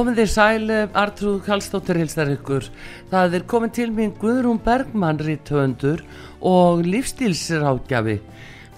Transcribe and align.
Komið 0.00 0.16
þér 0.16 0.28
sæl, 0.32 0.70
Artrúð 0.96 1.40
Kallstóttir 1.44 1.98
hilsar 2.00 2.30
ykkur. 2.32 2.64
Það 3.10 3.34
er 3.36 3.42
komið 3.50 3.72
til 3.76 3.90
mín 3.92 4.14
Guðrún 4.16 4.56
Bergmann 4.64 5.18
rítöfundur 5.20 6.00
og 6.40 6.86
lífstílsrákjafi. 6.88 8.14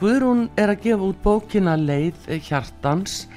Guðrún 0.01 0.49
er 0.59 0.73
að 0.73 0.81
gefa 0.89 1.07
út 1.13 1.21
bókina 1.23 1.77
Leið 1.79 2.27
hjartans 2.49 3.29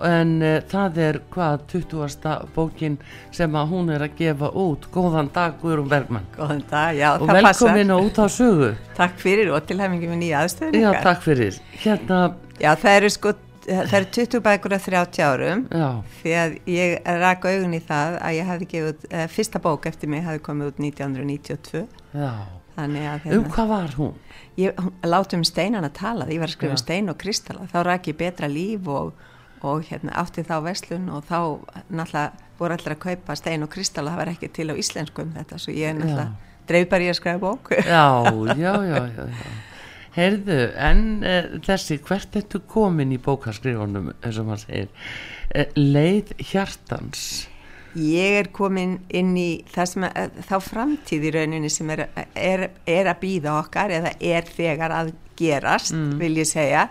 en 0.00 0.32
uh, 0.40 0.54
það 0.70 0.96
er 1.04 1.18
hvað 1.34 1.66
20. 1.74 2.32
bókin 2.54 2.96
sem 3.36 3.60
að 3.60 3.74
hún 3.74 3.92
er 3.92 4.06
að 4.06 4.16
gefa 4.22 4.48
út. 4.64 4.88
Góðan 4.94 5.28
dag 5.36 5.60
Guðrún 5.60 5.92
Bergmann. 5.92 6.24
Góðan 6.38 6.64
dag, 6.70 6.96
já 6.96 7.10
og 7.10 7.26
það 7.26 7.42
passar. 7.42 7.74
velkomin 7.74 7.92
á 7.92 7.96
út 8.00 8.22
á 8.24 8.26
sögu. 8.32 8.72
Takk 8.96 9.20
fyrir 9.20 9.52
og 9.52 9.68
tilhæmingi 9.68 10.08
með 10.08 10.22
nýja 10.24 10.46
aðstöðun 10.46 10.80
Já, 10.80 10.90
takk 11.04 11.20
fyrir. 11.28 11.60
Hérna, 11.84 12.22
Já, 12.62 12.70
það 12.78 12.96
eru 13.00 13.08
sko, 13.10 13.30
það 13.68 13.94
eru 13.98 14.08
20 14.18 14.42
bækur 14.44 14.74
að 14.76 14.84
30 14.88 15.24
árum 15.24 15.62
já, 15.72 15.88
því 16.20 16.34
að 16.40 16.56
ég 16.74 17.08
rak 17.22 17.46
augun 17.48 17.76
í 17.76 17.80
það 17.84 18.18
að 18.20 18.36
ég 18.38 18.50
hefði 18.50 18.68
gefið 18.74 19.06
eh, 19.10 19.26
fyrsta 19.32 19.60
bók 19.64 19.88
eftir 19.90 20.12
mig 20.12 20.24
hefði 20.26 20.42
komið 20.48 20.72
út 20.72 20.82
1992 20.84 21.84
já. 22.14 22.32
þannig 22.76 23.08
að 23.08 23.24
Um 23.24 23.30
hérna, 23.32 23.52
hvað 23.54 23.68
var 23.72 23.96
hún? 23.98 24.14
ég 24.60 24.88
láti 25.02 25.38
um 25.38 25.44
steinan 25.46 25.84
að 25.88 25.94
tala 25.98 26.28
ég 26.30 26.38
var 26.42 26.50
að 26.52 26.56
skrifa 26.58 26.76
Já. 26.78 26.82
stein 26.84 27.08
og 27.10 27.18
kristalla 27.18 27.68
þá 27.72 27.78
rak 27.88 28.08
ég 28.12 28.16
betra 28.20 28.46
líf 28.50 28.86
og, 28.86 29.12
og 29.64 29.84
hérna, 29.88 30.12
átti 30.22 30.44
þá 30.46 30.56
veslun 30.68 31.08
og 31.10 31.24
þá 31.26 31.38
náttúrulega 31.90 32.30
voru 32.58 32.76
allir 32.76 32.94
að 32.94 33.00
kaupa 33.08 33.34
stein 33.40 33.64
og 33.66 33.70
kristalla 33.72 34.12
það 34.14 34.20
var 34.22 34.32
ekki 34.36 34.52
til 34.54 34.68
á 34.70 34.74
íslensku 34.78 35.24
um 35.24 35.32
þetta 35.34 35.58
svo 35.58 35.74
ég 35.74 35.96
náttúrulega 35.98 36.52
dreif 36.68 36.88
bara 36.92 37.04
ég 37.08 37.14
að 37.14 37.18
skrifa 37.18 37.40
bók 37.42 37.72
Já, 37.80 38.04
já, 38.54 38.72
já, 38.86 38.98
já, 39.16 39.24
já. 39.26 39.48
Heyrðu, 40.14 40.60
en 40.78 41.00
uh, 41.26 41.56
þessi, 41.66 41.98
hvert 42.06 42.36
ertu 42.38 42.60
komin 42.70 43.14
í 43.14 43.18
bókaskrifunum, 43.22 44.12
eins 44.20 44.38
og 44.38 44.46
maður 44.50 44.66
segir, 44.68 45.08
uh, 45.50 45.66
leið 45.74 46.36
hjartans, 46.52 47.26
Ég 47.94 48.40
er 48.40 48.48
komin 48.50 48.96
inn 49.14 49.36
í 49.38 49.50
að, 49.70 50.40
þá 50.42 50.56
framtíð 50.66 51.28
í 51.28 51.30
rauninni 51.36 51.68
sem 51.70 51.90
er, 51.94 52.08
er, 52.34 52.64
er 52.90 53.10
að 53.10 53.20
býða 53.20 53.52
okkar 53.60 53.92
eða 53.94 54.10
er 54.18 54.48
þegar 54.50 54.94
að 54.96 55.12
gerast, 55.38 55.94
vil 56.18 56.32
ég 56.40 56.48
segja, 56.48 56.88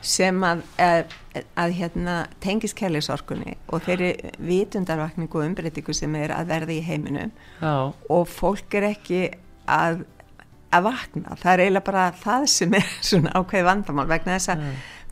sem 0.00 0.40
að, 0.44 0.62
að, 0.80 1.12
að 1.60 1.76
hérna, 1.76 2.16
tengis 2.40 2.72
kærleisorkunni 2.76 3.56
og 3.68 3.84
þeirri 3.84 4.10
vitundarvakningu 4.48 5.42
og 5.42 5.48
umbreytingu 5.50 5.96
sem 5.96 6.16
er 6.16 6.32
að 6.36 6.48
verða 6.54 6.76
í 6.76 6.82
heiminum. 6.88 7.32
Já, 7.60 7.92
og 7.92 8.28
fólk 8.32 8.78
er 8.80 8.90
ekki 8.94 9.22
að, 9.68 10.06
að 10.74 10.88
vakna. 10.88 11.36
Það 11.40 11.52
er 11.52 11.64
eiginlega 11.64 11.88
bara 11.90 12.06
það 12.22 12.46
sem 12.52 12.78
er 12.78 12.88
svona 13.10 13.34
ákveði 13.36 13.68
vandamál 13.70 14.08
vegna 14.10 14.38
þess 14.38 14.54
að 14.54 14.64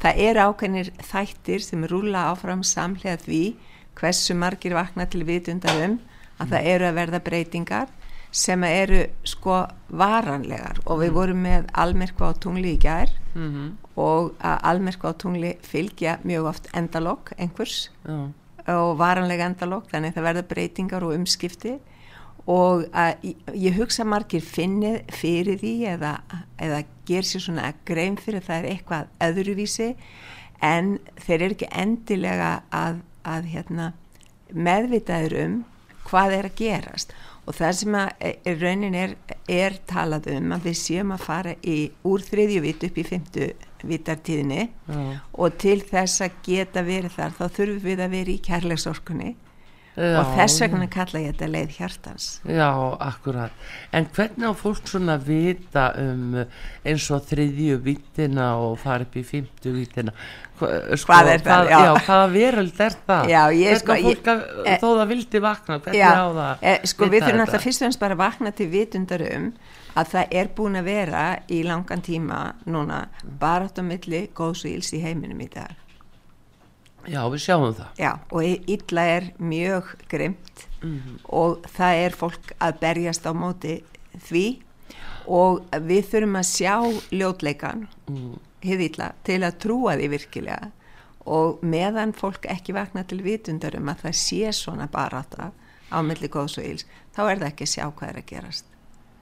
það 0.04 0.22
eru 0.28 0.46
ákveðnir 0.48 0.90
þættir 1.10 1.64
sem 1.64 1.84
rúla 1.90 2.24
áfram 2.32 2.64
samlega 2.66 3.20
því 3.22 3.42
hversu 3.98 4.34
margir 4.34 4.74
vakna 4.74 5.06
til 5.06 5.22
vitundar 5.26 5.84
um 5.84 6.00
að 6.42 6.56
það 6.56 6.72
eru 6.72 6.88
að 6.88 6.98
verða 6.98 7.22
breytingar 7.22 7.92
sem 8.34 8.64
eru 8.66 9.04
sko 9.22 9.60
varanlegar. 9.94 10.80
Og 10.90 11.04
við 11.04 11.14
vorum 11.14 11.44
með 11.46 11.68
almerku 11.78 12.26
á 12.26 12.34
tungli 12.34 12.74
í 12.74 12.80
gær 12.82 13.12
mm 13.34 13.84
og 13.94 14.32
að 14.42 14.56
almerku 14.70 15.06
á 15.06 15.14
tungli 15.14 15.52
fylgja 15.62 16.18
mjög 16.26 16.48
oft 16.50 16.64
endalokk 16.74 17.32
einhvers 17.38 17.88
og 18.66 18.96
varanlega 18.98 19.46
endalokk 19.46 19.90
þannig 19.92 20.10
að 20.10 20.16
það 20.16 20.26
verða 20.28 20.48
breytingar 20.50 21.04
og 21.06 21.14
umskipti 21.14 21.76
og 22.50 22.84
að, 22.92 23.24
ég- 23.54 23.76
hugsa 23.78 24.04
margir 24.04 24.42
finni 24.44 24.98
fyrir 25.12 25.56
því 25.62 25.74
eða, 25.94 26.14
eða 26.60 26.82
ger 27.08 27.24
sér 27.24 27.40
svona 27.46 27.70
grein 27.88 28.16
fyrir 28.20 28.42
að 28.42 28.48
það 28.50 28.58
er 28.58 28.70
eitthvað 28.74 29.12
öðruvísi. 29.28 29.90
En 30.64 30.98
þeir 31.20 31.42
eru 31.42 31.54
ekki 31.56 31.68
endilega 31.72 32.50
að, 32.72 33.00
að 33.24 33.48
hérna, 33.52 33.92
meðvitaður 34.54 35.36
um 35.44 35.54
hvað 36.08 36.34
er 36.38 36.48
að 36.50 36.58
gerast. 36.60 37.14
Og 37.44 37.56
það 37.58 37.72
sem 37.76 37.96
að 38.00 38.24
er, 38.24 38.58
raunin 38.62 38.94
er, 38.96 39.14
er 39.52 39.74
talað 39.90 40.30
um 40.32 40.52
að 40.56 40.68
við 40.70 40.76
séum 40.80 41.10
að 41.12 41.24
fara 41.26 41.54
í, 41.60 41.78
úr 42.08 42.22
þriðju 42.24 42.62
vit 42.64 42.86
upp 42.88 43.00
í 43.00 43.04
fymtu 43.08 43.48
vitartíðinni. 43.84 44.62
Já, 44.88 45.18
og 45.36 45.58
til 45.60 45.80
þess 45.84 46.22
að 46.24 46.38
geta 46.46 46.84
verið 46.86 47.12
þar 47.18 47.34
þá 47.36 47.42
þurfum 47.58 47.82
við 47.84 48.00
að 48.06 48.14
vera 48.16 48.32
í 48.32 48.38
kærleiksorkunni 48.46 49.34
já. 49.96 50.20
og 50.20 50.30
þess 50.36 50.62
vegna 50.64 50.88
kalla 50.90 51.22
ég 51.22 51.34
þetta 51.34 51.50
leið 51.50 51.74
hjartans 51.78 52.28
Já, 52.44 52.70
akkurat. 53.08 53.66
En 53.94 54.08
hvernig 54.14 54.46
á 54.46 54.52
fólk 54.58 54.88
svona 54.90 55.18
vita 55.22 55.90
um 56.00 56.40
eins 56.84 57.10
og 57.14 57.28
þriðju 57.30 57.78
vítina 57.84 58.54
og 58.62 58.78
fara 58.82 59.06
upp 59.06 59.14
í 59.16 59.24
fymtu? 59.26 59.74
Hva, 60.54 60.68
sko, 60.94 61.10
Hvað 61.10 61.30
er 61.32 61.44
það? 61.44 61.70
Já. 61.70 61.78
já, 61.82 61.92
hvaða 62.06 62.26
veröld 62.30 62.82
er 62.84 62.98
það? 63.06 63.30
Já, 63.32 63.40
ég 63.58 63.80
sko, 63.80 63.96
fólk 64.04 64.28
að, 64.30 64.42
eh, 64.64 64.76
þó 64.78 64.88
það 64.88 65.08
vildi 65.14 65.40
vakna, 65.42 65.78
hvernig 65.86 66.04
á 66.04 66.26
það? 66.38 66.58
eh, 66.62 66.84
sko 66.90 67.08
við 67.10 67.26
þurfum 67.26 67.46
alltaf 67.46 67.66
fyrst 67.66 67.82
og 67.82 67.88
ennst 67.88 68.02
bara 68.04 68.14
að 68.14 68.22
vakna 68.22 68.54
til 68.54 68.68
vitundar 68.70 69.26
um 69.34 69.48
að 69.94 70.10
það 70.14 70.36
er 70.40 70.50
búin 70.56 70.78
að 70.78 70.90
vera 70.90 71.24
í 71.50 71.62
langan 71.66 72.02
tíma 72.02 72.40
núna 72.66 73.08
barátt 73.40 73.78
á 73.78 73.82
milli 73.86 74.28
góðs 74.34 74.64
og 74.66 74.74
íls 74.74 74.92
í 74.94 75.02
heiminum 75.02 75.42
í 75.42 75.50
dag 75.54 75.83
Já, 77.08 77.20
við 77.30 77.40
sjáum 77.44 77.74
það. 77.74 77.88
Já, 77.98 78.12
og 78.30 78.42
illa 78.44 79.02
er 79.16 79.30
mjög 79.40 79.94
grimt 80.08 80.66
Mhm. 80.84 81.18
og 81.32 81.62
það 81.62 81.94
er 82.06 82.10
fólk 82.10 82.52
að 82.60 82.78
berjast 82.80 83.24
á 83.24 83.32
móti 83.32 83.82
því 84.28 84.58
og 85.26 85.62
við 85.72 86.04
þurfum 86.12 86.36
að 86.36 86.48
sjá 86.50 86.74
ljótleikan 87.10 87.86
Mm. 88.10 88.38
hið 88.62 88.80
illa 88.90 89.12
til 89.24 89.40
að 89.40 89.58
trúa 89.58 89.96
því 89.96 90.08
virkilega 90.10 90.70
og 91.26 91.60
meðan 91.62 92.12
fólk 92.12 92.44
ekki 92.52 92.74
vakna 92.74 93.02
til 93.08 93.22
vitundar 93.22 93.74
um 93.76 93.88
að 93.88 94.02
það 94.04 94.12
sé 94.20 94.52
svona 94.52 94.86
barata 94.90 95.52
á 95.90 96.02
milli 96.02 96.28
góðs 96.28 96.58
og 96.58 96.64
íls 96.64 96.84
þá 97.16 97.30
er 97.32 97.38
það 97.38 97.48
ekki 97.48 97.64
að 97.64 97.72
sjá 97.74 97.92
hvað 97.92 98.08
er 98.08 98.20
að 98.20 98.26
gerast 98.26 98.64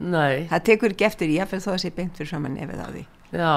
Nei, 0.00 0.48
það 0.50 0.64
tekur 0.64 0.90
ekki 0.90 1.06
eftir 1.06 1.28
ég 1.30 1.46
fyrir 1.48 1.62
þó 1.62 1.72
að 1.74 1.78
sé 1.84 1.90
beint 1.94 2.16
fyrir 2.16 2.28
fram 2.28 2.46
að 2.46 2.56
nefið 2.58 2.80
á 2.82 2.88
því 2.90 3.04
já, 3.32 3.54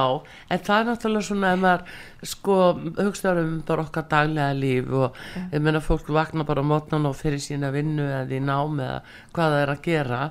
en 0.49 0.63
það 0.67 0.79
er 0.79 0.89
náttúrulega 0.89 1.27
svona 1.29 1.53
ef 1.53 1.63
maður 1.63 2.29
sko 2.31 2.59
hugsaður 2.99 3.41
um 3.43 3.57
bara 3.67 3.85
okkar 3.85 4.07
daglega 4.11 4.55
líf 4.57 4.93
og 4.95 5.19
ég 5.51 5.61
meina 5.63 5.83
fólk 5.83 6.09
vakna 6.15 6.47
bara 6.47 6.63
á 6.63 6.69
mótnan 6.71 7.09
og 7.09 7.17
fyrir 7.19 7.43
sína 7.43 7.73
vinnu 7.75 8.05
eða 8.05 8.37
í 8.37 8.41
nám 8.43 8.79
eða 8.79 9.01
hvað 9.35 9.55
það 9.55 9.61
er 9.61 9.73
að 9.75 9.83
gera 9.89 10.21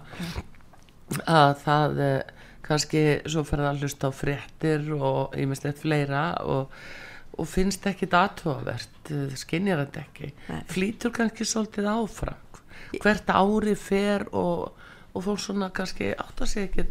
að 1.28 1.54
það 1.64 2.00
eh, 2.04 2.20
kannski 2.64 3.02
svo 3.28 3.44
fyrir 3.46 3.68
að 3.68 3.84
hlusta 3.84 4.10
á 4.10 4.12
fréttir 4.14 4.86
og 4.96 5.34
ímislegt 5.40 5.82
fleira 5.82 6.24
og, 6.48 6.72
og 7.36 7.48
finnst 7.50 7.84
ekki 7.90 8.08
aðtóavert, 8.08 9.12
skinnir 9.38 9.82
þetta 9.84 10.04
ekki. 10.04 10.30
Nei. 10.48 10.62
flýtur 10.70 11.14
kannski 11.14 11.46
svolítið 11.48 11.90
áfram. 11.92 12.40
Hvert 12.94 13.30
ári 13.30 13.74
fer 13.78 14.26
og, 14.32 14.80
og 15.12 15.26
fólk 15.26 15.42
svona 15.42 15.70
kannski 15.74 16.12
átt 16.14 16.44
að 16.44 16.52
segja 16.52 16.70
ekki 16.70 16.86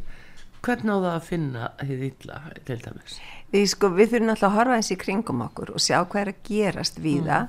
hvernig 0.64 0.94
á 0.96 0.98
það 1.04 1.10
að 1.16 1.26
finna 1.28 1.70
þið 1.82 2.04
illa 2.10 2.40
til 2.68 2.80
dæmis 2.86 3.18
Við, 3.54 3.66
sko, 3.70 3.90
við 3.94 4.14
þurfum 4.16 4.32
alltaf 4.34 4.50
að 4.50 4.56
horfa 4.58 4.76
eins 4.80 4.92
í 4.94 4.98
kringum 4.98 5.42
okkur 5.46 5.74
og 5.76 5.84
sjá 5.84 6.00
hvað 6.10 6.22
er 6.24 6.32
að 6.32 6.40
gerast 6.48 6.96
víða 7.04 7.40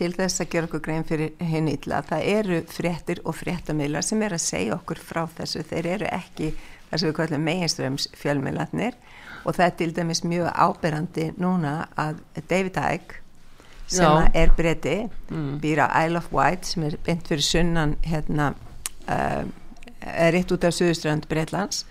til 0.00 0.12
þess 0.16 0.40
að 0.40 0.48
gera 0.54 0.68
okkur 0.70 0.80
grein 0.86 1.04
fyrir 1.04 1.32
hinn 1.44 1.66
illa. 1.68 1.98
Það 2.08 2.22
eru 2.32 2.60
fréttir 2.72 3.18
og 3.28 3.34
fréttamiðlar 3.36 4.06
sem 4.06 4.22
er 4.24 4.32
að 4.32 4.40
segja 4.46 4.76
okkur 4.78 5.00
frá 5.04 5.26
þessu. 5.36 5.60
Þeir 5.68 5.88
eru 5.98 6.06
ekki 6.08 6.48
þess 6.54 7.02
að 7.02 7.08
við 7.10 7.16
kallum 7.18 7.44
meginströms 7.44 8.06
fjölmiðlarnir 8.16 8.96
og 9.44 9.58
það 9.58 9.66
er 9.66 9.74
til 9.82 9.90
dæmis 9.98 10.22
mjög 10.24 10.48
áberandi 10.64 11.26
núna 11.36 11.74
að 12.00 12.22
David 12.48 12.80
Icke 12.80 13.20
sem 13.90 14.06
Já. 14.06 14.30
er 14.34 14.54
breyti 14.56 14.96
Mm. 15.30 15.60
býr 15.60 15.84
á 15.84 16.06
Isle 16.06 16.18
of 16.18 16.32
Wight 16.32 16.64
sem 16.64 16.82
er 16.88 16.96
beint 17.04 17.28
fyrir 17.28 17.44
sunnan 17.44 17.96
hérna 18.06 18.54
uh, 19.08 19.44
rétt 20.00 20.52
út 20.52 20.64
af 20.64 20.74
Suðuströnd 20.74 21.28
Breitlands 21.28 21.84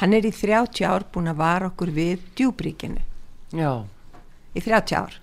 hann 0.00 0.14
er 0.14 0.26
í 0.26 0.32
30 0.34 0.86
ár 0.86 1.06
búin 1.12 1.30
að 1.32 1.40
vara 1.42 1.70
okkur 1.70 1.90
við 1.90 2.24
djúbríkinu 2.38 3.02
já, 3.52 3.84
í 4.54 4.60
30 4.62 4.96
ár. 4.98 5.20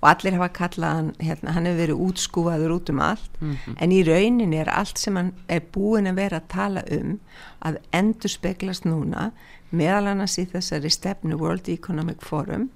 Og 0.00 0.06
allir 0.08 0.32
hafa 0.32 0.48
kallað 0.56 0.94
hann, 0.96 1.08
hérna, 1.20 1.52
hann 1.52 1.66
hefur 1.68 1.80
verið 1.82 1.98
útskúfaður 2.06 2.72
út 2.78 2.88
um 2.88 3.00
allt. 3.04 3.34
Mhm. 3.40 3.74
en 3.76 3.90
í 3.92 4.00
rauninni 4.06 4.56
er 4.56 4.70
allt 4.72 4.98
sem 4.98 5.16
hann 5.16 5.32
er 5.46 5.60
búin 5.60 6.08
að 6.08 6.16
vera 6.16 6.40
að 6.40 6.48
tala 6.48 6.82
um 6.90 7.20
að 7.60 7.76
endur 7.92 8.32
speglast 8.32 8.84
núna 8.88 9.32
meðal 9.70 10.06
annars 10.08 10.38
í 10.38 10.46
þessari 10.46 10.90
stefnu 10.90 11.36
World 11.38 11.68
Economic 11.68 12.22
Forum 12.22 12.70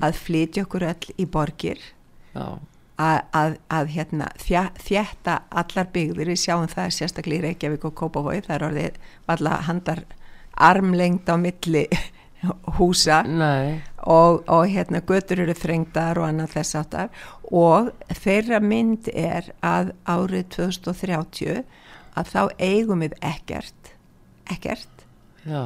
að 0.00 0.14
flytja 0.14 0.64
okkur 0.64 0.82
öll 0.84 1.12
í 1.18 1.26
borgir. 1.26 1.78
Já, 2.34 2.58
að, 3.02 3.18
að, 3.38 3.58
að 3.72 3.92
hérna, 3.96 4.30
þjætta 4.38 5.36
allar 5.62 5.92
byggðir, 5.94 6.32
við 6.32 6.42
sjáum 6.44 6.70
það 6.70 6.96
sérstaklega 6.96 7.42
í 7.42 7.44
Reykjavík 7.48 7.86
og 7.88 7.94
Kópavogi, 7.98 8.42
það 8.46 8.56
er 8.56 8.66
orðið 8.68 8.98
valla 9.30 9.60
handar 9.68 10.02
armlengd 10.70 11.32
á 11.32 11.36
milli 11.40 11.86
húsa. 12.78 13.22
Nei. 13.26 13.80
Og, 14.02 14.42
og 14.50 14.66
hérna 14.70 15.02
götur 15.06 15.44
eru 15.44 15.54
þrengdar 15.54 16.18
og 16.18 16.26
annað 16.30 16.56
þess 16.56 16.78
áttar 16.80 17.12
og 17.52 17.92
þeirra 18.22 18.58
mynd 18.64 19.10
er 19.12 19.52
að 19.62 19.92
árið 20.08 20.48
2030 20.56 21.62
að 22.18 22.32
þá 22.32 22.42
eigum 22.58 23.04
við 23.04 23.14
ekkert 23.22 23.82
ekkert. 24.50 25.06
Já, 25.46 25.62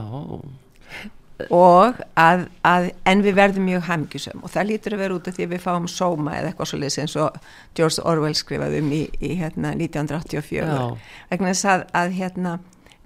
og 1.52 1.98
að, 2.16 2.46
að 2.64 2.86
en 3.08 3.24
við 3.24 3.36
verðum 3.36 3.66
mjög 3.68 3.82
hamgjusum 3.90 4.44
og 4.44 4.52
það 4.54 4.68
lítur 4.70 4.96
að 4.96 5.02
vera 5.04 5.16
út 5.18 5.26
af 5.28 5.36
því 5.36 5.46
að 5.46 5.52
við 5.52 5.64
fáum 5.66 5.88
sóma 5.90 6.36
eða 6.38 6.52
eitthvað 6.52 6.70
svo 6.70 6.78
liðs 6.80 6.98
eins 7.02 7.16
og 7.20 7.36
George 7.76 8.04
Orwell 8.08 8.36
skrifaði 8.38 8.80
um 8.80 8.94
í, 8.96 9.02
í 9.20 9.34
hérna 9.40 9.74
1984 9.76 10.64
Já. 10.64 10.86
vegna 11.32 11.52
þess 11.52 11.68
að, 11.72 11.84
að 12.00 12.14
hérna 12.16 12.54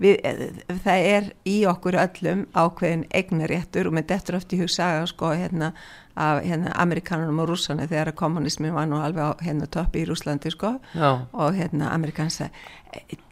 við, 0.01 0.21
það 0.85 1.09
er 1.15 1.33
í 1.49 1.57
okkur 1.71 1.99
öllum 2.05 2.45
ákveðin 2.55 3.09
eignaréttur 3.11 3.91
og 3.91 3.97
með 3.99 4.13
dettur 4.13 4.39
oft 4.39 4.55
í 4.55 4.61
hugsaga 4.63 5.03
sko 5.11 5.33
hérna 5.35 5.73
af 6.21 6.43
hérna, 6.45 6.73
amerikanunum 6.83 7.43
og 7.43 7.51
rússana 7.53 7.87
þegar 7.89 8.13
að 8.13 8.19
kommunismin 8.21 8.75
var 8.75 8.89
nú 8.91 8.99
alveg 9.01 9.25
á 9.25 9.43
hérna 9.45 9.69
toppi 9.71 10.03
í 10.03 10.09
Rúslandi 10.09 10.53
sko. 10.53 10.75
Já, 10.93 11.25
og 11.33 11.57
hérna 11.57 11.93
amerikansa 11.95 12.51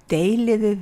deiliði 0.08 0.78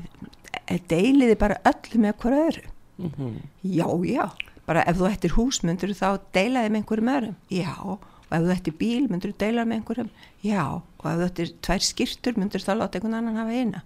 deiliði 0.91 1.37
bara 1.41 1.59
öllu 1.67 2.03
með 2.05 2.19
hver 2.23 2.37
öðru 2.45 2.76
mhm, 2.99 3.39
Já, 3.63 3.87
já, 4.09 4.27
bara 4.67 4.85
ef 4.89 4.99
þú 4.99 5.09
ættir 5.11 5.35
hús 5.37 5.63
myndur 5.67 5.93
þá 5.97 6.19
deilaði 6.35 6.73
með 6.73 6.81
einhverjum 6.83 7.13
öðrum? 7.15 7.37
Já, 7.53 7.73
og 7.85 8.03
ef 8.31 8.43
þú 8.47 8.53
ættir 8.57 8.77
bíl 8.81 9.07
myndur 9.11 9.35
deilaði 9.39 9.71
með 9.71 9.81
einhverjum? 9.81 10.11
Já, 10.45 10.65
og 10.81 11.07
ef 11.11 11.21
þú 11.21 11.29
ættir 11.31 11.55
tvær 11.69 11.87
skýrtur 11.91 12.41
myndur 12.41 12.65
þú 12.65 12.67
þá 12.67 12.73
láta 12.81 12.99
einhvern 12.99 13.19
annan 13.21 13.41
hafa 13.41 13.61
eina? 13.63 13.83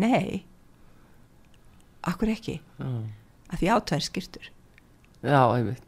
Nei. 0.00 0.44
Akkur 2.04 2.28
ekki, 2.34 2.58
já, 2.80 2.90
að 3.48 3.60
því 3.62 3.68
á 3.72 3.76
tvær 3.88 4.04
skýrtur 4.08 4.50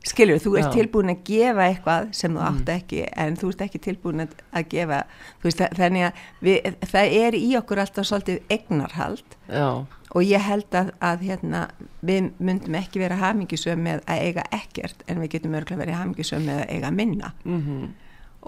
Skilur, 0.07 0.41
þú 0.41 0.55
ert 0.57 0.71
Já. 0.71 0.75
tilbúin 0.79 1.13
að 1.13 1.23
gefa 1.29 1.67
eitthvað 1.67 2.09
sem 2.17 2.37
þú 2.37 2.45
átt 2.47 2.73
ekki 2.77 3.03
en 3.13 3.37
þú 3.37 3.51
ert 3.53 3.67
ekki 3.67 3.83
tilbúin 3.85 4.25
að, 4.25 4.39
að 4.57 4.71
gefa 4.73 5.03
veist, 5.45 5.63
þannig 5.77 6.07
að 6.09 6.25
við, 6.49 6.71
það 6.95 7.19
er 7.21 7.37
í 7.39 7.51
okkur 7.61 7.83
alltaf 7.85 8.09
svolítið 8.09 8.57
eignarhald. 8.57 9.37
Já, 9.51 9.69
og 10.17 10.25
ég 10.25 10.41
held 10.47 10.79
að, 10.79 10.95
að 11.05 11.27
hérna, 11.29 11.63
við 12.07 12.31
myndum 12.39 12.79
ekki 12.79 13.03
vera 13.03 13.19
hamingisöm 13.21 13.83
með 13.85 14.03
að 14.09 14.25
eiga 14.31 14.47
ekkert 14.57 15.05
en 15.11 15.21
við 15.21 15.35
getum 15.37 15.57
örgulega 15.59 15.83
verið 15.85 16.01
hamingisöm 16.01 16.47
með 16.49 16.63
að 16.63 16.75
eiga 16.77 16.93
minna. 16.95 17.33
Mhm, 17.45 17.87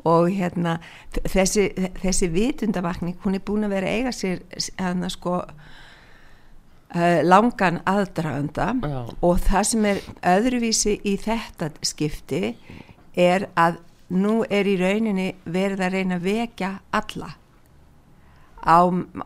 og 0.06 0.28
hérna 0.30 0.78
þessi, 1.26 1.68
þessi 1.98 2.30
vitundavakning 2.30 3.18
hún 3.24 3.34
er 3.34 3.44
búin 3.44 3.66
að 3.66 3.74
vera 3.74 3.90
að 3.90 3.98
eiga 3.98 4.14
sér 4.14 4.44
hérna 4.78 5.10
sko 5.10 5.40
uh, 6.94 7.20
langan 7.24 7.80
aðdraganda 7.88 8.70
já, 8.82 9.00
og 9.22 9.42
það 9.46 9.68
sem 9.72 9.88
er 9.90 10.00
öðruvísi 10.36 10.94
í 11.04 11.16
þetta 11.20 11.70
skipti 11.86 12.54
er 13.18 13.48
að 13.58 13.82
nú 14.14 14.40
er 14.48 14.68
í 14.68 14.78
rauninni 14.80 15.32
verið 15.44 15.84
að 15.84 15.98
reyna 15.98 16.16
að 16.16 16.28
vekja 16.28 16.70
alla. 16.96 17.34
Á, 18.58 18.78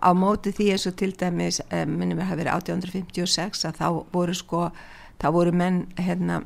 á 0.03 0.11
móti 0.12 0.53
því 0.53 0.73
eins 0.75 0.88
og 0.91 0.97
til 1.00 1.12
dæmis 1.17 1.61
eh, 1.70 1.87
minnum 1.88 2.19
við 2.19 2.29
hafa 2.29 2.41
verið 2.41 2.56
1856 2.75 3.65
að 3.69 3.79
þá 3.79 3.87
voru 4.12 4.35
sko 4.37 4.67
þá 5.23 5.29
voru 5.32 5.55
menn 5.56 5.87
hérna 5.97 6.43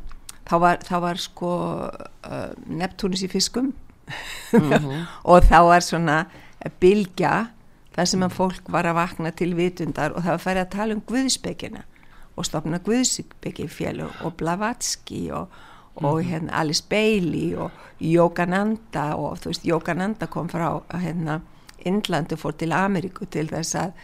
þá 0.46 0.54
var, 0.62 0.80
þá 0.84 0.96
var 1.02 1.20
sko 1.20 1.52
uh, 1.90 2.50
Neptunus 2.66 3.24
í 3.26 3.30
fiskum. 3.32 3.72
Og 5.30 5.46
þá 5.48 5.58
var 5.66 5.82
svona 5.82 6.18
bylgja 6.82 7.48
þar 7.96 8.10
sem 8.10 8.24
að 8.26 8.36
fólk 8.36 8.70
var 8.72 8.88
að 8.88 8.98
vakna 9.00 9.32
til 9.36 9.52
vitundar 9.56 10.14
og 10.14 10.24
það 10.24 10.34
var 10.34 10.44
færið 10.44 10.62
að 10.62 10.74
tala 10.76 10.96
um 10.96 11.04
Guðsbyggina 11.08 11.84
og 12.36 12.48
stopna 12.48 12.80
Guðsbyggifélug 12.84 14.22
og 14.26 14.36
Blavatsky 14.36 15.26
og, 15.32 15.52
og 15.96 16.22
hérna 16.24 16.60
Alice 16.60 16.84
Bailey 16.88 17.54
og 17.56 17.70
Yogananda 18.00 19.14
og 19.16 19.40
þú 19.40 19.52
veist 19.52 19.68
Yogananda 19.68 20.28
kom 20.28 20.50
frá 20.52 20.68
hérna 20.92 21.40
Indlandu 21.86 22.36
fór 22.36 22.56
til 22.58 22.74
Ameríku 22.74 23.28
til 23.30 23.48
þess 23.48 23.76
að, 23.78 23.94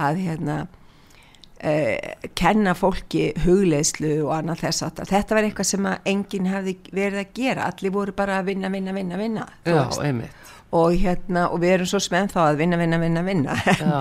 að 0.00 0.20
hérna 0.22 0.56
uh, 0.62 2.28
kenna 2.38 2.74
fólki 2.78 3.32
hugleðslu 3.44 4.14
og 4.22 4.36
annað 4.38 4.62
þess 4.66 4.86
að 4.86 5.02
þetta 5.10 5.36
var 5.36 5.48
eitthvað 5.48 5.70
sem 5.72 5.88
að 5.90 6.12
enginn 6.12 6.48
hefði 6.52 6.76
verið 6.92 7.24
að 7.24 7.34
gera. 7.34 7.66
Allir 7.66 7.94
voru 7.96 8.14
bara 8.16 8.38
að 8.38 8.52
vinna, 8.52 8.70
vinna, 8.72 8.94
vinna, 8.94 9.18
vinna 9.18 9.48
já, 9.66 9.82
einmitt 10.04 10.42
og 10.72 10.94
hérna 10.96 11.48
og 11.52 11.60
við 11.62 11.76
erum 11.76 11.88
svo 11.90 12.00
spennt 12.02 12.32
þá 12.34 12.42
að 12.48 12.60
vinna, 12.62 12.76
vinna, 12.80 12.98
vinna, 13.02 13.22
vinna. 13.26 13.52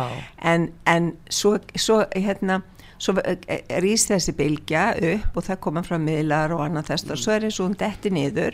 En, 0.51 0.69
en 0.89 1.03
svo, 1.29 1.57
svo 1.75 2.03
hérna 2.15 2.61
svo 3.01 3.15
rýst 3.81 4.11
þessi 4.11 4.33
bylgja 4.37 4.83
upp 5.11 5.37
og 5.39 5.43
það 5.47 5.61
koma 5.65 5.81
frá 5.85 5.97
miðlar 6.01 6.49
og 6.53 6.61
annað 6.67 6.91
þess 6.91 7.03
og 7.09 7.21
svo 7.21 7.31
er 7.33 7.43
og 7.49 7.63
hún 7.63 7.79
detti 7.79 8.09
niður. 8.13 8.53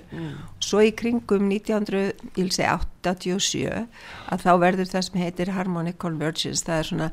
Svo 0.64 0.80
í 0.86 0.92
kringum 0.96 1.44
1987 1.52 3.66
að 3.68 4.38
þá 4.46 4.52
verður 4.64 4.88
það 4.94 5.04
sem 5.10 5.22
heitir 5.24 5.56
Harmonic 5.56 5.98
Convergence. 6.00 6.62
Það 6.68 6.80
er 6.80 6.86
svona 6.92 7.10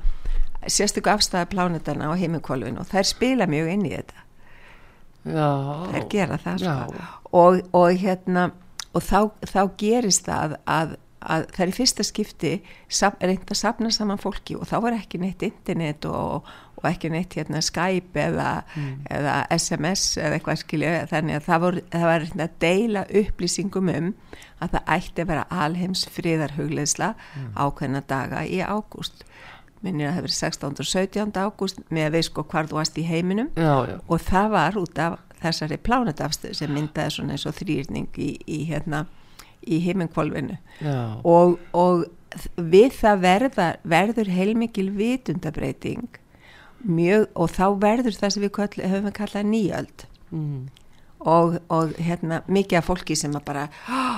sérstöku 0.67 1.09
afstæða 1.13 1.51
plánetana 1.53 2.05
á 2.09 2.13
heimikvolvin 2.17 2.81
og 2.81 2.87
þær 2.93 3.07
spila 3.11 3.45
mjög 3.51 3.67
inn 3.75 3.87
í 3.89 3.93
þetta. 3.97 4.19
Já, 5.25 5.51
þær 5.91 6.05
gera 6.13 6.37
það 6.39 6.57
sko. 6.63 6.95
Og, 7.35 7.53
og 7.75 7.89
hérna 7.99 8.43
og 8.95 9.03
þá, 9.05 9.19
þá 9.51 9.63
gerist 9.81 10.29
það 10.29 10.57
að, 10.71 10.95
að 11.25 11.47
það 11.55 11.65
er 11.65 11.73
í 11.73 11.77
fyrsta 11.79 12.07
skipti 12.07 12.53
sap, 12.89 13.19
reynd 13.23 13.51
að 13.51 13.61
sapna 13.61 13.91
saman 13.95 14.21
fólki 14.21 14.57
og 14.59 14.69
þá 14.71 14.77
er 14.81 14.99
ekki 14.99 15.21
neitt 15.23 15.45
internet 15.47 16.07
og, 16.09 16.49
og 16.79 16.89
ekki 16.89 17.11
neitt 17.13 17.37
hérna 17.39 17.63
Skype 17.65 18.21
eða, 18.29 18.51
eða 19.11 19.37
SMS 19.57 20.19
eða 20.21 20.39
eitthvað 20.39 20.63
skilja 20.63 20.95
þannig 21.11 21.41
að 21.41 21.49
það, 21.49 21.65
voru, 21.67 21.85
það 21.95 22.09
var 22.11 22.25
reynd 22.25 22.45
að 22.47 22.59
deila 22.67 23.07
upplýsingum 23.23 23.93
um 23.95 24.11
að 24.63 24.77
það 24.77 24.93
ætti 24.97 25.25
að 25.25 25.31
vera 25.33 25.47
alheims 25.65 26.07
friðarhugleðsla 26.15 27.15
ákveðna 27.59 28.05
daga 28.09 28.45
í 28.47 28.61
ágúst 28.63 29.25
minnir 29.85 30.09
að 30.09 30.17
það 30.17 30.25
verið 30.25 30.39
16. 30.39 30.79
og 30.81 30.89
17. 30.89 31.35
ágúst 31.45 31.81
með 31.93 32.07
að 32.09 32.15
veist 32.17 32.31
sko 32.31 32.45
hvar 32.49 32.69
þú 32.71 32.79
varst 32.79 33.01
í 33.01 33.05
heiminum 33.09 33.51
já, 33.53 33.75
já, 33.91 33.97
og 34.01 34.23
það 34.25 34.51
var 34.55 34.79
út 34.81 35.01
af 35.05 35.19
þessari 35.45 35.79
plánetafstöð 35.87 36.57
sem 36.59 36.75
myndaði 36.75 37.15
svona 37.17 37.37
eins 37.37 37.47
og 37.49 37.57
þrýrning 37.59 38.21
í, 38.21 38.31
í 38.47 38.65
hérna 38.69 39.05
í 39.65 39.81
heiminkvolvinu 39.85 40.59
já, 40.85 40.99
og, 41.25 41.59
og 41.73 42.05
við 42.59 42.95
það 42.99 43.25
verða, 43.25 43.69
verður 43.87 44.31
heilmikil 44.35 44.91
vitundabreiting 44.97 46.19
mjög 46.85 47.29
og 47.33 47.53
þá 47.55 47.67
verður 47.81 48.19
það 48.19 48.35
sem 48.35 48.45
við 48.45 48.55
kall, 48.59 48.73
höfum 48.83 49.09
við 49.09 49.17
kallað 49.19 49.51
nýjöld 49.51 50.07
mm, 50.31 50.65
og, 51.25 51.61
og 51.73 51.95
hérna 51.97 52.43
mikið 52.47 52.81
af 52.81 52.91
fólki 52.91 53.17
sem 53.19 53.37
að 53.37 53.47
bara 53.49 53.69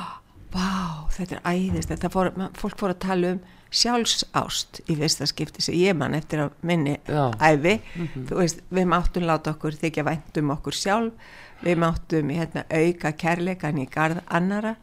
vá, 0.54 1.06
þetta 1.14 1.38
er 1.38 1.44
æðist 1.46 1.92
þetta 1.92 2.10
fór, 2.12 2.32
fólk 2.58 2.80
fór 2.80 2.96
að 2.96 3.04
tala 3.06 3.36
um 3.36 3.44
sjálfsást 3.76 4.82
í 4.86 4.96
fyrsta 4.98 5.28
skipti 5.28 5.64
sem 5.64 5.76
ég 5.78 5.96
mann 5.98 6.16
eftir 6.16 6.44
að 6.46 6.54
minni 6.66 6.96
Já. 7.08 7.30
æfi 7.40 7.78
þú 8.28 8.40
veist, 8.40 8.62
við 8.70 8.88
máttum 8.92 9.26
láta 9.28 9.52
okkur 9.52 9.76
þykja 9.80 10.06
vænt 10.06 10.40
um 10.40 10.54
okkur 10.56 10.76
sjálf 10.76 11.34
við 11.64 11.78
máttum 11.80 12.30
hérna, 12.34 12.64
auka 12.68 13.12
kærleikan 13.16 13.80
í 13.80 13.86
garð 13.88 14.20
annara 14.28 14.74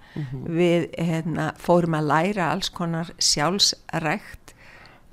við 0.45 0.87
hérna, 0.97 1.51
fórum 1.61 1.97
að 1.99 2.09
læra 2.09 2.49
alls 2.51 2.71
konar 2.73 3.11
sjálfsrækt 3.21 4.53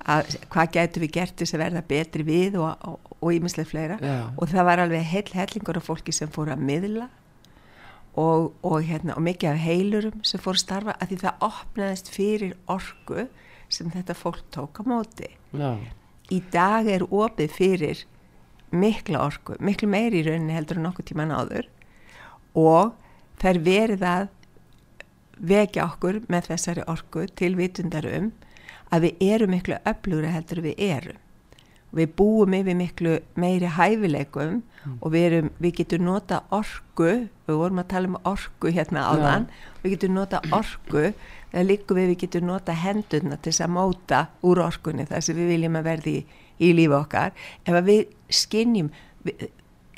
að 0.01 0.35
hvað 0.49 0.71
getur 0.73 1.03
við 1.05 1.13
gert 1.19 1.37
þess 1.37 1.55
að 1.55 1.61
verða 1.61 1.81
betri 1.85 2.23
við 2.25 2.57
og 2.57 3.27
ímislega 3.29 3.69
fleira. 3.69 3.97
Já. 4.01 4.31
og 4.33 4.49
það 4.49 4.65
var 4.65 4.81
alveg 4.81 5.03
heil 5.11 5.27
hellingur 5.37 5.77
af 5.77 5.89
fólki 5.89 6.15
sem 6.15 6.31
fóru 6.33 6.55
að 6.55 6.63
miðla 6.65 7.09
og, 8.17 8.53
og, 8.65 8.81
hérna, 8.83 9.15
og 9.15 9.23
mikið 9.23 9.51
af 9.53 9.61
heilurum 9.61 10.23
sem 10.27 10.41
fóru 10.41 10.57
að 10.57 10.65
starfa 10.65 10.97
að 10.97 11.11
því 11.11 11.19
það 11.21 11.45
opnaðist 11.47 12.11
fyrir 12.11 12.57
orku 12.65 13.27
sem 13.71 13.91
þetta 13.93 14.15
fólk 14.17 14.41
tók 14.53 14.81
á 14.81 14.83
móti 14.87 15.29
Já. 15.55 15.77
í 16.31 16.41
dag 16.53 16.87
er 16.87 17.05
opið 17.07 17.55
fyrir 17.55 18.03
mikla 18.71 19.25
orku, 19.25 19.57
miklu 19.59 19.89
meiri 19.91 20.21
í 20.21 20.27
rauninni 20.27 20.55
heldur 20.55 20.79
en 20.79 20.87
nokkuð 20.87 21.11
tíman 21.11 21.33
áður 21.35 21.67
og 22.57 22.93
er 23.41 23.57
verið 23.65 24.05
að 24.05 24.29
vekja 25.41 25.87
okkur 25.89 26.21
með 26.29 26.51
þessari 26.51 26.85
orku 26.91 27.25
til 27.37 27.55
vitundar 27.57 28.05
um 28.05 28.29
að 28.93 29.07
við 29.07 29.23
erum 29.33 29.53
miklu 29.55 29.77
öflugra 29.87 30.33
heldur 30.35 30.61
við 30.65 30.81
erum. 30.91 31.19
Við 31.91 32.13
búum 32.15 32.53
yfir 32.55 32.77
miklu 32.79 33.17
meiri 33.39 33.67
hæfileikum 33.75 34.61
og 35.01 35.11
við, 35.11 35.25
erum, 35.27 35.49
við 35.59 35.73
getum 35.81 36.05
nota 36.07 36.41
orku, 36.55 37.27
við 37.47 37.57
vorum 37.59 37.81
að 37.81 37.89
tala 37.91 38.11
um 38.11 38.19
orku 38.29 38.71
hérna 38.71 39.07
áðan, 39.11 39.47
við 39.81 39.97
getum 39.97 40.15
nota 40.15 40.39
orku, 40.55 41.11
það 41.51 41.67
líku 41.67 41.97
við 41.97 42.11
við 42.11 42.19
getum 42.25 42.47
nota 42.49 42.75
hendurna 42.77 43.37
til 43.37 43.51
þess 43.51 43.65
að 43.65 43.73
móta 43.75 44.21
úr 44.47 44.61
orkunni 44.63 45.07
þar 45.09 45.25
sem 45.25 45.39
við 45.39 45.51
viljum 45.55 45.79
að 45.79 45.89
verði 45.89 46.13
í, 46.19 46.21
í 46.61 46.71
lífi 46.77 46.95
okkar, 46.97 47.35
ef 47.65 47.81
við 47.87 48.05
skinnjum, 48.41 48.91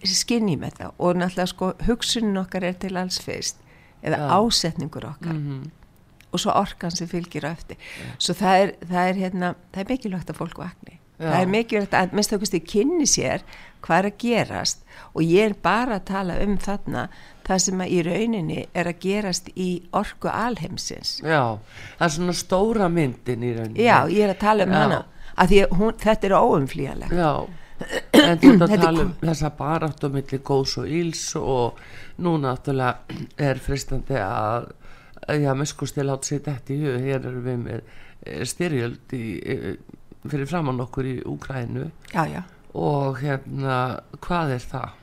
skinnjum 0.03 0.65
þetta 0.67 0.91
og 0.98 1.19
náttúrulega 1.19 1.51
sko 1.53 1.72
hugsunin 1.88 2.41
okkar 2.41 2.67
er 2.69 2.79
til 2.81 2.95
alls 3.00 3.22
fyrst 3.24 3.62
eða 4.03 4.19
Já. 4.19 4.27
ásetningur 4.39 5.07
okkar. 5.13 5.39
Og 6.33 6.41
svo 6.41 6.53
orkan 6.57 6.91
sem 6.91 7.07
fylgir 7.07 7.45
á 7.45 7.53
eftir. 7.53 7.77
Svo 8.17 8.33
það 8.33 8.60
er, 8.63 8.72
það 8.89 9.10
er 9.10 9.19
hérna 9.22 9.53
það 9.69 9.83
er 9.83 9.91
mikilvægt 9.93 10.33
að 10.33 10.39
fólk 10.41 10.60
vakni. 10.63 11.00
Já. 11.22 11.29
það 11.29 11.39
er 11.39 11.51
mikilvægt 11.53 11.93
að 11.93 12.15
minnst 12.17 12.33
okkur 12.33 12.50
stið 12.50 12.63
kynni 12.72 13.05
sér 13.07 13.43
hvað 13.86 14.00
er 14.00 14.07
að 14.10 14.17
gerast. 14.24 14.81
Og 15.13 15.22
ég 15.24 15.51
er 15.51 15.55
bara 15.62 16.00
að 16.00 16.07
tala 16.10 16.39
um 16.43 16.57
þarna 16.57 17.05
það 17.47 17.63
sem 17.65 17.81
í 17.85 17.97
rauninni 18.07 18.59
er 18.73 18.89
að 18.91 19.00
gerast 19.03 19.50
í 19.59 19.69
orku 19.95 20.29
alheimsins. 20.31 21.17
Já, 21.23 21.57
það 21.97 22.05
er 22.07 22.13
svona 22.17 22.35
stóra 22.38 22.89
myndin 22.89 23.43
í 23.43 23.51
rauninni. 23.57 23.83
já, 23.83 23.97
ég 24.09 24.23
er 24.27 24.35
að 24.35 24.39
tala 24.45 24.67
um 24.67 24.71
Já. 24.75 24.79
hana. 24.83 25.01
Að 25.33 25.55
að 25.63 25.75
hún, 25.79 25.93
þetta 25.97 26.27
er 26.29 26.35
óumflýjanlegt. 26.38 27.13
Já, 27.17 27.31
en 28.29 28.38
þú 28.39 28.51
ert 28.53 28.63
að 28.67 28.75
tala 28.85 29.03
um 29.07 29.13
þessa 29.23 29.50
baráttu 29.57 30.09
milli 30.13 30.39
góðs 30.45 30.77
og 30.77 30.88
íls 30.88 31.23
og 31.39 31.79
nú 32.21 32.35
náttúrulega 32.38 33.19
er 33.41 33.59
fristandi 33.59 34.19
að 34.21 34.69
já, 35.41 35.51
miskusti 35.57 36.05
láta 36.05 36.29
sér 36.29 36.43
þetta 36.45 36.73
í 36.73 36.79
hug. 36.83 37.00
Hér 37.07 37.19
erum 37.31 37.43
við 37.47 37.62
með 37.65 37.81
eh, 37.81 38.43
styrjöld 38.47 39.15
í, 39.17 39.23
eh, 39.41 39.69
fyrir 40.29 40.47
framann 40.47 40.79
okkur 40.85 41.09
í 41.09 41.15
Úkrænu 41.27 41.89
já, 42.13 42.23
já. 42.29 42.43
Og 42.73 43.19
hérna, 43.21 44.00
hvað 44.23 44.55
er 44.55 44.63
það? 44.69 44.93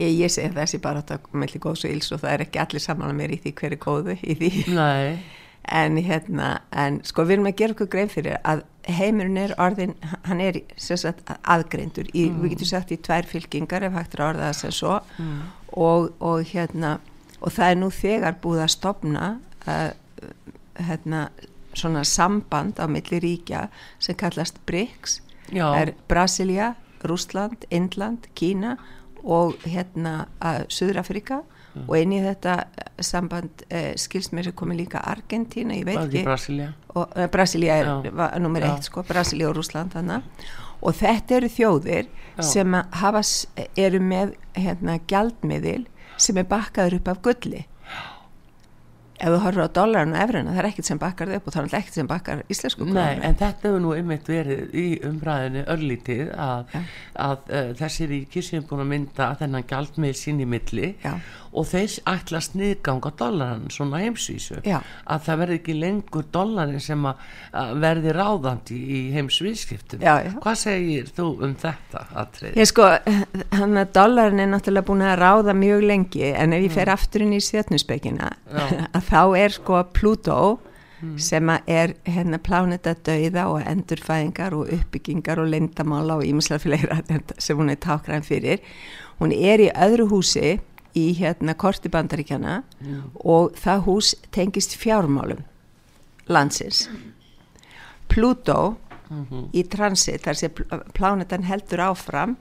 Ég, 0.00 0.16
ég 0.22 0.32
segi 0.32 0.54
þessi 0.56 0.80
bara 0.82 1.04
að 1.04 1.28
melli 1.36 1.60
góðs 1.60 1.84
og 1.84 1.92
íls 1.92 2.10
og 2.14 2.22
það 2.22 2.34
er 2.34 2.44
ekki 2.46 2.60
allir 2.62 2.82
saman 2.82 3.12
að 3.12 3.18
mér 3.20 3.34
í 3.36 3.40
því 3.42 3.54
hver 3.60 3.76
er 3.76 3.80
góðu 3.82 4.18
í 4.22 4.36
því. 4.40 4.50
Nei, 4.72 5.18
en 5.82 5.98
hérna, 6.02 6.50
en 6.74 7.00
sko 7.06 7.26
við 7.26 7.36
erum 7.36 7.50
að 7.50 7.58
gera 7.60 7.76
okkur 7.76 7.90
grein 7.92 8.12
fyrir 8.12 8.38
að 8.48 8.64
heimurinn 8.90 9.38
er 9.38 9.54
orðin, 9.62 9.94
hann 10.26 10.42
er 10.42 10.58
sagt 10.80 11.30
aðgreindur 11.30 12.08
í, 12.10 12.26
við 12.40 12.56
getum 12.56 12.70
sagt 12.72 12.94
í 12.94 12.98
tvær 12.98 13.28
fylkingar 13.30 13.86
ef 13.86 13.94
hægt 13.94 14.16
er 14.16 14.24
að 14.24 14.32
orða 14.32 14.48
það 14.48 14.58
sem 14.58 14.74
svo. 14.80 14.96
Og, 15.72 16.10
og 16.20 16.42
hérna 16.50 16.96
og 17.42 17.54
það 17.54 17.70
er 17.70 17.78
nú 17.78 17.90
þegar 17.94 18.38
búið 18.42 18.64
að 18.64 18.72
stopna 18.74 19.28
uh, 19.66 19.90
hérna 20.78 21.26
svona 21.78 22.02
samband 22.04 22.80
á 22.82 22.86
milli 22.90 23.20
ríkja 23.22 23.66
sem 24.02 24.18
kallast 24.18 24.60
BRICS. 24.68 25.20
Já, 25.52 25.66
það 25.66 25.80
er 25.82 25.94
Brasilia, 26.08 26.68
Rúsland, 27.06 27.66
Indland, 27.70 28.28
Kína 28.38 28.76
og 29.22 29.58
hérna 29.66 30.26
að 30.42 30.64
Suður-Afrika 30.72 31.42
og 31.86 31.94
inn 31.96 32.12
í 32.14 32.20
þetta 32.22 32.56
eh, 32.64 32.90
samband 33.04 33.64
eh, 33.72 33.92
skilst 34.00 34.34
mér 34.36 34.50
sem 34.50 34.56
komi 34.56 34.76
líka 34.76 35.02
Argentína, 35.08 35.76
ég 35.78 35.86
veit 35.88 36.00
ekki 36.02 36.24
Brasilia? 36.26 36.72
og 36.92 37.14
eh, 37.16 37.28
Brasilia 37.32 37.78
er 37.80 38.40
nummer 38.42 38.66
eitt 38.68 38.88
sko, 38.88 39.04
Brasilia 39.08 39.48
og 39.48 39.56
Rúsland 39.56 39.94
þannig 39.96 40.44
og 40.82 40.96
þetta 40.98 41.38
eru 41.38 41.50
þjóðir 41.52 42.08
Já. 42.10 42.44
sem 42.50 42.74
hafa, 42.74 43.22
eru 43.78 44.00
með 44.02 44.34
hérna 44.58 44.98
gjaldmiðil 45.08 45.86
sem 46.20 46.38
er 46.38 46.48
bakkaður 46.50 46.98
upp 47.00 47.12
af 47.14 47.22
gulli 47.24 47.64
ef 49.22 49.28
þú 49.30 49.38
horfur 49.44 49.62
á 49.62 49.74
dólaran 49.78 50.14
og 50.16 50.22
efruna 50.24 50.52
það 50.52 50.60
er 50.62 50.68
ekkert 50.72 50.88
sem 50.88 50.98
bakkar 50.98 51.30
þau 51.30 51.36
upp 51.38 51.46
og 51.46 51.54
það 51.54 51.68
er 51.68 51.76
ekkert 51.78 51.98
sem 51.98 52.08
bakkar 52.10 52.40
íslensku 52.50 52.86
Nei, 52.88 52.90
krónuna. 52.92 53.26
en 53.28 53.36
þetta 53.38 53.68
hefur 53.68 53.84
nú 53.84 53.92
einmitt 53.94 54.30
verið 54.32 54.74
í 54.74 54.86
umræðinu 55.06 55.62
örlítið 55.76 56.24
að, 56.34 56.74
Já. 56.74 56.80
að 57.26 57.36
uh, 57.52 57.70
þessi 57.78 58.08
ríki 58.10 58.42
sem 58.42 58.60
er 58.62 58.66
búin 58.70 58.82
að 58.84 58.90
mynda 58.96 59.30
þennan 59.40 59.68
gjaldmið 59.70 60.18
sín 60.24 60.42
í 60.42 60.48
milli 60.56 60.90
Já. 61.04 61.14
Og 61.52 61.66
þeir 61.68 61.94
ætla 62.08 62.40
að 62.40 62.46
sniðganga 62.46 63.12
dollaran 63.20 63.66
svona 63.72 64.00
heimsvísu 64.00 64.62
Já. 64.64 64.78
að 65.04 65.26
það 65.26 65.40
verði 65.42 65.58
ekki 65.60 65.76
lengur 65.76 66.24
dollarin 66.32 66.80
sem 66.80 67.04
að, 67.08 67.26
verði 67.82 68.14
ráðandi 68.16 68.78
í 68.80 69.00
heimsvískiptum. 69.16 70.04
Hvað 70.38 70.58
segir 70.62 71.12
þú 71.12 71.28
um 71.44 71.54
þetta 71.60 72.06
atrið? 72.24 72.56
Ég 72.56 72.70
sko, 72.70 72.88
hann 73.52 73.82
að 73.82 73.94
dollarin 73.98 74.40
er 74.40 74.52
náttúrulega 74.54 74.88
búin 74.88 75.06
að 75.06 75.18
ráða 75.20 75.56
mjög 75.58 75.86
lengi 75.92 76.32
en 76.32 76.56
ef 76.56 76.66
ég 76.66 76.76
fer 76.80 76.92
aftur 76.92 77.26
inn 77.26 77.36
í 77.36 77.42
stjörnusbyggina 77.44 78.32
Já. 78.48 78.66
að 78.96 79.08
þá 79.12 79.22
er 79.44 79.56
sko 79.60 79.84
Pluto 79.92 80.42
sem 81.18 81.48
að 81.50 81.70
er 81.74 81.92
hérna 82.06 82.38
pláneta 82.38 82.94
dauða 82.94 83.48
og 83.50 83.64
endurfæðingar 83.66 84.54
og 84.54 84.68
uppbyggingar 84.70 85.40
og 85.42 85.48
lindamála 85.50 86.20
og 86.20 86.26
ímislega 86.26 86.62
fleira 86.62 87.00
sem 87.42 87.58
hún 87.58 87.72
er 87.74 87.80
tákræðan 87.82 88.26
fyrir. 88.26 88.62
Hún 89.18 89.34
er 89.34 89.62
í 89.66 89.72
öðru 89.74 90.08
húsi 90.12 90.60
í 90.98 91.12
hérna 91.18 91.54
korti 91.58 91.88
bandaríkjana 91.92 92.62
og 93.24 93.54
það 93.56 93.84
hús 93.86 94.14
tengist 94.34 94.76
fjármálum 94.76 95.40
landsins. 96.28 96.86
Pluto 98.08 98.76
í 99.52 99.62
transit, 99.68 100.22
þar 100.24 100.36
sem 100.38 100.50
pl- 100.56 100.82
plánetan 100.96 101.44
heldur 101.44 101.80
áfram 101.90 102.36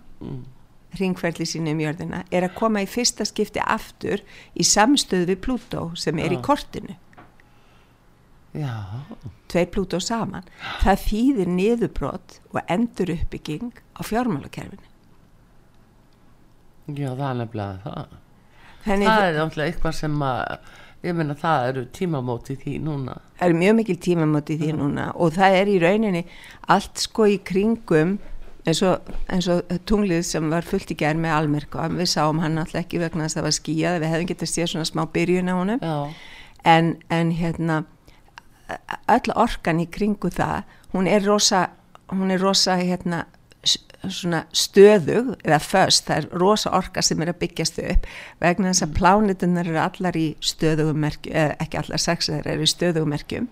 ringferðli 0.99 1.45
sínu 1.47 1.71
um 1.71 1.79
jörðina, 1.79 2.23
er 2.31 2.43
að 2.49 2.55
koma 2.59 2.81
í 2.83 2.87
fyrsta 2.91 3.23
skipti 3.27 3.61
aftur 3.63 4.19
í 4.59 4.63
samstöðu 4.67 5.29
við 5.31 5.39
Pluto 5.45 5.83
sem 5.95 6.19
er 6.19 6.33
í 6.35 6.39
Já. 6.39 6.41
kortinu. 6.43 6.95
Já, 8.51 8.73
tveir 9.47 9.69
Pluto 9.71 9.99
saman. 10.03 10.43
Það 10.83 11.03
þýðir 11.07 11.51
niðurbrot 11.55 12.39
og 12.51 12.59
endur 12.67 13.13
uppbygging 13.15 13.71
á 13.95 14.01
fjármálakerfinu. 14.03 14.83
Já, 16.91 17.13
það 17.15 17.27
er 17.29 17.37
nefnilega 17.39 17.79
það 17.85 18.17
þannig 18.85 19.09
Það 19.09 19.17
það 19.17 19.27
er 19.27 19.39
náttúrulega 19.39 19.71
eitthvað 19.71 19.97
sem 19.99 20.23
að 20.27 20.41
ég 21.01 21.15
meina 21.17 21.35
það 21.37 21.67
eru 21.69 21.85
tímamóti 21.97 22.55
því 22.61 22.73
núna. 22.85 23.15
Er 23.41 23.55
mjög 23.57 23.77
mikil 23.79 23.97
tímamóti 24.05 24.57
því 24.59 24.73
núna 24.77 25.07
og 25.17 25.33
það 25.37 25.55
er 25.61 25.71
í 25.71 25.79
rauninni 25.81 26.25
allt 26.73 27.01
sko 27.01 27.25
í 27.29 27.39
kringum 27.47 28.19
eins 28.61 28.81
og, 28.85 29.07
eins 29.31 29.47
og 29.49 29.71
tunglið 29.89 30.21
sem 30.27 30.51
var 30.51 30.67
fullt 30.67 30.93
í 30.93 30.97
gerð 30.99 31.23
með 31.23 31.33
almerku 31.39 31.87
við 31.95 32.11
sáum 32.11 32.41
hann 32.43 32.61
alltaf 32.61 32.83
ekki 32.83 33.01
vegna 33.01 33.25
þess 33.25 33.37
að 33.37 33.39
það 33.39 33.47
var 33.47 33.57
skíjað 33.57 33.97
við 34.03 34.13
hefðum 34.13 34.29
getið 34.31 34.47
að 34.47 34.53
sé 34.53 34.67
svona 34.69 34.89
smá 34.91 35.03
byrjun 35.15 35.49
á 35.49 35.55
honum. 35.57 35.85
En, 36.61 36.93
en 37.09 37.33
hérna 37.33 37.81
öll 39.09 39.33
orkan 39.33 39.81
í 39.81 39.87
kringu 39.91 40.29
það 40.31 40.69
hún 40.93 41.09
er 41.09 41.25
rosa 41.25 41.71
hún 42.11 42.31
er 42.31 42.41
rosa 42.43 42.77
hérna 42.77 43.25
svona 44.09 44.41
stöðug 44.55 45.35
eða 45.43 45.59
föst, 45.61 46.07
það 46.07 46.17
er 46.17 46.41
rosa 46.41 46.71
orka 46.77 47.03
sem 47.05 47.21
er 47.21 47.31
að 47.33 47.39
byggjast 47.43 47.79
upp 47.83 48.07
vegna 48.41 48.71
þess 48.71 48.85
að 48.87 48.95
plánutunar 48.97 49.69
eru 49.69 49.79
allar 49.81 50.17
í 50.17 50.25
stöðugum 50.41 50.99
merkjum, 51.03 51.35
eða 51.37 51.55
ekki 51.61 51.81
allar 51.81 52.01
sex 52.01 52.31
þeir 52.31 52.51
eru 52.55 52.65
í 52.65 52.71
stöðugum 52.71 53.13
merkjum 53.13 53.47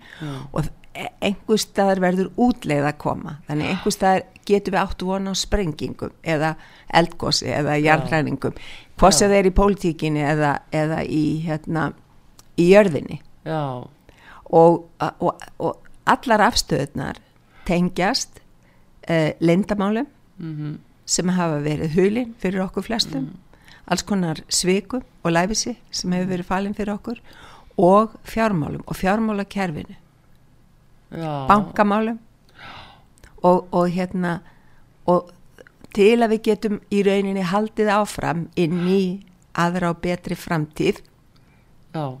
og 0.50 0.70
e- 0.94 1.12
einhver 1.22 1.62
staðar 1.62 2.02
verður 2.02 2.32
útleið 2.40 2.90
að 2.90 2.98
koma. 3.04 3.36
Þannig 3.46 3.72
einhver 3.72 3.94
staðar 3.94 4.26
getum 4.50 4.74
við 4.74 4.82
áttu 4.82 5.10
vona 5.10 5.34
á 5.34 5.36
sprengingum 5.38 6.14
eða 6.26 6.54
eldgósi 7.00 7.50
eða 7.54 7.78
jarðræningum 7.78 8.58
hvort 9.00 9.16
sem 9.16 9.30
þeir 9.30 9.48
í 9.48 9.56
pólitíkinni 9.56 10.24
eða, 10.26 10.56
eða 10.74 11.04
í 11.06 11.24
hérna 11.46 11.90
í 12.60 12.72
jörðinni. 12.72 13.20
Já, 13.46 13.86
og, 14.50 14.86
og, 14.98 15.44
og 15.62 15.90
allar 16.10 16.42
afstöðunar 16.50 17.20
tengjast 17.68 18.40
uh, 19.06 19.30
lindamálum 19.40 20.08
mhm, 20.40 20.78
sem 21.06 21.28
hafa 21.36 21.60
verið 21.64 21.96
hulin 21.98 22.34
fyrir 22.40 22.64
okkur 22.66 22.86
flestum. 22.86 23.30
Alls 23.90 24.04
konar 24.06 24.42
svikum 24.48 25.02
og 25.24 25.32
læfisi 25.34 25.76
sem 25.90 26.12
hefur 26.14 26.32
verið 26.34 26.50
falin 26.50 26.76
fyrir 26.76 26.94
okkur 26.94 27.18
og 27.80 28.14
fjármálum 28.24 28.84
og 28.86 28.96
fjármálakerfinu. 28.96 29.96
Já. 31.10 31.46
bankamálum. 31.48 32.18
Og, 33.42 33.66
og 33.72 33.88
hérna 33.88 34.40
og 35.06 35.32
til 35.94 36.22
að 36.22 36.36
við 36.36 36.42
getum 36.42 36.80
í 36.92 37.02
rauninni 37.02 37.42
haldið 37.42 37.88
áfram 37.90 38.44
inn 38.54 38.84
í 38.86 39.04
aðra 39.58 39.90
og 39.90 40.02
betri 40.04 40.36
framtíð 40.38 41.00
Já. 41.94 42.18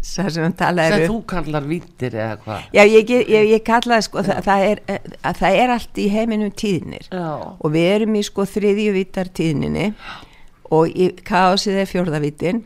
Það 0.00 0.94
sem 0.94 1.04
um. 1.04 1.12
þú 1.12 1.18
kallar 1.28 1.68
vittir 1.68 2.16
eða 2.16 2.38
hvað? 2.44 2.64
Já, 2.76 2.82
ég, 2.88 3.12
ég, 3.12 3.30
ég, 3.50 3.62
kallaði 3.66 4.06
sko, 4.06 4.24
það, 4.24 4.42
það, 4.46 4.64
er, 4.70 4.82
að 5.20 5.40
það 5.42 5.60
er 5.60 5.74
allt 5.76 6.00
í 6.00 6.08
heiminum 6.14 6.52
tíðnir. 6.62 7.06
Já. 7.12 7.30
og 7.52 7.74
við 7.74 7.88
erum 7.94 8.16
í 8.16 8.24
sko 8.26 8.46
þriðju 8.48 8.96
vitar 8.96 9.32
tíðninni 9.36 9.86
og 10.70 10.92
í 10.94 11.10
kaosið 11.26 11.82
er 11.82 11.90
fjórðavitin 11.90 12.62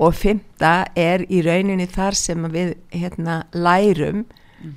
og 0.00 0.14
fymta 0.16 0.74
er 0.96 1.26
í 1.28 1.42
rauninni 1.44 1.88
þar 1.90 2.16
sem 2.16 2.46
við 2.52 2.76
hérna 2.94 3.42
lærum 3.52 4.24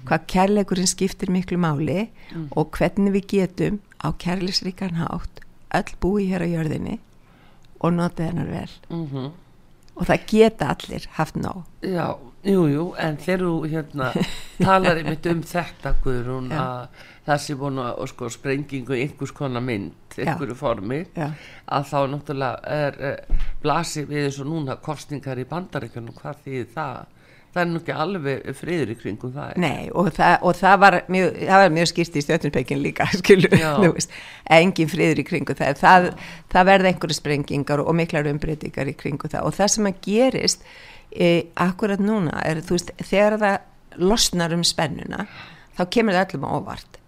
hvað 0.07 0.27
kærleikurinn 0.31 0.89
skiptir 0.89 1.31
miklu 1.31 1.59
máli 1.59 2.09
og 2.55 2.75
hvernig 2.75 3.15
við 3.17 3.29
getum 3.37 3.79
á 4.03 4.11
kærleisríkan 4.19 4.99
hátt 4.99 5.43
öll 5.73 5.95
búi 5.99 6.27
hér 6.31 6.43
á 6.43 6.47
jörðinni 6.47 6.99
og 7.83 7.95
nota 7.95 8.27
hennar 8.29 8.51
vel. 8.51 8.69
Mm 8.89 9.31
og 9.95 10.05
það 10.09 10.27
geta 10.29 10.69
allir 10.73 11.07
haft 11.17 11.39
nóg 11.39 11.63
Já, 11.85 12.07
jú, 12.47 12.67
jú, 12.71 12.85
en 12.99 13.17
þegar 13.21 13.43
þú 13.45 13.71
hérna 13.71 14.11
talar 14.59 15.01
einmitt 15.01 15.27
um 15.31 15.41
þetta 15.47 15.95
Guðrún 16.03 16.51
Já. 16.53 16.61
að 16.63 17.01
það 17.27 17.41
sé 17.45 17.57
búin 17.59 17.81
að 17.83 18.01
sko, 18.11 18.29
sprengingu 18.33 18.97
einhvers 18.97 19.33
konar 19.35 19.63
mynd, 19.63 20.17
einhverju 20.17 20.57
formi 20.59 21.03
Já. 21.15 21.29
að 21.77 21.89
þá 21.91 21.99
náttúrulega 22.13 22.77
er 22.77 22.99
uh, 22.99 23.41
blasi 23.63 24.05
við 24.09 24.27
eins 24.27 24.39
og 24.43 24.49
núna 24.51 24.79
kostningar 24.83 25.39
í 25.39 25.47
bandaríkjunum, 25.49 26.17
hvað 26.19 26.41
þýðir 26.47 26.71
það? 26.73 27.03
Það 27.53 27.61
er 27.61 27.67
nú 27.69 27.79
ekki 27.83 27.93
alveg 28.01 28.47
friður 28.57 28.89
í 28.89 28.95
kringum 28.97 29.33
það. 29.35 29.57
Nei, 29.61 29.89
og 29.93 30.07
það, 30.15 30.31
og 30.49 30.55
það 30.57 30.77
var 30.81 30.95
mjög, 31.13 31.35
það 31.37 31.59
var 31.61 31.75
mjög 31.75 31.89
skýrt 31.91 32.15
í 32.17 32.23
stjórnumspekin 32.25 32.81
líka, 32.81 33.05
engin 34.57 34.89
friður 34.89 35.21
í 35.21 35.25
kringu 35.27 35.55
það, 35.59 35.75
það, 35.83 36.07
það 36.49 36.71
verða 36.71 36.89
einhverju 36.89 37.17
sprengingar 37.19 37.83
og 37.83 37.93
miklar 37.99 38.31
umbreytingar 38.31 38.89
í 38.89 38.95
kringu 38.97 39.29
það. 39.29 39.45
Og 39.45 39.53
það 39.59 39.71
sem 39.75 39.91
að 39.91 40.01
gerist 40.07 40.65
e, 41.13 41.29
akkurat 41.67 42.01
núna 42.01 42.41
er, 42.41 42.63
þú 42.65 42.79
veist, 42.79 42.89
þegar 43.05 43.37
það 43.43 44.01
losnar 44.01 44.57
um 44.57 44.65
spennuna, 44.65 45.27
þá 45.77 45.85
kemur 45.93 46.17
það 46.17 46.25
öllum 46.33 46.49
á 46.49 46.51
óvart. 46.57 46.99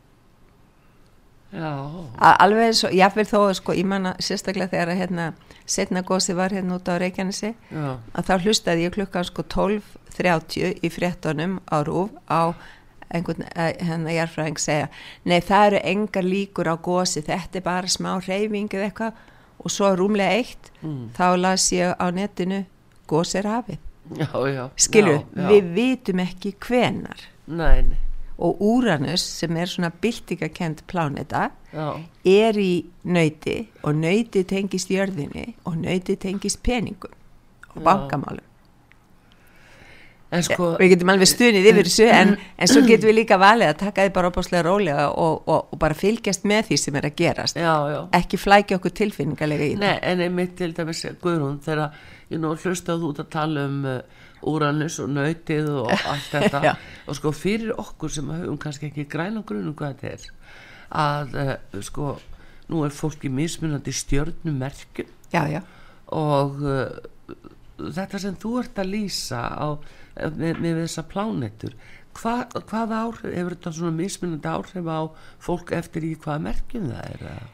Já, 1.56 1.72
Að, 2.20 2.34
alveg 2.44 2.68
eins 2.68 2.84
og, 2.84 2.94
jáfnvel 2.94 3.26
þó, 3.30 3.40
sko, 3.56 3.74
ég 3.78 3.88
manna 3.88 4.14
sérstaklega 4.22 4.70
þegar 4.74 4.92
að 4.92 5.02
hérna, 5.02 5.28
setna 5.66 6.02
gósi 6.06 6.36
var 6.36 6.54
hérna 6.54 6.78
út 6.78 6.90
á 6.92 7.00
Reykjanesi, 7.00 7.54
að 7.72 8.28
þá 8.28 8.34
hlustaði 8.44 8.86
ég 8.86 8.96
klukkan 8.98 9.26
sko 9.26 9.46
12.30 10.16 10.80
í 10.84 10.90
fréttonum 10.94 11.60
á 11.72 11.78
rúf 11.86 12.10
á 12.30 12.54
einhvern 13.14 13.46
eh, 13.56 13.76
hérna 13.86 14.12
jarfræðing 14.16 14.58
segja 14.60 14.88
nei 15.26 15.40
það 15.46 15.66
eru 15.68 15.82
engar 15.92 16.24
líkur 16.26 16.68
á 16.72 16.76
gósi 16.82 17.22
þetta 17.24 17.60
er 17.60 17.66
bara 17.66 17.88
smá 17.88 18.16
reyfing 18.28 18.70
eða 18.74 18.90
eitthvað. 18.90 19.14
Og 19.66 19.72
svo 19.72 19.88
rúmlega 19.98 20.36
eitt 20.38 20.72
Mm. 20.84 21.10
þá 21.18 21.38
las 21.40 21.72
ég 21.72 21.96
á 21.98 22.06
netinu 22.14 22.66
gósi 23.08 23.38
er 23.40 23.44
hafið. 23.50 23.78
Já. 25.36 25.48
við 25.50 25.70
vitum 25.74 26.20
ekki 26.22 26.52
hvenar 26.62 27.24
Nei, 27.48 27.82
nei, 27.82 27.98
og 28.38 28.60
Úranus 28.62 29.24
sem 29.24 29.56
er 29.58 29.66
svona 29.66 29.90
byltingakend 30.02 30.84
pláneta 30.88 31.50
já, 31.74 31.88
er 32.26 32.54
í 32.54 32.86
nöyti 33.06 33.68
og 33.84 33.96
nöyti 33.96 34.44
tengist 34.46 34.90
jörðinni 34.94 35.56
og 35.66 35.74
nöyti 35.82 36.16
tengist 36.22 36.62
peningum 36.62 37.14
og 37.76 37.82
bankamálum 37.82 38.46
sko, 40.44 40.72
við 40.82 40.92
getum 40.96 41.12
alveg 41.14 41.30
stunið 41.32 41.70
yfir 41.72 41.88
þessu 41.90 42.10
en, 42.12 42.34
en 42.36 42.72
svo 42.72 42.82
getum 42.86 43.10
við 43.12 43.18
líka 43.22 43.38
valið 43.40 43.72
að 43.72 43.80
taka 43.84 44.06
því 44.06 44.14
bara 44.18 44.32
opáslega 44.32 44.66
rólega 44.66 45.08
og, 45.12 45.48
og, 45.48 45.72
og 45.72 45.80
bara 45.82 45.98
fylgjast 45.98 46.46
með 46.50 46.70
því 46.70 46.80
sem 46.82 47.00
er 47.00 47.08
að 47.10 47.16
gerast. 47.22 47.62
Já, 47.62 47.74
já. 47.94 48.00
ekki 48.20 48.42
flækja 48.42 48.80
okkur 48.80 48.96
tilfinningarlega 49.02 49.70
í 49.70 49.80
Nei, 49.80 49.96
en 50.02 50.24
einmitt 50.26 50.56
til 50.60 50.72
dæmis 50.76 51.06
Guðrún 51.22 51.62
þegar 51.66 51.96
ég 52.34 52.42
nú 52.42 52.54
hlustað 52.56 53.08
út 53.08 53.24
að 53.24 53.32
tala 53.38 53.66
um 53.70 53.82
uh, 53.90 54.00
Úranus 54.46 55.00
og 55.02 55.10
nautið 55.14 55.72
og 55.82 55.92
allt 56.12 56.30
þetta. 56.34 56.76
Og 57.10 57.18
sko 57.18 57.34
fyrir 57.36 57.74
okkur 57.82 58.14
sem 58.14 58.30
höfum 58.30 58.60
kannski 58.62 58.92
ekki 58.92 59.08
græna 59.10 59.46
grunum 59.48 59.78
hvað 59.78 60.00
þetta 60.04 60.14
er 60.14 60.32
að 60.96 61.36
uh, 61.42 61.82
sko 61.86 62.16
nú 62.72 62.86
er 62.86 62.94
fólki 62.94 63.30
mismunandi 63.30 63.94
stjörnumerkjum. 63.94 65.12
Og 66.16 66.64
uh, 66.66 67.12
þetta 67.78 68.22
sem 68.22 68.38
þú 68.40 68.56
ert 68.62 68.82
að 68.82 68.92
lýsa 68.94 69.42
á, 69.52 69.68
með, 70.16 70.62
með 70.64 70.82
þessa 70.84 71.06
plánetur 71.12 71.76
hva, 72.16 72.38
hvað 72.70 72.96
áhrif, 72.96 73.36
hefur 73.36 73.58
þetta 73.58 73.76
svona 73.76 73.98
mismunandi 73.98 74.52
áhrif 74.52 74.88
á 74.88 75.02
fólk 75.44 75.76
eftir 75.76 76.08
í 76.08 76.16
hvaða 76.16 76.48
merkjum 76.50 76.90
það 76.94 77.12
er 77.12 77.28
eða? 77.34 77.52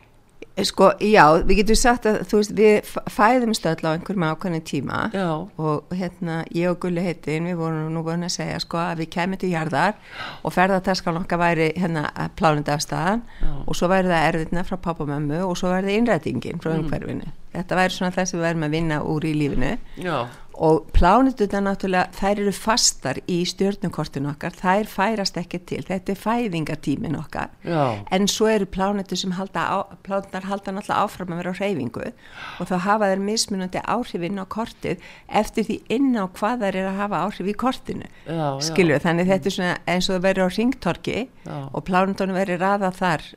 sko, 0.68 0.92
já, 1.00 1.24
við 1.48 1.62
getum 1.62 1.78
sagt 1.80 2.06
að 2.10 2.18
þú 2.30 2.40
veist, 2.40 2.54
við 2.58 2.90
fæðumst 3.14 3.66
öll 3.70 3.88
á 3.88 3.90
einhverjum 3.94 4.26
ákveðin 4.28 4.66
tíma 4.68 5.00
Já, 5.14 5.30
og 5.40 5.94
hérna, 5.96 6.42
ég 6.56 6.72
og 6.72 6.80
Gulli 6.84 7.04
heitin 7.06 7.48
við 7.50 7.62
vorum 7.62 7.90
nú 7.94 8.04
búin 8.06 8.28
að 8.28 8.34
segja 8.36 8.60
sko 8.62 8.80
að 8.82 9.04
við 9.04 9.12
kemum 9.16 9.42
til 9.42 9.52
jarðar 9.54 9.98
og 10.44 10.56
ferðartaskan 10.56 11.22
okkar 11.22 11.42
væri 11.42 11.72
hérna 11.80 12.06
plánandi 12.38 12.74
af 12.74 12.84
staðan 12.84 13.24
Já. 13.40 13.52
og 13.66 13.80
svo 13.80 13.92
væri 13.92 14.12
það 14.12 14.28
erfiðna 14.30 14.66
frá 14.68 14.78
pappa 14.84 15.08
og 15.48 15.58
svo 15.58 15.72
væri 15.72 15.90
það 15.90 15.98
innrætingin 16.02 16.62
frá 16.62 16.76
umhverfinu. 16.76 17.32
Þetta 17.56 17.80
væri 17.80 17.96
svona 17.96 18.16
það 18.16 18.30
sem 18.30 18.40
við 18.40 18.50
erum 18.52 18.68
að 18.68 18.76
vinna 18.76 19.02
úr 19.04 19.28
í 19.28 19.34
lífinu. 19.36 19.72
Já, 20.00 20.18
og 20.54 20.88
plánetuna 20.96 21.62
náttúrulega 21.66 22.12
þær 22.16 22.42
eru 22.44 22.54
fastar 22.56 23.20
í 23.32 23.42
stjórnukortinu 23.48 24.32
okkar. 24.34 24.56
Þær 24.58 24.90
færast 24.92 25.40
ekki 25.40 25.62
til, 25.70 25.82
þetta 25.88 26.14
er 26.14 26.20
fæðingatímin 26.22 27.18
okkar. 27.20 27.52
Já, 27.66 28.02
en 28.12 28.28
svo 28.32 28.50
eru 28.52 28.68
plánetur 28.70 29.20
sem 29.20 29.34
halda 29.38 29.64
á, 29.66 29.78
plánetar 30.06 30.48
halda 30.50 30.76
náttúrulega 30.76 31.02
áfram 31.06 31.34
að 31.34 31.42
vera 31.42 31.54
á 31.56 31.60
hreyfingu. 31.62 32.12
Og 32.60 32.72
þá 32.72 32.76
hafa 32.88 33.12
þær 33.12 33.26
mismunandi 33.26 33.84
áhrif 33.86 34.28
inn 34.28 34.42
á 34.42 34.46
kortið 34.46 35.08
eftir 35.42 35.68
því 35.70 35.80
inn 35.98 36.12
á 36.20 36.26
hvað 36.28 36.66
þær 36.66 36.82
er 36.82 36.90
að 36.92 37.02
hafa 37.02 37.24
áhrif 37.26 37.52
í 37.52 37.58
kortinu. 37.66 38.10
Já, 38.26 38.36
já. 38.36 38.48
skilju, 38.70 39.00
þannig 39.06 39.32
þetta 39.32 39.50
er 39.52 39.58
svona 39.58 39.78
eins 39.88 40.10
og 40.10 40.18
það 40.18 40.26
verður 40.28 40.52
á 40.52 40.56
ringtorki 40.58 41.20
Já. 41.46 41.58
og 41.72 41.86
plánetunum 41.88 42.38
verður 42.38 42.62
raðað 42.66 43.00
þar 43.02 43.30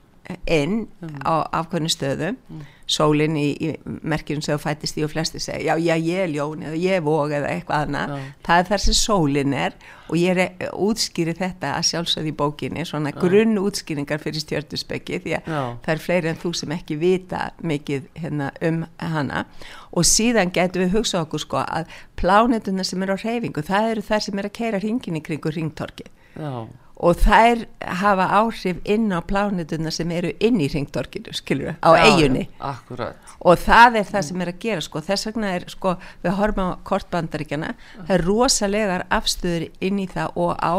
inn 0.49 0.87
á 1.25 1.45
afkvörnum 1.53 1.93
stöðum 1.93 2.39
sólinn 2.87 3.37
í, 3.41 3.49
í 3.57 3.99
merkjum 4.05 4.43
sem 4.45 4.57
þú 4.57 4.63
fættist 4.63 4.99
í 5.01 5.05
og 5.07 5.13
flesti 5.15 5.41
segja, 5.41 5.75
já, 5.75 5.81
já, 5.81 5.95
ég 5.97 6.25
er 6.27 6.33
ljón 6.35 6.65
eða 6.67 6.81
ég 6.81 6.99
er 6.99 7.05
vóg 7.05 7.33
eða 7.33 7.53
eitthvað 7.55 7.87
annað. 7.87 8.15
Já. 8.15 8.33
það 8.49 8.63
er 8.63 8.71
þar 8.71 8.85
sem 8.85 8.99
sólinn 8.99 9.55
er 9.57 9.77
og 10.05 10.17
ég 10.21 10.41
er 10.43 10.73
útskýri 10.85 11.35
þetta 11.39 11.73
að 11.79 11.87
sjálfsögð 11.91 12.29
í 12.29 12.35
bókinni 12.37 12.85
svona 12.85 13.15
grunn 13.17 13.57
útskýringar 13.63 14.21
fyrir 14.21 14.45
stjörnusbeggi 14.45 15.23
því 15.25 15.37
að 15.39 15.49
það 15.55 15.93
er 15.95 16.03
fleiri 16.05 16.33
en 16.33 16.41
þú 16.43 16.53
sem 16.61 16.75
ekki 16.77 16.99
vita 17.01 17.47
mikið 17.65 18.11
hérna, 18.21 18.51
um 18.69 18.85
hana. 19.01 19.47
Og 19.95 20.05
síðan 20.09 20.53
getum 20.53 20.85
við 20.85 20.99
hugsað 20.99 21.25
okkur 21.25 21.45
sko 21.45 21.63
að 21.65 21.89
plánetuna 22.21 22.85
sem 22.85 23.03
eru 23.03 23.17
á 23.17 23.23
hreyfingu 23.23 23.65
það 23.65 23.91
eru 23.95 24.05
þær 24.05 24.27
sem 24.27 24.39
eru 24.43 24.51
að 24.51 24.59
keira 24.61 24.83
hringin 24.83 25.19
í 25.19 25.25
kringu 25.25 25.53
ringtorki 25.55 26.07
já, 26.37 26.67
og 26.95 27.19
þær 27.19 27.65
hafa 28.01 28.27
áhrif 28.39 28.79
inn 28.87 29.11
á 29.11 29.19
plánetuna 29.27 29.91
sem 29.93 30.11
eru 30.15 30.31
inn 30.45 30.61
í 30.63 30.69
ringtorkinu 30.71 31.35
skilur 31.35 31.75
á 31.83 31.91
já, 31.91 32.05
eigunni 32.07 32.45
já, 32.47 32.53
akkurat. 32.71 33.33
Og 33.45 33.59
það 33.61 33.99
er 34.01 34.07
það 34.09 34.27
sem 34.29 34.45
er 34.45 34.51
að 34.53 34.61
gera 34.63 34.85
sko, 34.85 35.03
þess 35.03 35.29
vegna 35.29 35.51
er 35.57 35.67
sko, 35.73 35.97
við 36.23 36.37
horfum 36.39 36.71
á 36.71 36.79
kortbandaríkjana, 36.87 37.73
það 37.97 38.15
er 38.15 38.25
rosalegar 38.29 39.07
afstöður 39.13 39.67
inn 39.85 39.99
í 40.01 40.07
það 40.13 40.39
og 40.39 40.55
á 40.63 40.77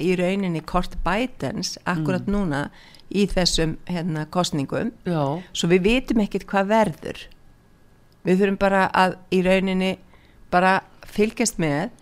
í 0.00 0.14
rauninni 0.16 0.62
kort 0.64 0.96
Bidens 1.04 1.76
akkurat 1.84 2.24
núna 2.26 2.70
í 3.12 3.26
þessum 3.28 3.76
hérna, 3.84 4.24
kostningum 4.32 4.94
já, 5.04 5.20
svo 5.52 5.68
við 5.68 5.84
vitum 5.84 6.24
ekkert 6.24 6.48
hvað 6.48 6.72
verður. 6.72 7.20
Við 8.24 8.40
þurfum 8.40 8.58
bara 8.62 8.86
að 8.96 9.18
í 9.34 9.42
rauninni 9.44 9.92
bara 10.52 10.80
fylgjast 11.12 11.60
með 11.60 11.92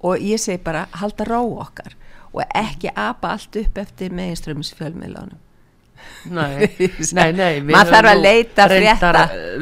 og 0.00 0.22
ég 0.22 0.40
segi 0.40 0.62
bara 0.64 0.86
halda 0.96 1.26
ró 1.28 1.42
okkar 1.60 1.92
og 2.36 2.56
ekki 2.62 2.92
apa 2.94 3.34
allt 3.36 3.56
upp 3.62 3.78
eftir 3.82 4.14
meginströmmis 4.16 4.72
fjölmiðlánum 4.78 5.42
nei, 6.30 6.66
nei, 7.18 7.30
nei 7.32 7.60
Maður 7.64 7.94
þarf 7.96 8.10
að 8.12 8.22
leita 8.24 8.66
frétta. 8.70 9.12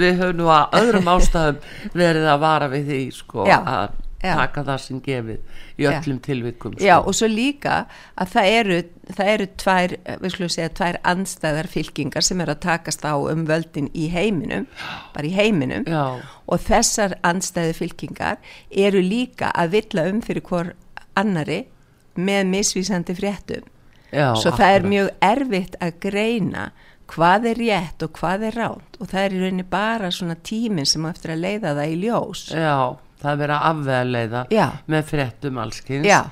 við 0.01 0.17
höfum 0.23 0.41
nú 0.43 0.49
að 0.53 0.79
öðrum 0.81 1.13
ástæðum 1.15 1.61
verið 1.95 2.31
að 2.35 2.41
vara 2.43 2.71
við 2.73 2.89
því 2.91 3.03
sko, 3.15 3.45
Já, 3.49 3.59
að 3.63 4.01
já. 4.25 4.33
taka 4.41 4.65
það 4.67 4.81
sem 4.85 5.01
gefið 5.05 5.39
í 5.39 5.85
Já. 5.85 5.89
öllum 5.93 6.19
tilvikum 6.25 6.75
sko. 6.77 6.85
Já, 6.87 6.95
og 7.01 7.17
svo 7.17 7.29
líka 7.31 7.75
að 8.21 8.33
það 8.35 8.51
eru, 8.59 8.79
það 9.19 9.31
eru 9.35 9.49
tvær, 9.65 9.95
við 10.23 10.35
skulum 10.35 10.53
segja, 10.55 10.71
tvær 10.81 10.99
andstæðar 11.15 11.69
fylkingar 11.75 12.27
sem 12.27 12.41
eru 12.45 12.55
að 12.57 12.63
takast 12.67 13.05
á 13.07 13.15
um 13.19 13.45
völdin 13.49 13.91
í 13.95 14.09
heiminum, 14.15 14.67
bara 15.15 15.29
í 15.31 15.35
heiminum 15.37 15.87
já, 15.91 16.05
og 16.47 16.65
þessar 16.67 17.17
andstæðu 17.27 17.77
fylkingar 17.83 18.41
eru 18.71 19.03
líka 19.05 19.53
að 19.55 19.79
villa 19.79 20.09
um 20.13 20.21
fyrir 20.25 20.45
hvor 20.51 20.73
annari 21.21 21.65
með 22.17 22.47
misvísandi 22.53 23.15
fréttum. 23.19 23.65
já, 24.13 24.35
Svo 24.37 24.51
það 24.55 24.69
er 24.69 24.81
akkurat. 24.81 24.91
mjög 24.91 25.09
erfitt 25.21 25.77
að 25.81 25.93
greina 26.01 26.67
hvað 27.15 27.47
er 27.51 27.59
rétt 27.61 28.03
og 28.07 28.13
hvað 28.19 28.43
er 28.49 28.55
ránt 28.61 28.97
og 29.01 29.09
það 29.11 29.25
er 29.25 29.33
í 29.35 29.41
rauninni 29.43 29.65
bara 29.71 30.11
svona 30.11 30.35
tíminn 30.43 30.87
sem 30.87 31.05
á 31.05 31.11
eftir 31.11 31.35
að 31.35 31.43
leiða 31.45 31.75
það 31.77 31.91
í 31.93 31.99
ljós. 32.05 32.45
já, 32.55 32.97
það 33.21 33.33
er 33.33 33.41
verið 33.43 33.57
að 33.57 33.69
afveðleiða 33.73 34.47
Já. 34.51 34.67
með 34.89 35.05
fréttum 35.11 35.59
allskins 35.59 36.07
Já. 36.07 36.23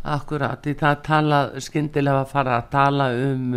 Akkurat, 0.00 0.64
í 0.66 0.72
það 0.80 1.02
tala 1.04 1.38
skyndilega 1.60 2.22
að 2.22 2.30
fara 2.30 2.54
að 2.56 2.70
tala 2.72 3.08
um 3.12 3.56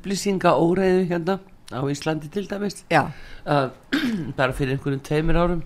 upplýsingaóreiðu 0.00 1.04
hérna 1.10 1.36
á 1.70 1.80
Íslandi 1.86 2.30
til 2.32 2.46
dæmis 2.50 2.80
uh, 2.90 3.68
bara 4.38 4.52
fyrir 4.56 4.74
einhverjum 4.74 5.02
tveimur 5.06 5.38
árum 5.38 5.60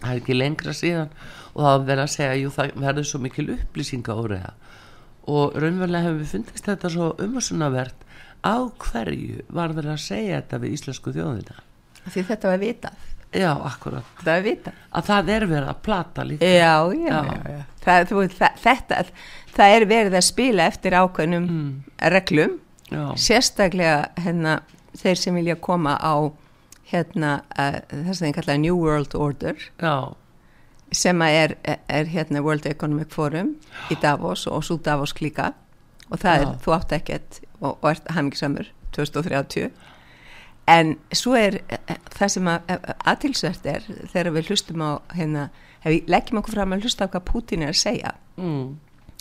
það 0.00 0.10
er 0.12 0.20
ekki 0.20 0.36
lengra 0.36 0.74
síðan 0.76 1.14
og 1.54 1.62
það 1.64 1.86
verið 1.88 2.04
að 2.04 2.12
segja 2.14 2.34
jú 2.42 2.50
það 2.52 2.74
verður 2.84 3.08
svo 3.08 3.20
mikil 3.24 3.46
upplýsingaóreiða 3.54 4.52
og 5.30 5.56
raunverulega 5.60 6.06
hefur 6.08 6.20
við 6.22 6.32
fundist 6.34 6.68
þetta 6.68 6.90
svo 6.92 7.10
umhersunavert 7.22 8.06
á 8.40 8.56
hverju 8.82 9.42
var 9.52 9.74
verið 9.76 9.94
að 9.94 10.02
segja 10.04 10.40
þetta 10.40 10.60
við 10.62 10.76
íslensku 10.78 11.12
þjóðina? 11.16 11.56
Því 12.10 12.22
þetta 12.30 12.50
var 12.54 12.60
vitað. 12.62 13.06
Já, 13.30 13.50
akkurat, 13.68 14.06
Þetta 14.18 14.32
var 14.34 14.42
vitað. 14.42 14.78
Að 14.98 15.04
það 15.06 15.28
er 15.36 15.44
verið 15.46 15.68
að 15.70 15.82
plata 15.86 16.24
líka. 16.26 16.48
Já, 16.50 16.72
já, 16.96 17.18
Já. 17.20 17.36
já. 17.52 17.60
Það, 17.84 18.06
þú, 18.10 18.22
það, 18.40 18.56
þetta, 18.64 19.02
það 19.54 19.74
er 19.76 19.86
verið 19.92 20.16
að 20.18 20.24
spila 20.26 20.66
eftir 20.66 20.96
ákveðnum 20.98 21.46
reglum. 22.16 22.56
Já, 22.90 23.04
sérstaklega 23.22 23.98
hérna, 24.18 24.56
þeir 24.98 25.20
sem 25.20 25.36
vilja 25.38 25.54
koma 25.62 25.94
á 26.02 26.14
hérna, 26.90 27.36
uh, 27.54 27.78
það 27.92 28.10
sem 28.18 28.26
þeir 28.26 28.34
kalla 28.40 28.56
New 28.64 28.80
World 28.82 29.14
Order. 29.14 29.62
Já, 29.78 29.94
sem 30.92 31.22
er, 31.22 31.54
er 31.88 32.10
hérna 32.10 32.42
World 32.42 32.66
Economic 32.66 33.12
Forum 33.14 33.54
í 33.90 33.98
Davos 34.02 34.46
og 34.50 34.64
svo 34.66 34.78
Davos 34.82 35.14
klíka 35.16 35.52
og 36.10 36.18
það 36.18 36.36
Já. 36.36 36.42
er, 36.42 36.58
þú 36.64 36.74
átt 36.74 36.92
ekkert 36.96 37.40
og, 37.60 37.78
og 37.78 37.88
ert 37.92 38.10
hamingisamur 38.10 38.70
2030 38.96 39.70
en 40.70 40.92
svo 41.14 41.36
er 41.38 41.60
eh, 41.68 41.96
það 42.16 42.34
sem 42.34 42.50
að 42.50 42.74
aðtilsvert 43.12 43.70
er 43.70 43.86
þegar 44.12 44.32
við 44.34 44.50
hlustum 44.50 44.82
á 44.82 44.90
hérna, 45.14 45.48
við 45.84 46.10
leggjum 46.10 46.42
okkur 46.42 46.58
fram 46.58 46.74
að 46.74 46.86
hlusta 46.86 47.06
á 47.06 47.12
hvað 47.12 47.26
Putin 47.30 47.64
er 47.66 47.74
að 47.74 47.80
segja 47.82 48.14
mm, 48.40 48.66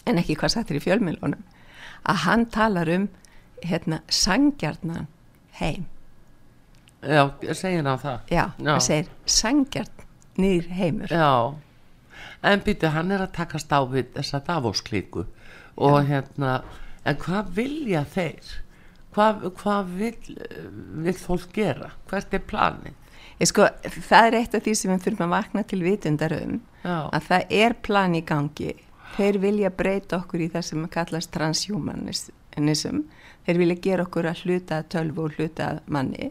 en 0.10 0.22
ekki 0.22 0.38
hvað 0.40 0.56
sattir 0.58 0.80
í 0.80 0.84
fjölmiðlunum 0.84 1.46
að 2.10 2.22
hann 2.26 2.46
talar 2.50 2.90
um 2.94 3.08
hérna 3.60 4.00
sangjarnan 4.08 5.10
heim. 5.60 5.88
Já, 7.04 7.30
segir 7.56 7.84
hann 7.84 8.00
það? 8.00 8.20
Já, 8.32 8.44
Já. 8.60 8.72
hann 8.72 8.84
segir 8.84 9.10
sangjarn 9.26 10.06
nýr 10.40 10.70
heimur. 10.74 11.12
Já, 11.12 11.56
en 12.50 12.64
býtu 12.66 12.92
hann 12.94 13.12
er 13.12 13.26
að 13.26 13.36
takast 13.38 13.72
á 13.72 13.80
við 13.84 14.14
þessa 14.16 14.42
Davos-klíku. 14.48 15.26
Og 15.80 16.00
hérna, 16.08 16.60
en 17.08 17.20
hvað 17.20 17.54
vilja 17.60 18.04
þeir? 18.16 18.56
Hvað, 19.16 19.46
hvað 19.60 19.94
vil, 20.00 20.16
vil 21.06 21.18
fólk 21.18 21.54
gera? 21.56 21.94
Hvert 22.10 22.36
er 22.36 22.44
planið? 22.48 22.98
Ég 23.40 23.48
sko, 23.48 23.70
það 23.88 24.28
er 24.28 24.38
eitt 24.42 24.56
af 24.58 24.66
því 24.66 24.74
sem 24.76 24.92
við 24.92 25.06
þurfum 25.06 25.30
að 25.30 25.36
vakna 25.38 25.64
til 25.64 25.80
vitundar 25.86 26.36
um 26.36 26.58
Já, 26.84 27.08
að 27.08 27.30
það 27.30 27.54
er 27.60 27.76
plan 27.88 28.16
í 28.16 28.22
gangi. 28.28 28.74
Þeir 29.16 29.40
vilja 29.44 29.72
breyta 29.74 30.20
okkur 30.20 30.44
í 30.44 30.50
það 30.52 30.66
sem 30.68 30.90
kallast 30.92 31.32
transhumanism. 31.34 33.02
Þeir 33.48 33.62
vilja 33.64 33.80
gera 33.84 34.06
okkur 34.06 34.28
að 34.30 34.44
hluta 34.44 34.84
tölvu 34.92 35.26
og 35.26 35.40
hluta 35.40 35.72
manni 35.88 36.30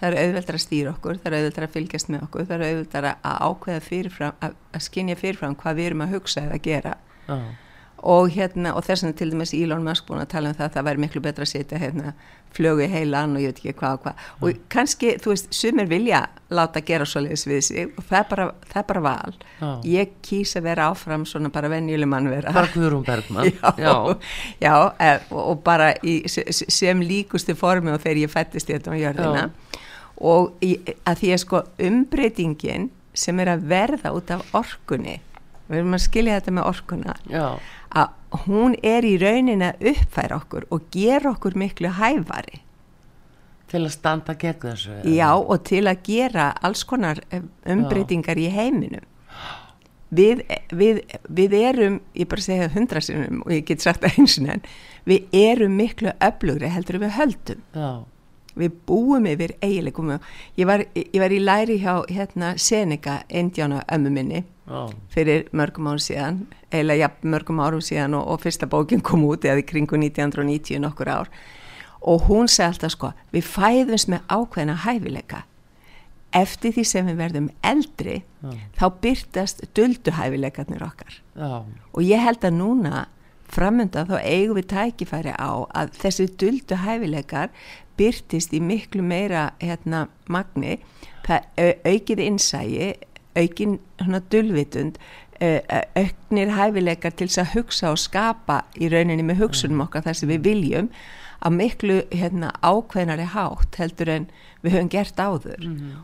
það 0.00 0.10
er 0.10 0.18
auðveldar 0.24 0.58
að 0.58 0.64
stýra 0.66 0.92
okkur, 0.94 1.18
það 1.22 1.32
er 1.32 1.38
auðveldar 1.38 1.66
að 1.66 1.74
fylgjast 1.76 2.12
með 2.12 2.26
okkur 2.26 2.46
það 2.48 2.54
er 2.56 2.66
auðveldar 2.68 3.08
að 3.12 3.40
ákveða 3.48 3.86
fyrirfram 3.86 4.46
að, 4.46 4.60
að 4.72 4.86
skinja 4.86 5.18
fyrirfram 5.20 5.58
hvað 5.60 5.80
við 5.80 5.90
erum 5.90 6.06
að 6.06 6.14
hugsa 6.16 6.46
eða 6.46 6.62
gera. 6.64 6.94
Já, 7.26 7.36
og 8.02 8.30
hérna, 8.32 8.72
og 8.76 8.84
þess 8.86 9.04
vegna 9.04 9.16
til 9.18 9.30
dæmis 9.34 9.52
Elon 9.56 9.84
Musk 9.84 10.06
búin 10.08 10.22
að 10.22 10.30
tala 10.32 10.50
um 10.50 10.56
það 10.56 10.66
að 10.66 10.76
það 10.76 10.86
væri 10.88 11.02
miklu 11.02 11.22
betra 11.24 11.44
að 11.44 11.50
setja 11.50 11.80
hérna 11.80 12.12
flögu 12.56 12.82
í 12.82 12.88
heilan 12.90 13.36
og 13.36 13.42
ég 13.42 13.52
veit 13.52 13.60
ekki 13.60 13.74
hvað 13.78 13.96
og 13.96 14.04
hvað. 14.04 14.22
Og 14.40 14.62
kannski, 14.72 15.10
þú 15.20 15.32
veist, 15.34 15.50
sumir 15.54 15.90
vilja 15.90 16.22
láta 16.50 16.82
gera 16.86 17.06
svoleiðis 17.06 17.44
við 17.46 17.60
sig 17.66 17.92
og 17.92 18.06
það 18.08 18.18
er 18.20 18.30
bara, 18.30 18.46
það 18.72 18.80
er 18.80 18.86
bara 18.88 19.02
val. 19.04 19.36
Já. 19.60 19.68
ég 19.92 20.16
kýs 20.26 20.56
að 20.58 20.66
vera 20.70 20.88
áfram 20.90 21.26
svona 21.28 21.52
bara 21.52 21.70
venjuleg 21.72 22.10
mannvera. 22.10 22.54
Bara 22.56 22.72
Guðrún 22.72 23.04
Bergman 23.06 23.52
já, 23.84 23.94
já, 24.64 24.74
eh, 24.98 25.20
og, 25.30 25.42
og 25.44 25.62
bara 25.66 25.92
í, 26.00 26.22
sem 26.26 27.04
líkustu 27.04 27.54
formi 27.58 27.92
og 27.92 28.00
þegar 28.00 28.24
ég 28.24 28.32
fættist 28.32 28.72
þetta 28.72 28.96
á 28.96 29.00
jörðina 29.04 29.46
og 30.20 30.60
að 30.60 31.20
því 31.22 31.34
að 31.34 31.42
sko 31.44 31.64
umbreytingin 31.80 32.88
sem 33.16 33.40
er 33.42 33.54
að 33.54 33.66
verða 33.70 34.12
út 34.14 34.30
af 34.34 34.44
orkunni 34.56 35.18
við 35.70 35.80
erum 35.80 35.96
að 35.96 36.04
skilja 36.06 36.38
þetta 36.38 36.56
með 36.56 36.70
orkuna 36.70 37.14
já, 37.30 37.44
að 38.00 38.40
hún 38.46 38.74
er 38.86 39.06
í 39.06 39.14
raunin 39.20 39.64
að 39.66 39.86
uppfæra 39.92 40.40
okkur 40.40 40.66
og 40.70 40.90
gera 40.94 41.32
okkur 41.34 41.56
miklu 41.58 41.92
hæfari. 41.98 42.60
Til 43.70 43.84
að 43.84 43.94
standa 43.94 44.34
gegn 44.38 44.66
þessu 44.66 44.98
já 45.14 45.30
og 45.38 45.62
til 45.66 45.84
að 45.86 46.02
gera 46.06 46.50
alls 46.66 46.82
konar 46.86 47.22
eh, 47.30 47.42
umbreytingar 47.70 48.38
í 48.38 48.48
heiminum. 48.50 49.06
Við, 50.10 50.42
við, 50.74 51.04
við 51.30 51.52
erum 51.54 52.00
ég 52.18 52.26
bara 52.30 52.42
segja 52.42 52.70
hundra 52.74 53.02
sinnum 53.04 53.44
og 53.44 53.52
ég 53.54 53.66
get 53.68 53.84
sagt 53.84 54.02
það 54.02 54.16
eins 54.18 54.38
og 54.40 54.48
enn 54.56 54.64
við 55.06 55.36
erum 55.38 55.76
miklu 55.78 56.16
öflugri 56.18 56.70
heldur 56.74 56.98
við 56.98 57.14
höldum. 57.14 57.62
Já, 57.78 57.90
við 58.58 58.72
búum 58.86 59.26
yfir 59.30 59.54
eiginleikum. 59.62 60.16
Ég 60.58 60.66
var, 60.68 60.84
ég 60.94 61.20
var 61.22 61.34
í 61.34 61.42
læri 61.42 61.78
hjá 61.82 62.00
hérna 62.08 62.54
Seneca, 62.58 63.20
Indiana 63.28 63.84
ömmu 63.92 64.10
minni 64.10 64.44
já, 64.66 64.88
fyrir 65.14 65.46
mörgum 65.52 65.90
árum 65.90 66.02
síðan 66.02 66.42
eiginlega 66.70 67.08
ja, 67.08 67.10
mörgum 67.22 67.60
árum 67.62 67.82
síðan 67.82 68.16
og, 68.18 68.26
og 68.30 68.42
fyrsta 68.44 68.68
bókin 68.70 69.02
kom 69.02 69.24
út 69.28 69.44
eða 69.46 69.62
í 69.62 69.66
kringu 69.66 69.98
1990 69.98 70.82
nokkur 70.84 71.10
ár. 71.10 71.30
Og 72.00 72.26
hún 72.30 72.48
segi 72.48 72.68
alltaf 72.70 72.94
sko 72.94 73.12
við 73.34 73.46
fæðumst 73.50 74.10
með 74.12 74.26
ákveðna 74.32 74.78
hæfileika. 74.86 75.44
Eftir 76.36 76.72
því 76.76 76.84
sem 76.86 77.08
við 77.10 77.16
verðum 77.18 77.48
eldri 77.66 78.20
Já. 78.22 78.52
þá 78.78 78.84
byrtast 79.02 79.64
dulduhæfileikarnir 79.74 80.84
okkar. 80.86 81.16
Já, 81.34 81.64
og 81.66 82.02
ég 82.06 82.22
held 82.22 82.46
að 82.46 82.60
núna 82.60 83.08
framönda 83.52 84.04
þá 84.08 84.16
eigum 84.22 84.56
við 84.60 84.68
tækifæri 84.74 85.32
á 85.36 85.50
að 85.74 85.94
þessi 86.00 86.26
duldu 86.40 86.78
hæfileikar 86.84 87.50
byrtist 87.98 88.54
í 88.56 88.60
miklu 88.64 89.02
meira 89.04 89.50
hérna 89.60 90.06
magni. 90.28 90.78
Aukið 91.28 92.18
innsægi 92.24 92.92
aukin 93.38 93.78
hana 94.00 94.20
dulvitund 94.32 94.96
au- 95.40 95.62
au- 95.70 95.88
auknir 96.02 96.50
hæfileikar 96.56 97.12
til 97.16 97.28
þess 97.28 97.38
að 97.44 97.52
hugsa 97.54 97.90
og 97.92 97.98
skapa 98.02 98.62
í 98.80 98.88
rauninni 98.90 99.22
með 99.22 99.44
hugsunum 99.44 99.84
okkar 99.86 100.02
þar 100.08 100.18
sem 100.18 100.28
við 100.32 100.42
viljum 100.48 100.88
að 101.40 101.54
miklu 101.56 101.94
hérna, 102.12 102.50
ákveðnari 102.60 103.24
hátt 103.32 103.78
heldur 103.80 104.08
en 104.12 104.26
við 104.62 104.74
höfum 104.74 104.90
gert 104.92 105.16
áður. 105.16 105.62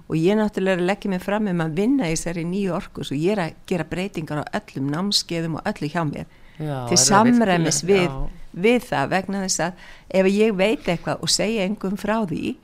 Og 0.09 0.17
ég 0.17 0.39
náttúrulega 0.39 0.87
leggja 0.87 1.11
mig 1.13 1.21
fram 1.21 1.49
um 1.51 1.61
að 1.61 1.75
vinna 1.77 2.07
í 2.09 2.15
þessari 2.15 2.45
nýju 2.49 2.73
orkus 2.73 3.11
og 3.13 3.19
ég 3.21 3.33
er 3.37 3.43
að 3.45 3.55
gera 3.69 3.85
breytingar 3.85 4.41
á 4.41 4.45
öllum 4.57 4.89
námskeiðum 4.95 5.59
og 5.59 5.67
öllu 5.69 5.91
hjá 5.93 6.05
mér 6.09 6.25
já 6.59 6.87
til 6.89 6.97
samræmis 7.01 7.83
við, 7.85 8.09
við 8.57 8.81
það 8.89 9.11
vegna 9.11 9.43
þess 9.45 9.61
að 9.61 9.73
ef 10.21 10.31
ég 10.33 10.55
veit 10.57 10.89
eitthvað 10.89 11.23
og 11.23 11.29
segja 11.33 11.67
engum 11.69 11.97
frá 12.01 12.17
því 12.27 12.57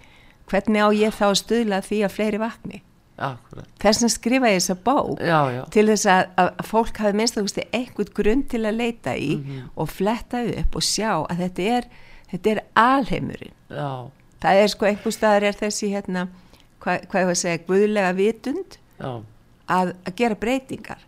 hvernig 0.51 0.83
á 0.85 0.89
ég 0.97 1.13
þá 1.17 1.27
að 1.31 1.39
stuðla 1.43 1.83
því 1.85 2.01
að 2.07 2.17
fleiri 2.17 2.41
vakni? 2.43 2.83
Þess 3.79 4.03
að 4.07 4.11
skrifa 4.15 4.51
ég 4.51 4.59
þessa 4.59 4.75
bók 4.83 5.21
já, 5.21 5.39
já. 5.55 5.63
til 5.71 5.85
þess 5.91 6.07
að, 6.11 6.23
að 6.43 6.65
fólk 6.67 6.97
hafi 6.99 7.19
minnst 7.19 7.37
að 7.39 7.61
einhvern 7.77 8.15
grunn 8.17 8.43
til 8.51 8.63
að 8.67 8.79
leita 8.81 9.15
í 9.17 9.37
Mhm. 9.37 9.69
og 9.77 9.89
fletta 9.89 10.41
upp 10.43 10.77
og 10.77 10.83
sjá 10.83 11.11
að 11.29 11.37
þetta 11.45 11.63
er, 11.77 11.85
þetta 12.33 12.51
er 12.51 12.61
alheimurinn. 12.75 13.55
Já, 13.71 14.09
það 14.43 14.63
er 14.63 14.67
sko 14.73 14.87
einhver 14.87 15.13
staðar 15.13 15.43
er 15.43 15.53
þessi 15.61 15.93
hérna, 15.93 16.29
hvað, 16.83 17.07
hvað 17.07 17.21
ég 17.21 17.29
var 17.31 17.37
að 17.37 17.43
segja, 17.45 17.63
guðlega 17.69 18.13
vitund 18.17 18.79
að, 19.69 19.95
að 20.07 20.15
gera 20.17 20.35
breytingar 20.35 20.99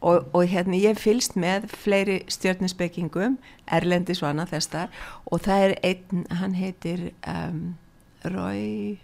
og, 0.00 0.28
og 0.32 0.46
hérna 0.50 0.78
ég 0.78 1.00
fylst 1.00 1.36
með 1.38 1.68
fleiri 1.72 2.20
stjörnusbyggingum 2.30 3.38
Erlendis 3.66 4.22
og 4.22 4.30
annað 4.30 4.54
þess 4.54 4.72
þar 4.74 4.96
og 5.26 5.44
það 5.46 5.64
er 5.66 5.76
einn, 5.90 6.24
hann 6.40 6.56
heitir 6.58 7.10
um, 7.26 7.62
Roy 8.24 8.98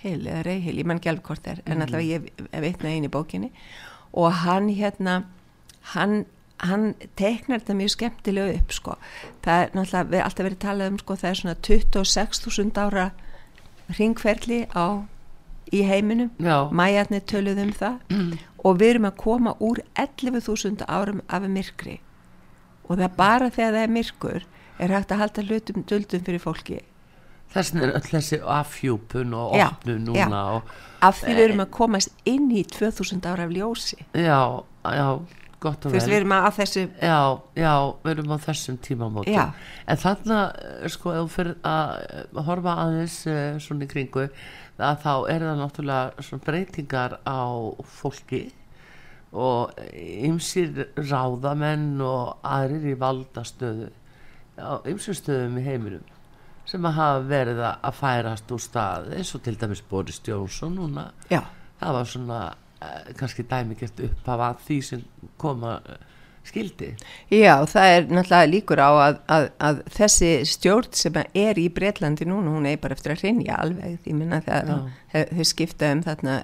Hill 0.00 0.26
eða 0.26 0.44
Ray 0.46 0.60
Hill, 0.64 0.78
ég 0.80 0.88
mann 0.88 1.00
ekki 1.00 1.12
alveg 1.12 1.26
hvort 1.28 1.44
það 1.44 1.58
er 1.58 1.72
en 1.72 1.84
allavega 1.84 2.20
ég 2.20 2.44
ég 2.46 2.64
veitna 2.64 2.92
einu 2.94 3.10
í 3.10 3.12
bókinni. 3.12 3.50
Og 4.16 4.32
hann 4.42 4.70
hérna 4.72 5.20
hann, 5.92 6.24
hann 6.64 6.94
teiknar 7.20 7.60
þetta 7.60 7.76
mjög 7.78 7.94
skemmtilega 7.96 8.56
upp 8.58 8.74
sko, 8.74 8.96
það 9.44 9.64
er 9.64 9.74
náttúrulega 9.76 10.12
við 10.14 10.24
alltaf 10.24 10.46
verið 10.48 10.62
talað 10.64 10.92
um 10.92 11.00
sko, 11.02 11.16
það 11.20 11.30
er 11.30 11.40
svona 11.40 11.56
26.000 11.68 12.84
ára 12.84 13.06
ringferli 13.98 14.60
á 14.72 14.86
í 15.72 15.82
heiminum. 15.86 16.30
Mæjarnir 16.74 17.24
töluð 17.30 17.62
um 17.64 17.72
það. 17.72 17.98
Og 18.64 18.78
við 18.80 18.94
erum 18.94 19.08
að 19.08 19.16
koma 19.22 19.56
úr 19.64 19.80
11.000 19.96 20.84
árum 20.88 21.22
af 21.28 21.46
myrkri. 21.48 21.98
Og 22.88 22.98
það 22.98 23.16
bara 23.16 23.50
þegar 23.50 23.76
það 23.76 23.82
er 23.86 23.94
myrkur 23.94 24.46
er 24.80 24.94
hægt 24.96 25.12
að 25.12 25.20
halda 25.22 25.44
hlutum 25.46 25.84
duldum 25.88 26.24
fyrir 26.26 26.42
fólki. 26.42 26.80
Þessin 27.50 27.82
er 27.82 27.92
öll 27.98 28.06
þessi 28.06 28.38
afhjúpun 28.46 29.32
og 29.34 29.56
Já, 29.58 29.66
opnun 29.72 30.04
já. 30.14 30.26
núna 30.26 30.42
og, 30.54 30.68
af 31.02 31.18
því 31.24 31.32
við 31.34 31.44
erum 31.48 31.62
að 31.64 31.72
komast 31.74 32.12
inn 32.30 32.46
í 32.54 32.62
2000 32.62 33.26
ára 33.26 33.48
af 33.48 33.54
ljósi. 33.54 33.98
Já, 34.14 34.62
já, 34.86 35.08
gott 35.60 35.84
og 35.84 35.90
þú 35.90 35.96
veist 35.96 36.06
vel. 36.06 36.12
við 36.12 36.20
erum 36.20 36.34
að 36.36 36.48
þessu 36.58 36.84
Já, 37.00 37.20
já, 37.60 37.74
við 38.04 38.12
erum 38.14 38.32
á 38.32 38.38
þessum 38.46 38.78
tímamótum. 38.86 39.34
Já. 39.34 39.44
en 39.86 40.00
þannig 40.04 40.88
sko, 40.94 41.12
ef 41.12 41.20
þú 41.20 41.34
fyrir 41.34 41.58
að 41.70 41.92
eh, 42.06 42.40
horfa 42.48 42.76
aðeins 42.84 43.18
uh, 43.28 43.58
svona 43.62 43.86
í 43.86 43.90
kringu 43.90 44.26
að 44.80 45.02
þá 45.04 45.12
er 45.34 45.44
það 45.44 45.60
náttúrulega 45.60 46.24
svona 46.24 46.46
breytingar 46.46 47.18
á 47.28 47.40
fólki 47.84 48.44
og 49.30 49.76
ymsir 49.94 50.88
ráðamenn 50.96 52.00
og 52.02 52.40
aðrir 52.42 52.94
í 52.94 52.96
valdastöðu 52.98 53.90
á 54.58 54.82
ymsir 54.90 55.16
stöðum 55.16 55.60
í 55.60 55.66
heiminum 55.68 56.08
sem 56.68 56.84
að 56.86 56.98
hafa 56.98 57.22
verið 57.28 57.62
að 57.66 57.86
að 57.88 58.00
færast 58.00 58.52
úr 58.54 58.62
stað 58.62 59.12
eins 59.16 59.30
og 59.34 59.44
til 59.44 59.56
dæmis 59.58 59.82
Boris 59.90 60.20
Johnson 60.26 60.76
núna. 60.78 61.10
Já, 61.30 61.42
það 61.80 61.96
var 61.96 62.10
svona 62.10 62.40
eh, 62.82 63.10
kannski 63.18 63.46
dæmigert 63.48 64.00
upphaf 64.06 64.46
að 64.46 64.62
því 64.68 64.78
sem 64.88 65.04
koma 65.40 65.76
eh, 65.84 66.00
skildi 66.50 66.90
Já, 67.28 67.54
það 67.68 67.94
er 67.94 68.06
náttúrulega 68.08 68.50
líkur 68.50 68.80
á 68.80 68.90
að, 68.90 69.20
að, 69.36 69.46
að 69.68 69.80
þessi 69.98 70.30
stjórn 70.48 70.90
sem 70.96 71.20
er 71.20 71.60
í 71.60 71.68
Breitlandi 71.76 72.28
núna, 72.28 72.54
hún 72.56 72.68
er 72.70 72.80
bara 72.80 72.96
eftir 72.96 73.14
að 73.14 73.24
rinja 73.26 73.60
alveg, 73.60 74.00
ég 74.08 74.16
minna 74.16 74.40
það 74.46 74.72
Já. 74.72 75.24
þau 75.36 75.46
skipta 75.52 75.92
um 75.94 76.02
þarna 76.08 76.40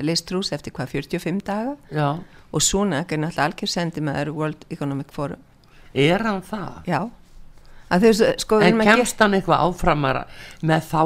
listrús 0.00 0.52
eftir 0.56 0.74
hvað 0.76 0.96
45 0.96 1.44
daga? 1.46 1.76
Já, 1.92 2.08
og 2.50 2.62
Sunak 2.64 3.12
er 3.12 3.20
náttúrulega 3.22 3.46
algjör 3.50 3.70
sendimaður 3.70 4.32
World 4.34 4.64
Economic 4.70 5.12
Forum. 5.14 5.42
Er 5.94 6.22
hann 6.22 6.42
það? 6.46 6.82
Já, 6.86 7.00
að 7.90 8.06
þau 8.06 8.32
sko 8.44 8.60
En 8.64 8.80
kemst 8.86 9.20
hann 9.22 9.36
eitthvað 9.38 9.66
áframara 9.66 10.24
með 10.66 10.88
þá 10.90 11.02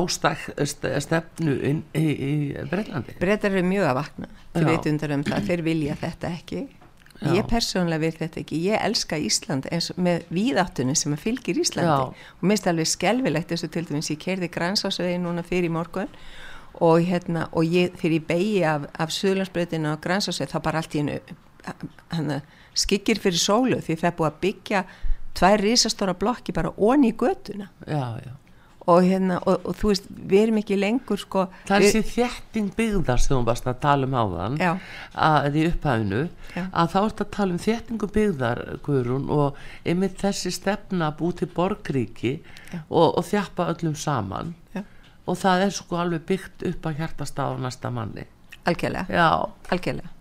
stefnu 1.01 1.59
inn, 1.71 1.83
í, 1.97 2.05
í 2.05 2.33
Breitlandi? 2.71 3.17
Bretar 3.21 3.55
eru 3.55 3.67
mjög 3.67 3.91
að 3.91 3.99
vakna, 4.01 4.31
þið 4.55 4.65
Já. 4.65 4.71
veitundar 4.71 5.15
um 5.17 5.27
það, 5.27 5.51
þeir 5.51 5.65
vilja 5.69 5.99
þetta 6.05 6.33
ekki. 6.39 6.65
Já. 7.15 7.31
Ég 7.39 7.47
persónulega 7.49 8.03
vil 8.03 8.17
þetta 8.19 8.41
ekki, 8.43 8.57
ég 8.67 8.83
elska 8.85 9.19
Ísland 9.23 9.69
eins 9.73 9.93
og 9.95 10.01
með 10.03 10.25
víðáttunni 10.35 10.97
sem 10.99 11.15
að 11.15 11.23
fylgir 11.23 11.61
Íslandi 11.63 11.93
Já. 11.93 12.09
og 12.11 12.43
mér 12.43 12.57
finnst 12.57 12.67
alveg 12.73 12.91
skelvilegt 12.91 13.55
eins 13.55 13.65
og 13.65 13.71
til 13.73 13.85
dæmis 13.89 14.11
ég 14.11 14.21
kerði 14.21 14.51
grænsásvegi 14.53 15.21
núna 15.23 15.45
fyrir 15.47 15.73
morgun 15.73 16.11
og 16.83 17.07
hérna 17.07 17.47
og 17.55 17.71
ég 17.71 17.95
fyrir 18.01 18.19
í 18.19 18.27
beigi 18.27 18.65
af, 18.67 18.89
af 18.99 19.15
Suðlandsbreytinu 19.15 19.93
og 19.95 20.03
grænsásvegi 20.03 20.51
þá 20.51 20.59
bara 20.67 20.83
allt 20.83 20.99
í 20.99 21.05
hennu 21.05 21.21
hana, 22.13 22.41
skikkir 22.77 23.23
fyrir 23.23 23.41
sólu 23.41 23.79
því 23.79 23.99
það 24.01 24.11
er 24.11 24.17
búið 24.19 24.31
að 24.33 24.41
byggja 24.43 24.85
tvær 25.35 25.63
risastóra 25.65 26.15
blokki 26.19 26.55
bara 26.57 26.73
onni 26.77 27.13
í 27.13 27.17
götuna 27.19 27.69
Já, 27.87 28.19
já. 28.23 28.33
og 28.87 29.01
hérna 29.03 29.39
og, 29.49 29.65
og 29.65 29.77
þú 29.81 29.91
veist 29.91 30.09
við 30.13 30.43
erum 30.43 30.59
ekki 30.61 30.77
lengur 30.79 31.21
sko 31.21 31.47
Það 31.67 31.77
er 31.77 31.85
við, 31.85 31.95
þessi 31.95 32.13
þétting 32.19 32.73
byggðar 32.79 33.23
sem 33.25 33.37
þú 33.37 33.45
varst 33.49 33.69
að 33.71 33.79
tala 33.85 34.09
um 34.09 34.17
áðan 34.21 34.59
Já. 34.61 34.73
að 35.29 35.57
í 35.57 35.65
upphæfinu 35.71 36.21
Já. 36.55 36.65
að 36.71 36.93
þá 36.95 36.99
ert 37.05 37.23
að 37.25 37.31
tala 37.39 37.57
um 37.57 37.63
þéttingu 37.65 38.11
byggðar 38.19 38.63
Guðrún 38.85 39.31
og 39.33 39.63
einmitt 39.85 40.19
þessi 40.21 40.53
stefna 40.55 41.09
að 41.11 41.19
búi 41.23 41.39
til 41.41 41.49
borgríki 41.57 42.35
og, 42.89 43.09
og 43.19 43.25
þjappa 43.31 43.71
öllum 43.75 43.97
saman 43.97 44.55
Já. 44.77 44.85
og 45.27 45.41
það 45.41 45.67
er 45.69 45.75
sko 45.81 46.03
alveg 46.05 46.27
byggt 46.29 46.67
upp 46.71 46.91
að 46.91 47.01
hjartastað 47.01 47.57
á 47.57 47.63
næsta 47.67 47.91
manni 47.95 48.29
algjörlega, 48.65 49.33
algjörlega 49.73 50.13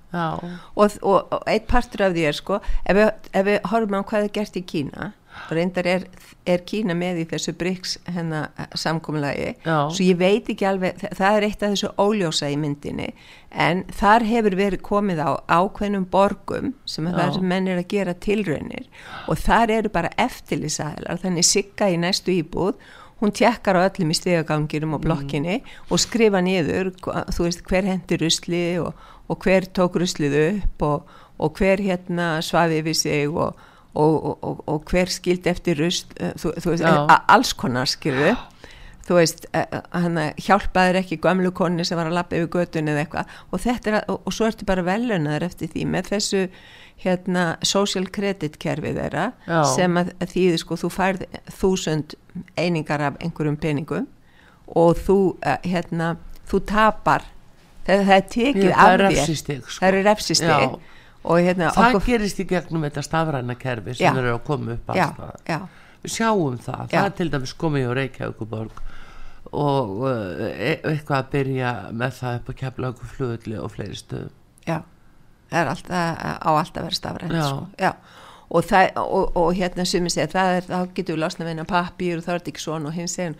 og, 0.75 0.91
og, 1.01 1.33
og 1.33 1.43
eitt 1.49 1.67
partur 1.67 2.05
af 2.05 2.13
því 2.13 2.27
er 2.29 2.37
sko 2.37 2.59
ef 2.85 2.95
við, 2.95 3.11
ef 3.33 3.45
við 3.49 3.59
horfum 3.71 3.99
á 3.99 4.01
hvað 4.05 4.23
er 4.29 4.33
gert 4.39 4.55
í 4.61 4.63
Kína 4.65 5.11
reyndar 5.49 5.87
er, 5.89 6.03
er 6.45 6.61
Kína 6.61 6.93
með 6.93 7.23
í 7.23 7.25
þessu 7.31 7.55
BRICS 7.57 7.95
hennar 8.13 8.51
samkomulagi. 8.77 9.55
Já. 9.65 9.89
svo 9.89 10.05
ég 10.05 10.19
veit 10.19 10.49
ekki 10.53 10.67
alveg 10.69 10.99
þa- 11.01 11.09
það 11.17 11.37
er 11.39 11.45
eitt 11.47 11.63
af 11.65 11.71
þessu 11.73 11.89
óljósa 11.97 12.49
í 12.53 12.57
myndinni 12.61 13.07
en 13.49 13.81
þar 13.97 14.27
hefur 14.29 14.55
verið 14.59 14.83
komið 14.85 15.23
á 15.25 15.31
ákveðnum 15.49 16.05
borgum 16.13 16.75
sem 16.85 17.09
það 17.09 17.33
sem 17.39 17.47
menn 17.49 17.67
er 17.73 17.81
að 17.81 17.87
gera 17.95 18.13
tilraunir. 18.13 18.85
Og 19.27 19.41
þar 19.41 19.71
eru 19.79 19.89
bara 19.89 20.13
eftirlýsæðlar 20.21 21.21
þannig 21.23 21.45
sigga 21.49 21.89
í 21.89 21.97
næstu 21.97 22.33
íbúð 22.43 22.77
hún 23.23 23.31
tjekkar 23.31 23.77
á 23.79 23.87
öllum 23.87 24.11
í 24.11 24.17
stegagangirum 24.17 24.93
og 24.97 25.01
blokkinni 25.05 25.61
og 25.89 25.99
skrifa 26.01 26.41
niður 26.43 26.91
þú 26.99 27.45
veist 27.45 27.61
hver 27.69 27.85
hendur 27.87 28.19
rusli 28.25 28.77
og, 28.83 28.93
og 29.31 29.45
hver 29.45 29.67
tók 29.75 29.99
ruslið 30.01 30.39
upp 30.41 30.87
og, 30.87 31.13
og 31.39 31.59
hver 31.59 31.83
hérna 31.83 32.35
svafi 32.45 32.81
yfir 32.81 32.97
sig 32.97 33.29
og, 33.29 33.59
og, 33.93 34.43
og, 34.43 34.63
og 34.67 34.89
hver 34.89 35.11
skild 35.11 35.47
eftir 35.47 35.79
rusl 35.79 36.09
eh, 36.19 36.33
þú, 36.39 36.55
þú 36.59 36.73
veist, 36.73 36.83
Já. 36.83 37.21
alls 37.27 37.53
konar 37.53 37.89
skilur 37.89 38.35
þú 39.03 39.17
veist, 39.17 39.49
hann 39.91 40.19
hjálpaður 40.39 41.01
ekki 41.01 41.19
gömlu 41.23 41.51
konni 41.55 41.83
sem 41.83 41.99
var 41.99 42.07
að 42.07 42.17
lappa 42.19 42.37
yfir 42.39 42.51
götun 42.53 42.91
eða 42.91 43.03
eitthvað 43.03 43.35
og 43.51 43.63
þetta 43.63 43.91
er 43.91 43.99
og, 44.07 44.21
og 44.23 44.35
svo 44.35 44.47
ertu 44.47 44.67
bara 44.67 44.85
velunaður 44.87 45.47
eftir 45.49 45.71
því 45.73 45.85
með 45.91 46.13
þessu 46.13 46.43
hérna 47.03 47.45
social 47.67 48.07
credit 48.15 48.55
kerfi 48.63 48.93
þeirra 48.95 49.31
Já. 49.47 49.59
sem 49.73 49.99
að, 49.99 50.13
að 50.23 50.35
þýðir 50.35 50.61
sko 50.61 50.79
þú 50.79 50.91
færð 50.93 51.25
þúsund 51.51 52.15
einingar 52.59 53.03
af 53.09 53.19
einhverjum 53.19 53.59
peningum 53.59 54.07
og 54.71 54.99
þú 55.03 55.17
hérna, 55.67 56.15
þú 56.47 56.63
tapar 56.69 57.27
það, 57.85 58.03
það 58.07 58.15
er 58.17 58.25
tekið 58.35 58.71
af 58.73 58.89
þér. 58.89 59.05
refsistig 59.07 59.63
sko. 59.67 59.85
það 59.85 59.93
eru 59.93 60.79
og 61.23 61.39
hérna 61.39 61.69
Það 61.71 61.85
okkur- 61.89 62.05
gerist 62.05 62.39
í 62.39 62.45
gegnum 62.47 62.83
þetta 62.83 63.03
stafræna 63.05 63.55
kerfi 63.55 63.95
sem 63.95 64.17
eru 64.17 64.33
að 64.35 64.43
koma 64.43 64.73
upp 64.75 64.95
já, 64.95 65.05
já, 65.47 65.59
við 66.03 66.15
sjáum 66.17 66.57
það, 66.59 66.81
Já. 66.91 66.97
það 66.99 67.05
er 67.05 67.15
til 67.19 67.29
dæmis 67.31 67.53
komið 67.53 67.87
á 67.87 67.91
Reykjavíkuborg 67.99 68.81
og 69.53 70.01
uh, 70.03 70.41
e 70.49 70.73
eitthvað 70.81 71.17
að 71.19 71.29
byrja 71.35 71.71
með 71.93 72.17
það 72.19 72.39
upp 72.39 72.49
á 72.49 72.53
keflaugu 72.63 73.07
flugulli 73.13 73.57
og 73.59 73.71
fleiri 73.71 73.95
stöðum. 73.99 74.33
Já. 74.65 74.79
Það 75.51 75.59
er 75.61 75.69
alltaf, 75.69 76.23
á 76.41 76.49
alltaf 76.49 76.81
að 76.81 76.87
vera 76.87 76.97
stafrænt 76.97 77.35
Já. 77.37 77.43
sko. 77.47 77.67
já. 77.77 77.91
Og, 78.53 78.65
það, 78.69 78.89
og, 79.01 79.37
og 79.37 79.53
hérna 79.57 79.85
sem 79.85 80.05
ég 80.05 80.13
segja 80.13 80.27
það 80.33 80.55
er, 80.57 80.65
þá 80.67 80.93
getur 80.97 81.15
við 81.15 81.21
losna 81.23 81.45
við 81.45 81.53
hennar 81.53 81.69
pappír 81.69 82.17
og 82.19 82.25
það 82.25 82.35
er 82.35 82.43
ekki 82.51 82.61
svona. 82.63 82.89
Og 82.89 82.97
hins 82.97 83.15
segja 83.17 83.33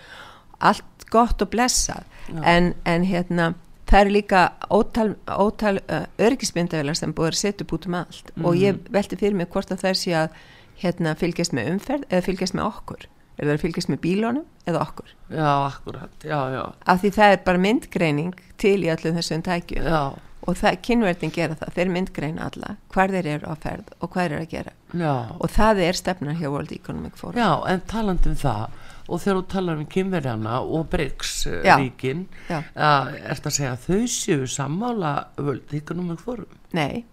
allt 0.64 1.06
gott 1.14 1.42
og 1.44 1.52
blessað. 1.54 2.06
En, 2.44 2.74
en 2.86 3.04
hérna 3.06 3.54
það 3.94 4.02
er 4.02 4.10
líka 4.10 4.42
ótal, 4.74 5.14
ótal 5.30 5.78
uh, 5.86 6.06
örgismyndavelar 6.18 6.98
sem 6.98 7.14
búið 7.14 7.30
að 7.30 7.42
setja 7.44 7.66
upp 7.68 7.76
út 7.78 7.88
um 7.90 7.98
allt. 8.02 8.32
Og 8.42 8.58
ég 8.58 8.80
velti 8.94 9.20
fyrir 9.20 9.38
mig 9.38 9.52
hvort 9.54 9.74
að 9.74 9.86
það 9.86 10.00
sé 10.02 10.16
að 10.18 10.40
hérna, 10.82 11.14
fylgjast 11.20 11.54
með 11.54 11.76
umferð 11.76 12.08
eða 12.10 12.26
fylgjast 12.26 12.58
með 12.58 12.70
okkur 12.72 13.10
er 13.38 13.48
það 13.48 13.56
að 13.56 13.64
fylgjast 13.64 13.92
með 13.92 14.02
bílónum 14.04 14.46
eða 14.70 14.84
okkur. 14.84 15.16
Já, 15.34 15.50
akkurat, 15.70 16.14
já, 16.28 16.38
já, 16.54 16.62
af 16.94 17.02
því 17.02 17.12
það 17.18 17.34
er 17.34 17.42
bara 17.48 17.64
myndgreining 17.64 18.38
til 18.62 18.78
í 18.84 18.92
öllum 18.94 19.18
þessum 19.18 19.44
tækjum. 19.46 19.90
Já, 19.90 20.02
og 20.44 20.58
það, 20.60 20.80
kynverðin 20.86 21.34
gera 21.34 21.58
það, 21.60 21.74
þeir 21.78 21.92
myndgreina 21.98 22.48
alla 22.50 22.76
hvar 22.94 23.14
þeir 23.16 23.30
eru 23.38 23.52
á 23.52 23.56
ferð 23.64 23.92
og 24.00 24.10
hvað 24.14 24.24
þeir 24.26 24.36
eru 24.38 24.46
að 24.46 24.54
gera. 24.54 24.74
Já. 24.94 25.14
og 25.40 25.50
það 25.50 25.80
er 25.88 25.98
stefnan 25.98 26.38
hjá 26.38 26.50
World 26.54 26.72
Economic 26.76 27.16
Forum. 27.18 27.40
Já, 27.40 27.52
en 27.72 27.86
talandi 27.90 28.30
um 28.30 28.36
það 28.38 28.82
og 29.04 29.20
þegar 29.20 29.40
þú 29.40 29.46
talar 29.52 29.80
um 29.82 29.88
kynverjana 29.92 30.60
og 30.64 30.86
BRICS 30.94 31.32
uh, 31.50 31.56
Já. 31.66 31.74
ríkin 31.82 32.28
Já. 32.48 32.60
uh, 32.76 33.10
ertu 33.34 33.50
að 33.50 33.58
segja 33.58 33.74
að 33.74 33.88
þau 33.88 34.14
séu 34.14 34.46
sammála 34.48 35.14
World 35.42 35.74
Economic 35.76 36.22
Forum? 36.24 36.60
Nei, 36.78 37.04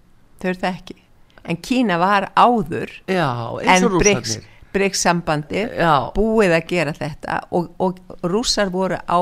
þau 0.42 0.52
eru 0.52 0.60
það 0.62 0.76
ekki. 0.76 0.96
En 1.50 1.58
Kína 1.64 1.96
var 1.98 2.28
áður 2.38 2.92
Já, 3.08 3.26
eins 3.64 3.80
en 3.80 3.88
og 3.88 3.96
BRICS, 3.98 4.36
rússarnir. 4.36 4.46
BRICS 4.46 4.59
sambandi 4.94 5.64
Já, 5.66 6.10
búið 6.14 6.54
að 6.54 6.66
gera 6.70 6.92
þetta 6.94 7.40
og, 7.50 7.70
og 7.78 7.98
rússar 8.22 8.70
voru, 8.70 8.98
á, 9.02 9.18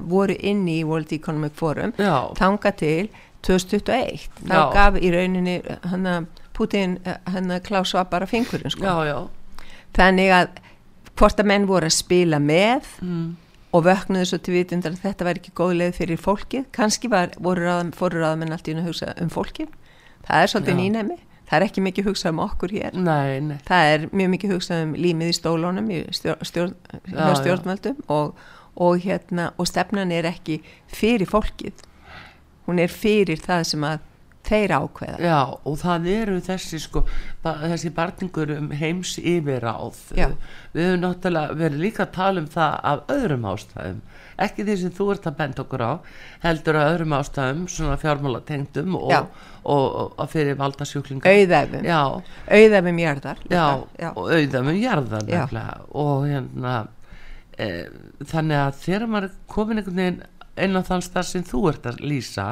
voru 0.00 0.36
inn 0.38 0.66
í 0.68 0.82
World 0.84 1.12
Economic 1.12 1.54
Forum 1.54 1.94
já, 1.96 2.28
þanga 2.38 2.72
til 2.76 3.08
2021 3.42 4.28
þá 4.46 4.54
Já. 4.54 4.72
gaf 4.72 4.98
í 5.00 5.12
rauninni 5.12 5.60
hana, 5.90 6.24
Putin 6.52 6.98
Klaus 7.64 7.94
var 7.94 8.10
bara 8.10 8.26
fingurinn 8.26 8.70
sko. 8.70 8.84
já, 8.84 9.08
já. 9.08 9.28
Þannig 9.92 10.30
að 10.32 10.60
hvort 11.18 11.40
að 11.40 11.48
menn 11.50 11.66
voru 11.68 11.88
að 11.88 11.96
spila 11.96 12.38
með 12.40 12.86
mm. 13.02 13.26
og 13.72 13.84
vöknuðu 13.88 14.28
svo 14.28 14.38
til 14.38 14.54
vitundar 14.54 14.94
að 14.94 15.02
þetta 15.08 15.26
var 15.28 15.40
ekki 15.40 15.52
góð 15.56 15.74
leið 15.80 15.98
fyrir 15.98 16.20
fólkið, 16.20 16.64
kannski 16.72 17.10
var, 17.12 17.34
voru 17.42 17.66
ráðamenn 17.66 18.54
allt 18.54 18.68
í 18.68 18.76
einu 18.76 18.84
að 18.84 18.92
hugsa 18.92 19.12
um 19.20 19.32
fólkið. 19.32 19.68
Það 20.22 20.44
er 20.44 20.52
svolítið 20.52 20.78
nýnæmi 20.78 21.18
það 21.52 21.58
er 21.58 21.66
ekki 21.66 21.84
mikið 21.84 22.08
hugsað 22.08 22.32
um 22.32 22.42
okkur 22.46 22.72
hér 22.72 22.96
Nei, 22.96 23.40
nei, 23.44 23.58
það 23.68 23.90
er 23.92 24.06
mjög 24.10 24.30
mikið 24.36 24.54
hugsað 24.56 24.84
um 24.86 24.94
límið 24.96 25.32
í 25.32 25.36
stólunum 25.36 25.90
í 25.92 25.98
stjórn, 26.16 26.46
stjórn, 26.48 26.76
Já, 27.12 27.26
stjórnvöldum 27.42 27.98
og, 28.08 28.38
og, 28.72 29.02
hérna, 29.04 29.50
og 29.60 29.68
stefnan 29.68 30.14
er 30.16 30.30
ekki 30.32 30.62
fyrir 30.88 31.28
fólkið 31.28 31.84
hún 32.64 32.80
er 32.80 32.88
fyrir 32.92 33.42
það 33.44 33.68
sem 33.74 33.84
að 33.84 34.08
þeir 34.48 34.74
ákveða 34.78 35.20
Já, 35.22 35.38
og 35.68 35.78
það 35.82 36.08
eru 36.16 36.38
þessi 36.48 36.80
sko, 36.82 37.04
ba 37.44 37.54
þessi 37.62 37.92
barningur 37.94 38.50
um 38.56 38.72
heims 38.74 39.14
yfiráð. 39.20 40.00
Já. 40.18 40.32
Við 40.74 40.88
höfum 40.88 41.04
náttúrulega 41.04 41.58
verið 41.60 41.84
líka 41.84 42.06
að 42.06 42.14
tala 42.16 42.42
um 42.42 42.48
það 42.50 42.78
af 42.90 43.04
öðrum 43.12 43.46
ástæðum. 43.52 44.00
Ekki 44.40 44.64
því 44.64 44.76
sem 44.80 44.90
þú 44.96 45.08
ert 45.12 45.26
að 45.28 45.36
benda 45.42 45.62
okkur 45.62 45.84
á, 45.84 45.92
heldur 46.42 46.78
að 46.80 46.90
öðrum 46.94 47.16
ástæðum, 47.18 47.66
svona 47.68 47.96
fjármálatengdum 48.00 48.96
og, 48.96 49.12
og, 49.64 49.86
og, 50.02 50.14
og 50.18 50.30
fyrir 50.32 50.56
valdasjúklinga. 50.60 51.28
auðæfum, 51.28 51.84
Já, 51.84 52.00
auðæfum 52.48 52.98
jarðar 53.02 53.42
líka. 53.44 53.54
já, 53.56 53.84
já. 54.00 54.10
Já. 55.28 55.42
nefnilega. 55.42 55.80
og 55.92 56.26
hérna 56.30 56.74
e, 57.58 57.68
þannig 58.32 58.58
að 58.62 58.80
þegar 58.86 59.06
maður 59.12 59.30
komin 59.46 59.82
einhvern 59.82 59.96
veginn 60.02 60.22
inn 60.62 60.76
á 60.76 60.82
þann 60.84 61.02
stað 61.04 61.28
sem 61.30 61.44
þú 61.48 61.62
ert 61.70 61.86
að 61.88 62.00
lýsa 62.04 62.48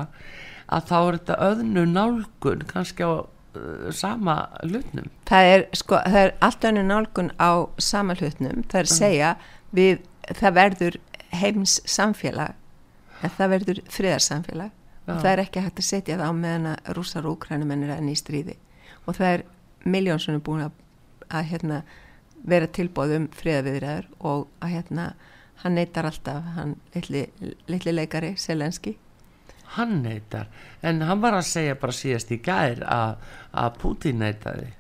að 0.71 0.87
þá 0.89 0.97
er 1.01 1.17
þetta 1.19 1.37
öðnu 1.49 1.83
nálgun 1.91 2.63
kannski 2.71 3.03
á 3.05 3.13
uh, 3.25 3.91
sama 3.91 4.37
hlutnum 4.63 5.09
það 5.29 5.49
er 5.55 5.65
sko, 5.77 5.99
það 6.07 6.21
er 6.23 6.35
allt 6.47 6.65
önnu 6.71 6.85
nálgun 6.87 7.33
á 7.43 7.51
sama 7.83 8.15
hlutnum, 8.15 8.63
það 8.71 8.79
er 8.85 8.89
að 8.89 8.95
segja 8.95 9.33
við, 9.77 9.99
það 10.39 10.55
verður 10.61 11.01
heims 11.33 11.79
samfélag 11.89 12.57
en 13.21 13.35
það 13.37 13.53
verður 13.55 13.81
friðarsamfélag. 13.93 14.77
Og 15.11 15.19
það 15.19 15.33
er 15.33 15.41
ekki 15.43 15.63
hægt 15.65 15.81
að 15.81 15.87
setja 15.89 16.17
það 16.21 16.31
á 16.31 16.35
meðan 16.39 16.69
að 16.71 16.91
rússar 16.95 17.27
og 17.27 17.39
úkrænum 17.39 17.73
er 17.75 17.97
enn 17.97 18.11
í 18.13 18.15
stríði. 18.19 18.55
Og 19.09 19.17
það 19.17 19.33
er 19.33 19.45
miljónsunum 19.91 20.43
búin 20.47 20.67
að, 20.69 20.77
að 21.29 21.49
hérna, 21.51 21.81
vera 22.47 22.69
tilbóð 22.71 23.17
um 23.17 23.29
friðaviðræður 23.35 24.07
og 24.21 24.45
að 24.63 24.75
hérna 24.77 25.07
hann 25.65 25.77
neytar 25.77 26.09
alltaf, 26.09 26.47
hann 26.55 26.77
litli, 26.95 27.25
litli 27.69 27.97
leikari, 27.97 28.37
Selenski 28.39 28.95
hann 29.77 30.03
neytar, 30.03 30.49
en 30.83 31.03
hann 31.07 31.23
var 31.23 31.37
að 31.39 31.47
segja 31.51 31.77
bara 31.79 31.95
síðast 31.95 32.33
í 32.35 32.41
gær 32.43 32.83
að, 32.91 33.21
að 33.55 33.77
Putin 33.83 34.23
neytaði 34.23 34.71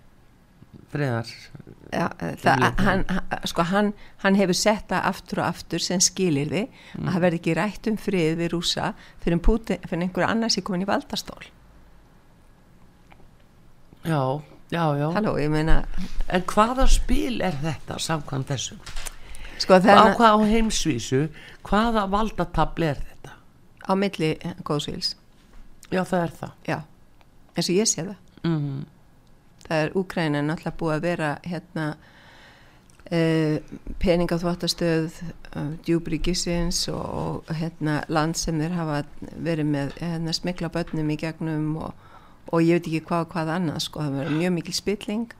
friðar 0.90 1.30
Já, 1.90 2.06
það, 2.38 2.64
hann, 2.84 3.00
sko, 3.50 3.64
hann, 3.66 3.90
hann 4.22 4.36
hefur 4.38 4.54
sett 4.54 4.86
það 4.92 5.06
aftur 5.10 5.40
og 5.42 5.48
aftur 5.48 5.82
sem 5.82 6.02
skilir 6.02 6.50
því 6.50 6.62
mm. 6.68 7.06
að 7.06 7.08
það 7.08 7.24
verði 7.24 7.40
ekki 7.40 7.54
rætt 7.58 7.88
um 7.90 7.96
frið 7.98 8.36
við 8.38 8.52
rúsa 8.52 8.92
fyrir, 9.24 9.40
Putin, 9.42 9.80
fyrir 9.88 10.06
einhverja 10.06 10.28
annars 10.30 10.58
í 10.60 10.62
komin 10.66 10.84
í 10.84 10.88
valdastól. 10.88 11.40
Já, 14.06 14.22
já, 14.70 14.84
já. 15.00 15.06
Halló, 15.16 15.34
meina, 15.52 15.80
En 16.30 16.46
hvaða 16.48 16.86
spil 16.90 17.40
er 17.44 17.58
þetta 17.58 17.98
samkvæmt 18.00 18.54
þessum? 18.54 18.78
Sko, 19.60 19.80
á 19.82 20.14
hvað 20.14 20.30
á 20.30 20.38
heimsvísu 20.46 21.24
hvaða 21.66 22.06
valdatabli 22.12 22.92
er 22.92 23.02
þetta? 23.02 23.34
Á 23.90 23.92
milli 23.98 24.36
góðsvíls 24.62 25.16
Já, 25.90 26.04
það 26.06 26.22
er 26.22 26.32
það. 26.38 26.56
Já, 26.70 26.78
eins 27.58 27.66
og 27.66 27.74
ég 27.74 27.88
sé 27.90 28.06
það. 28.06 28.16
Mm 28.46 28.56
-hmm 28.56 28.88
það 29.70 29.84
er 29.84 29.92
Úkræna 29.98 30.42
náttúrulega 30.44 30.78
búið 30.80 30.96
að 30.96 31.04
vera 31.06 31.30
hérna 31.46 31.86
uh, 33.10 33.56
peningaþváttastöð 34.02 35.20
uh, 35.22 35.72
djúbríkisins 35.86 36.82
og, 36.92 37.04
og 37.46 37.54
hérna 37.60 38.00
land 38.10 38.38
sem 38.38 38.58
þeir 38.60 38.76
hafa 38.78 39.02
verið 39.36 39.70
með 39.70 39.94
hérna, 40.00 40.34
smikla 40.36 40.72
börnum 40.74 41.14
í 41.14 41.18
gegnum 41.20 41.72
og, 41.86 42.10
og 42.50 42.66
ég 42.66 42.80
veit 42.80 42.90
ekki 42.90 43.06
hvað 43.12 43.26
og 43.26 43.32
hvað 43.36 43.54
annað 43.58 43.82
sko, 43.86 44.04
það 44.04 44.20
verið 44.24 44.42
mjög 44.42 44.56
mikil 44.58 44.76
spilling 44.80 45.34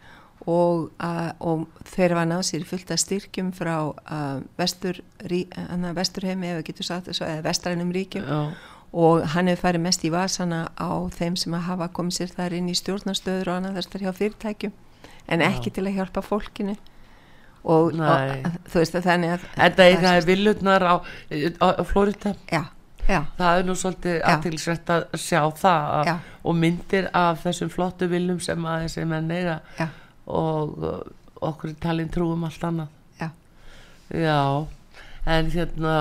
og, 0.47 0.89
uh, 1.05 1.31
og 1.45 1.67
þeir 1.91 2.17
var 2.17 2.31
náð 2.31 2.47
sér 2.49 2.69
fullt 2.69 2.95
að 2.95 3.03
styrkjum 3.03 3.51
frá 3.53 3.75
vestur, 4.57 5.03
vesturheimi 5.21 6.55
ef 6.55 6.61
við 6.63 6.69
getum 6.71 6.87
sagt 6.89 7.11
þessu, 7.11 7.27
eða 7.27 7.49
vestrænum 7.51 7.91
ríkjum. 7.93 8.25
Já 8.25 8.71
og 8.91 9.27
hann 9.35 9.51
hefur 9.51 9.69
farið 9.69 9.85
mest 9.85 10.05
í 10.05 10.11
vasana 10.11 10.65
á 10.75 10.91
þeim 11.15 11.37
sem 11.39 11.55
að 11.55 11.67
hafa 11.69 11.91
komið 11.95 12.17
sér 12.17 12.33
þar 12.35 12.57
inn 12.59 12.71
í 12.71 12.77
stjórnarstöður 12.79 13.51
og 13.53 13.59
annað 13.61 13.77
þess 13.79 13.95
að 13.95 14.07
hjá 14.07 14.13
fyrirtækjum 14.19 14.73
en 15.31 15.45
ekki 15.47 15.71
Já. 15.71 15.75
til 15.77 15.85
að 15.87 15.97
hjálpa 16.01 16.25
fólkinu. 16.27 16.75
Og, 17.61 17.93
og 17.93 18.61
þú 18.73 18.81
veist 18.81 18.95
að 18.97 19.07
þannig 19.07 19.33
að 19.35 19.43
Þetta 19.53 19.87
er 19.87 19.99
það 20.01 20.29
viljurnar 20.31 20.85
á, 20.89 20.95
á, 21.61 21.67
á 21.77 21.83
Florida 21.85 22.31
Já, 22.49 22.63
já. 23.05 23.19
Það 23.37 23.59
er 23.59 23.67
nú 23.69 23.75
svolítið 23.77 24.17
aðtilsvægt 24.31 24.93
að 24.95 25.05
sjá 25.21 25.43
það 25.61 25.91
að, 25.99 26.11
og 26.41 26.57
myndir 26.57 27.11
af 27.21 27.43
þessum 27.45 27.73
flottu 27.75 28.09
viljum 28.09 28.41
sem 28.41 28.65
að 28.65 28.87
þessi 28.87 29.05
menn 29.13 29.29
eiga 29.29 29.59
og, 30.25 30.73
og 30.81 31.45
okkur 31.51 31.77
talin 31.85 32.09
trúum 32.13 32.49
allt 32.49 32.65
annað. 32.65 32.97
Já. 33.21 33.29
Já, 34.09 34.41
en 35.37 35.53
hérna 35.53 35.95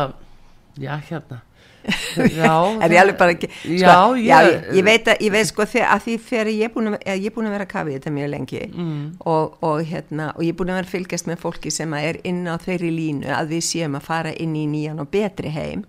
já 0.80 0.96
hérna 1.10 1.42
Já, 1.86 2.54
er 2.84 2.94
ég 2.94 3.02
alveg 3.02 3.18
bara 3.20 3.36
ekki 3.36 3.50
sko, 3.50 3.74
já, 3.74 3.94
ég, 4.18 4.26
já, 4.28 4.38
ég, 4.46 4.68
ég 4.78 4.86
veit 4.88 5.10
að, 5.12 5.24
ég 5.26 5.34
veit 5.34 5.50
sko 5.50 5.66
að 5.66 6.04
því 6.06 6.16
þegar 6.28 6.52
ég 6.54 6.64
er 6.68 6.74
búin 6.74 6.92
að, 6.92 6.98
er 7.16 7.36
búin 7.36 7.50
að 7.50 7.56
vera 7.56 7.68
að 7.68 7.74
kafi 7.74 7.96
þetta 7.98 8.14
mjög 8.18 8.32
lengi 8.34 8.62
mm. 8.68 9.02
og, 9.34 9.58
og 9.66 9.82
hérna 9.92 10.30
og 10.36 10.46
ég 10.46 10.54
er 10.54 10.60
búin 10.60 10.74
að 10.74 10.82
vera 10.82 10.94
fylgjast 10.94 11.30
með 11.30 11.42
fólki 11.46 11.74
sem 11.74 11.98
er 12.00 12.22
inn 12.28 12.44
á 12.50 12.56
þeirri 12.62 12.94
línu 12.94 13.34
að 13.36 13.56
við 13.56 13.66
séum 13.72 14.00
að 14.00 14.08
fara 14.12 14.36
inn 14.36 14.56
í 14.60 14.66
nýjan 14.70 15.02
og 15.04 15.12
betri 15.14 15.54
heim. 15.56 15.86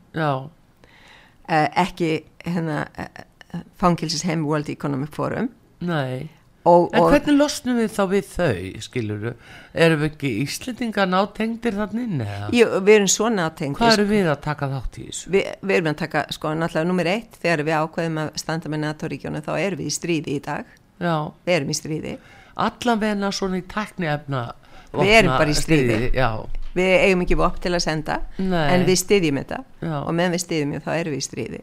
Uh, 1.51 1.67
ekki 1.83 2.21
hérna 2.47 2.85
uh, 2.95 3.65
fangilsis 3.81 4.23
heim 4.29 4.47
World 4.47 4.71
Economic 4.71 5.11
Forum. 5.17 5.51
Nei 5.83 6.31
Og, 6.69 6.91
en 6.93 7.07
hvernig 7.09 7.39
losnum 7.39 7.79
við 7.81 7.93
þá 7.95 8.03
við 8.11 8.27
þau 8.35 8.81
skiluru, 8.85 9.31
erum 9.73 10.03
við 10.03 10.11
ekki 10.11 10.33
Íslendinga 10.43 11.07
nátengdir 11.09 11.79
þannig? 11.79 12.21
Jú, 12.53 12.67
við 12.85 12.97
erum 12.99 13.09
svo 13.09 13.31
nátengdir 13.33 13.81
Hvað 13.81 13.95
eru 13.95 14.05
við 14.11 14.29
að 14.29 14.43
taka 14.45 14.69
þátt 14.75 14.99
í 15.01 15.07
þessu? 15.07 15.33
Vi, 15.33 15.43
við 15.65 15.79
erum 15.79 15.89
að 15.95 15.97
taka, 16.03 16.27
sko, 16.37 16.53
náttúrulega 16.61 16.91
nummer 16.91 17.11
eitt 17.15 17.41
þegar 17.41 17.65
við 17.65 17.79
ákveðum 17.81 18.21
að 18.27 18.31
standa 18.45 18.75
með 18.75 18.85
NATO-ríkjónu 18.85 19.43
þá 19.49 19.51
erum 19.55 19.81
við 19.81 19.89
í 19.89 19.97
stríði 19.97 20.37
í 20.37 20.45
dag 20.51 20.77
Já. 21.01 21.17
við 21.49 21.57
erum 21.57 21.73
í 21.73 21.79
stríði 21.81 22.15
Allavegna 22.61 23.33
svona 23.33 23.63
í 23.63 23.67
takni 23.71 24.13
efna 24.13 24.47
Við 24.91 25.17
erum 25.17 25.37
bara 25.39 25.49
í 25.55 25.57
stríði, 25.57 26.01
stríði 26.11 26.59
Við 26.77 26.93
eigum 27.07 27.25
ekki 27.25 27.41
vopp 27.41 27.61
til 27.65 27.73
að 27.73 27.85
senda 27.87 28.21
Nei. 28.37 28.67
en 28.75 28.85
við 28.85 29.01
styðjum 29.01 29.41
þetta 29.41 29.65
Já. 29.81 29.97
og 30.05 30.13
meðan 30.13 30.37
við 30.37 30.45
styðjum 30.45 30.83
þá 30.85 30.91
erum 30.99 31.15
við 31.17 31.23
í 31.23 31.25
stríði 31.25 31.63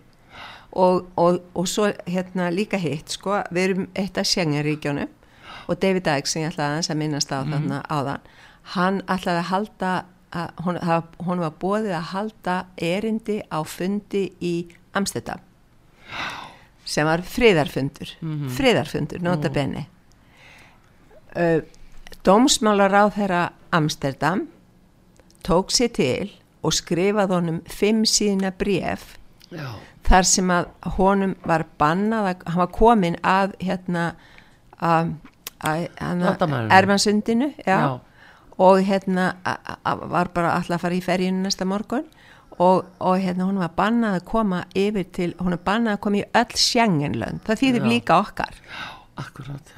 og, 0.71 1.07
og, 1.15 1.39
og 1.53 1.67
svo 1.67 1.91
hérna 2.07 2.49
líka 2.53 2.77
hitt 2.77 3.09
sko, 3.09 3.41
við 3.51 3.63
erum 3.63 3.87
eitt 3.95 4.17
af 4.17 4.27
Schengen-ríkjónu 4.27 5.07
og 5.67 5.79
David 5.81 6.07
Icke 6.07 6.29
sem 6.29 6.43
ég 6.43 6.53
ætlaði 6.53 6.91
að 6.91 6.99
minnast 6.99 7.31
á 7.31 7.39
mm. 7.41 7.53
þarna 7.53 7.81
áðan 7.89 8.27
hann 8.75 9.01
ætlaði 9.07 9.43
að 9.43 9.49
halda 9.51 9.91
að, 10.35 10.49
hún, 10.65 10.79
hún 11.27 11.43
var 11.43 11.55
bóðið 11.61 11.95
að 11.95 12.09
halda 12.11 12.57
erindi 12.77 13.39
á 13.47 13.59
fundi 13.63 14.25
í 14.43 14.55
Amsterdam 14.97 15.43
sem 16.87 17.07
var 17.07 17.23
friðarfundur 17.23 18.13
mm 18.21 18.33
-hmm. 18.33 18.49
friðarfundur, 18.55 19.21
nota 19.23 19.49
benni 19.49 19.87
uh, 21.35 21.61
Dómsmálar 22.23 22.91
á 22.91 23.03
þeirra 23.11 23.49
Amsterdam 23.71 24.47
tók 25.43 25.71
sér 25.71 25.91
til 25.91 26.31
og 26.63 26.73
skrifaði 26.73 27.33
honum 27.33 27.61
fimm 27.65 28.03
síðna 28.05 28.51
bref 28.51 29.16
Já. 29.53 29.69
Þar 30.07 30.27
sem 30.27 30.51
að 30.51 30.67
honum 30.97 31.33
var 31.47 31.65
bannað 31.79 32.29
að 32.31 32.43
hann 32.47 32.61
var 32.61 32.73
komin 32.75 33.17
að 33.27 33.55
hérna 33.63 34.03
að, 34.83 35.15
erfansundinu 36.71 37.51
og 38.57 38.81
hérna 38.87 39.31
var 39.83 40.31
bara 40.33 40.55
alltaf 40.57 40.77
að 40.77 40.83
fara 40.85 40.97
í 40.97 41.03
ferjinu 41.03 41.43
næsta 41.43 41.67
morgun. 41.67 42.05
Og, 42.57 42.87
og 43.03 43.19
hérna 43.21 43.45
hún 43.45 43.59
var 43.61 43.75
bannað 43.77 44.15
að 44.17 44.23
koma 44.31 44.63
yfir 44.73 45.05
til, 45.13 45.27
hún 45.37 45.53
var 45.53 45.61
bannað 45.65 45.97
að 45.97 46.03
koma 46.07 46.17
í 46.17 46.23
öll 46.39 46.55
sjengenlönd, 46.57 47.43
það 47.45 47.59
þýðir 47.61 47.85
líka 47.91 48.17
okkar. 48.17 48.55
Akkurat. 49.21 49.73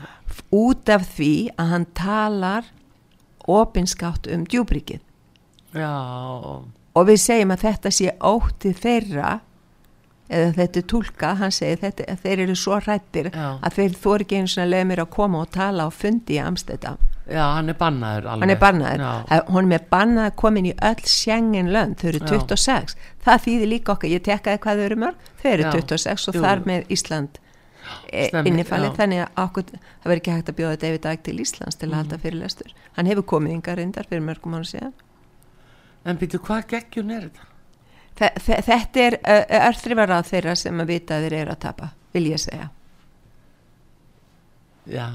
Út 0.55 0.91
af 0.93 1.03
því 1.17 1.34
að 1.60 1.73
hann 1.73 1.88
talar 1.97 2.69
opinskátt 3.49 4.29
um 4.32 4.45
djúbrikið 4.47 5.03
Já. 5.75 5.93
Og 6.97 7.05
við 7.05 7.19
segjum 7.21 7.53
að 7.53 7.63
þetta 7.67 7.91
sé 7.93 8.13
óttið 8.25 8.79
þeirra 8.84 9.34
eða 10.29 10.49
þetta 10.59 10.81
er 10.81 10.87
tólka, 10.93 11.35
hann 11.39 11.53
segir 11.53 11.81
þetta, 11.81 12.17
þeir 12.23 12.43
eru 12.45 12.55
svo 12.57 12.79
hrættir 12.79 13.31
að 13.33 13.71
þeir 13.77 13.95
þóri 13.97 14.27
ekki 14.27 14.41
einu 14.41 14.51
svona 14.53 14.69
leið 14.69 14.89
mér 14.91 15.03
að 15.05 15.13
koma 15.15 15.43
og 15.43 15.53
tala 15.55 15.87
á 15.87 15.89
fundi 15.93 16.37
í 16.37 16.43
Amstedam 16.43 16.99
Já, 17.29 17.43
hann 17.53 17.69
er 17.69 17.77
bannaður 17.77 18.25
alveg. 18.25 18.41
Hann 18.41 18.53
er 18.53 18.59
bannaður, 18.61 19.03
hún 19.53 19.73
er 19.75 19.83
bannaður 19.91 20.33
komin 20.39 20.69
í 20.71 20.71
öll 20.85 21.03
sjengin 21.05 21.69
lönd, 21.73 21.99
þau 22.01 22.07
eru 22.13 22.21
26 22.25 22.95
Já. 22.95 23.11
það 23.25 23.43
þýðir 23.45 23.71
líka 23.73 23.93
okkar, 23.93 24.09
ég 24.09 24.23
tekkaði 24.25 24.61
hvað 24.63 24.79
þau 24.79 24.85
eru 24.87 24.97
mörg. 25.03 25.27
Þau 25.43 25.49
eru 25.51 25.67
Já. 25.67 25.69
26 25.75 26.25
og 26.31 26.39
Jú. 26.39 26.43
þar 26.47 26.63
með 26.71 26.89
Ísland 26.95 27.37
e, 28.09 28.23
innifalli 28.49 28.89
þannig 28.97 29.23
að 29.25 29.43
okkur, 29.43 29.69
það 29.75 30.09
verður 30.09 30.23
ekki 30.23 30.37
hægt 30.37 30.49
að 30.49 30.57
bjóða 30.61 30.81
David 30.85 31.07
Icke 31.11 31.27
til 31.27 31.37
Íslands 31.45 31.77
til 31.77 31.87
að 31.87 31.91
mm. 31.91 31.99
halda 31.99 32.19
fyrirlestur. 32.25 32.73
Hann 32.97 33.11
hefur 33.11 33.27
komið 33.35 33.55
yngar 33.59 33.79
reyndar 33.79 34.09
fyrir 34.09 34.25
mörgum 34.25 34.57
ára 34.57 34.71
síðan. 34.71 34.97
En 36.09 36.17
býtu, 36.17 36.41
hvað 36.41 36.65
geggjun 36.73 37.13
er 37.13 37.29
þetta? 37.29 37.47
Þetta 38.19 39.05
er 39.05 39.17
örþrifar 39.69 40.12
á 40.12 40.19
þeirra 40.27 40.55
sem 40.60 40.84
að 40.84 40.91
vita 40.93 41.21
þeir 41.23 41.38
eru 41.43 41.55
að 41.55 41.63
tapa 41.65 41.93
vil 42.15 42.25
ég 42.32 42.41
segja. 42.41 42.69
Já, 44.89 45.08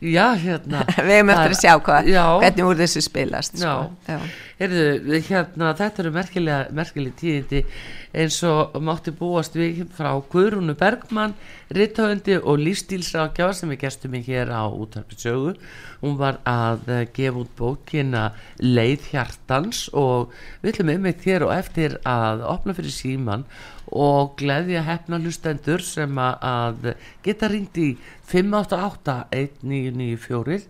já 0.00 0.26
hérna. 0.40 0.84
Við 1.06 1.14
hefum 1.14 1.32
eftir 1.34 1.54
að 1.54 1.60
sjá 1.60 1.72
hvað 1.86 2.10
já, 2.10 2.24
hvernig 2.42 2.68
úr 2.70 2.80
þessu 2.80 3.02
spilast 3.04 3.58
sko. 3.60 3.74
já, 4.08 4.20
Heyrðu, 4.60 5.20
hérna 5.28 5.72
þetta 5.78 6.02
eru 6.02 6.12
merkilega, 6.12 6.72
merkilega 6.76 7.16
tíðindi. 7.20 7.62
Eins 8.10 8.40
og 8.44 8.74
mátti 8.82 9.12
búast 9.14 9.54
við 9.56 9.84
frá 9.94 10.10
Guðrúnu 10.32 10.74
Bergmann 10.76 11.36
Ritthaundi 11.70 12.40
og 12.40 12.58
lífstílsrákjáð 12.58 13.54
sem 13.60 13.70
við 13.70 13.84
gestum 13.84 14.16
í 14.18 14.24
hér 14.26 14.50
á 14.50 14.66
útarpisögu 14.66 15.54
hún 16.00 16.16
var 16.18 16.40
að 16.48 16.88
uh, 16.88 17.02
gefa 17.14 17.44
út 17.44 17.52
bókina 17.58 18.30
Leið 18.58 19.10
hjartans 19.12 19.86
og 19.96 20.32
við 20.62 20.74
ætlum 20.74 20.92
einmitt 20.94 21.26
hér 21.28 21.46
og 21.46 21.54
eftir 21.54 21.98
að 22.08 22.44
opna 22.48 22.74
fyrir 22.76 22.94
síman 22.94 23.46
og 23.90 24.38
gleðja 24.38 24.86
hefna 24.86 25.18
hlustendur 25.18 25.82
sem 25.82 26.14
að 26.20 26.94
geta 27.24 27.48
ringt 27.50 27.78
í 27.80 27.98
588-1994 28.30 30.60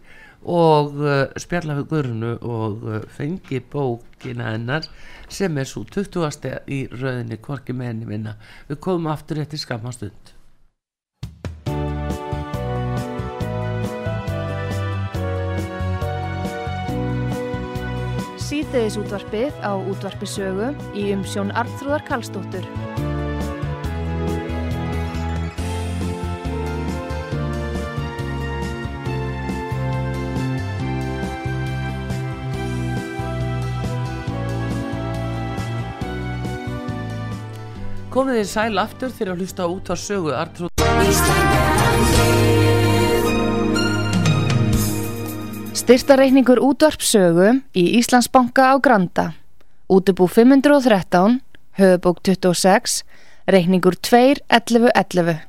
og 0.48 0.96
uh, 1.04 1.28
spjalla 1.36 1.76
við 1.76 1.90
Guðrunu 1.90 2.40
og 2.40 2.80
uh, 2.88 3.04
fengi 3.12 3.60
bókina 3.60 4.54
hennar 4.54 4.88
sem 5.28 5.52
er 5.60 5.68
svo 5.68 5.84
20. 5.84 6.64
í 6.72 6.88
rauninni 6.94 7.36
Kvorki 7.42 7.72
menni 7.76 8.06
minna. 8.08 8.36
Við 8.68 8.80
komum 8.80 9.06
aftur 9.12 9.38
eftir 9.42 9.58
skamastund. 9.60 10.39
síteðisútvarfið 18.50 19.60
á 19.62 19.72
útvarfisögu 19.78 20.72
í 20.98 21.10
umsjón 21.14 21.54
Arnþrúðar 21.54 22.02
Kallstóttur. 22.08 22.66
komið 38.10 38.40
þið 38.40 38.48
sæl 38.50 38.80
aftur 38.82 39.12
þegar 39.14 39.32
að 39.32 39.40
hlusta 39.44 39.66
út 39.70 39.86
á 39.86 39.94
sögu 39.94 40.34
Artrúð 40.34 40.68
Styrtareikningur 45.70 46.58
útvarpsögu 46.58 47.60
í 47.78 47.84
Íslandsbanka 48.00 48.74
á 48.74 48.82
Granda. 48.82 49.38
Útubú 49.86 50.26
513, 50.26 51.38
höfubók 51.78 52.18
26, 52.26 53.04
reikningur 53.46 53.94
2.11.11. 53.94 55.46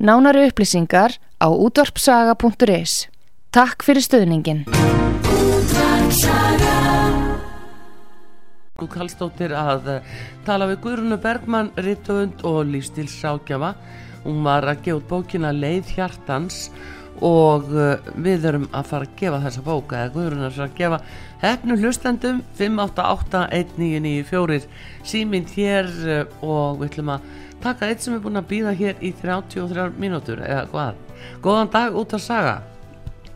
Nánari 0.00 0.48
upplýsingar 0.48 1.20
á 1.36 1.52
útvarpsaga.is. 1.52 3.12
Takk 3.52 3.84
fyrir 3.84 4.04
stöðningin. 4.08 4.64
Þú 8.78 8.86
kallstóttir 8.88 9.52
að 9.52 9.88
uh, 9.98 10.12
tala 10.48 10.68
við 10.70 10.80
Guðrunu 10.86 11.20
Bergmann, 11.20 11.74
Rittöfund 11.76 12.40
og 12.48 12.70
lífstílsrákjafa. 12.72 13.74
Hún 14.24 14.40
var 14.46 14.64
að 14.64 14.86
gefa 14.86 15.08
bókina 15.12 15.52
Leið 15.52 15.92
Hjartans 15.98 16.68
og 16.72 16.97
uh, 17.22 17.96
við 18.16 18.44
erum 18.48 18.68
að 18.72 18.84
fara 18.92 19.04
að 19.08 19.16
gefa 19.18 19.40
þessa 19.44 19.62
bóka 19.66 19.94
eða 20.04 20.14
Guðrun 20.14 20.46
er 20.46 20.52
að 20.64 20.76
gefa 20.78 20.98
hefnum 21.42 21.80
hlustendum 21.82 22.38
5881994 22.58 24.62
síminn 25.06 25.46
hér 25.54 25.86
uh, 26.06 26.24
og 26.44 26.78
við 26.80 26.86
ætlum 26.92 27.10
að 27.16 27.20
taka 27.62 27.88
eitt 27.90 28.00
sem 28.04 28.14
er 28.14 28.22
búin 28.22 28.38
að 28.38 28.50
býða 28.52 28.72
hér 28.78 28.94
í 29.02 29.10
33 29.18 29.88
mínútur 29.98 30.38
eða 30.46 30.64
hvað 30.70 30.92
góðan 31.42 31.72
dag 31.74 31.90
út 31.98 32.12
að 32.14 32.22
saga 32.30 32.56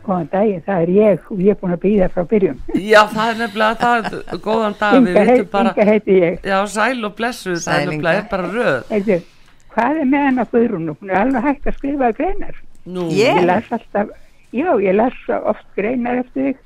Góðan 0.03 0.27
daginn, 0.33 0.59
það 0.65 0.81
er 0.83 0.89
ég 0.91 1.19
og 1.31 1.39
ég 1.39 1.49
er 1.53 1.57
búin 1.61 1.73
að 1.77 1.83
býða 1.85 2.07
frá 2.11 2.23
byrjun. 2.27 2.57
já 2.75 3.01
það 3.07 3.29
er 3.29 3.37
nefnilega 3.39 3.75
það, 3.79 4.03
góðan 4.43 4.73
dag 4.81 4.97
við 5.05 5.15
vitum 5.29 5.47
bara, 5.53 5.71
Inga 5.71 5.85
heiti 5.87 6.13
ég. 6.19 6.33
já 6.43 6.57
sæl 6.67 6.99
og 7.07 7.13
blessu 7.15 7.53
það 7.55 7.77
er 7.77 7.87
nefnilega 7.87 8.19
er 8.19 8.27
bara 8.33 8.47
röð 8.51 8.83
Heiti, 8.91 9.15
hvað 9.71 9.95
er 10.01 10.05
með 10.11 10.21
hennar 10.27 10.47
Guðrúnu? 10.51 10.91
Hún 10.99 11.07
er 11.13 11.17
alveg 11.21 11.41
hægt 11.47 11.63
að 11.71 11.77
skrifa 11.77 12.09
greinar. 12.19 12.55
Nú, 12.85 13.07
Ég? 13.15 13.41
Las 13.47 13.69
alltaf, 13.71 14.11
já, 14.51 14.69
ég 14.83 14.95
las 14.95 15.19
oft 15.39 15.67
greinar 15.77 16.19
eftir 16.23 16.49
þig, 16.51 16.63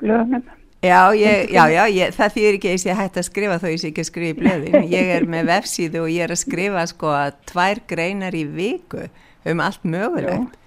blöðunum. 0.00 0.46
Já, 0.84 1.00
ég, 1.16 1.48
já, 1.52 1.62
já, 1.72 1.82
ég, 1.88 2.10
það 2.12 2.32
þýðir 2.34 2.56
ekki 2.58 2.68
að 2.68 2.74
ég 2.74 2.82
sé 2.82 2.96
hægt 2.98 3.14
að 3.16 3.26
skrifa 3.28 3.60
þó 3.60 3.68
ég 3.70 3.78
sé 3.80 3.88
ekki 3.88 4.02
að 4.04 4.08
skrifa 4.10 4.32
í 4.34 4.40
blöðin. 4.40 4.74
Ég 4.96 5.12
er 5.14 5.24
með 5.32 5.46
vefsíðu 5.48 6.02
og 6.02 6.10
ég 6.12 6.26
er 6.26 6.34
að 6.34 6.40
skrifa 6.42 6.82
sko 6.90 7.12
tvær 7.48 7.80
greinar 7.88 8.36
í 8.36 8.42
viku 8.44 9.06
um 9.48 9.62
allt 9.64 9.86
mögulegt. 9.88 10.52
Já, 10.52 10.63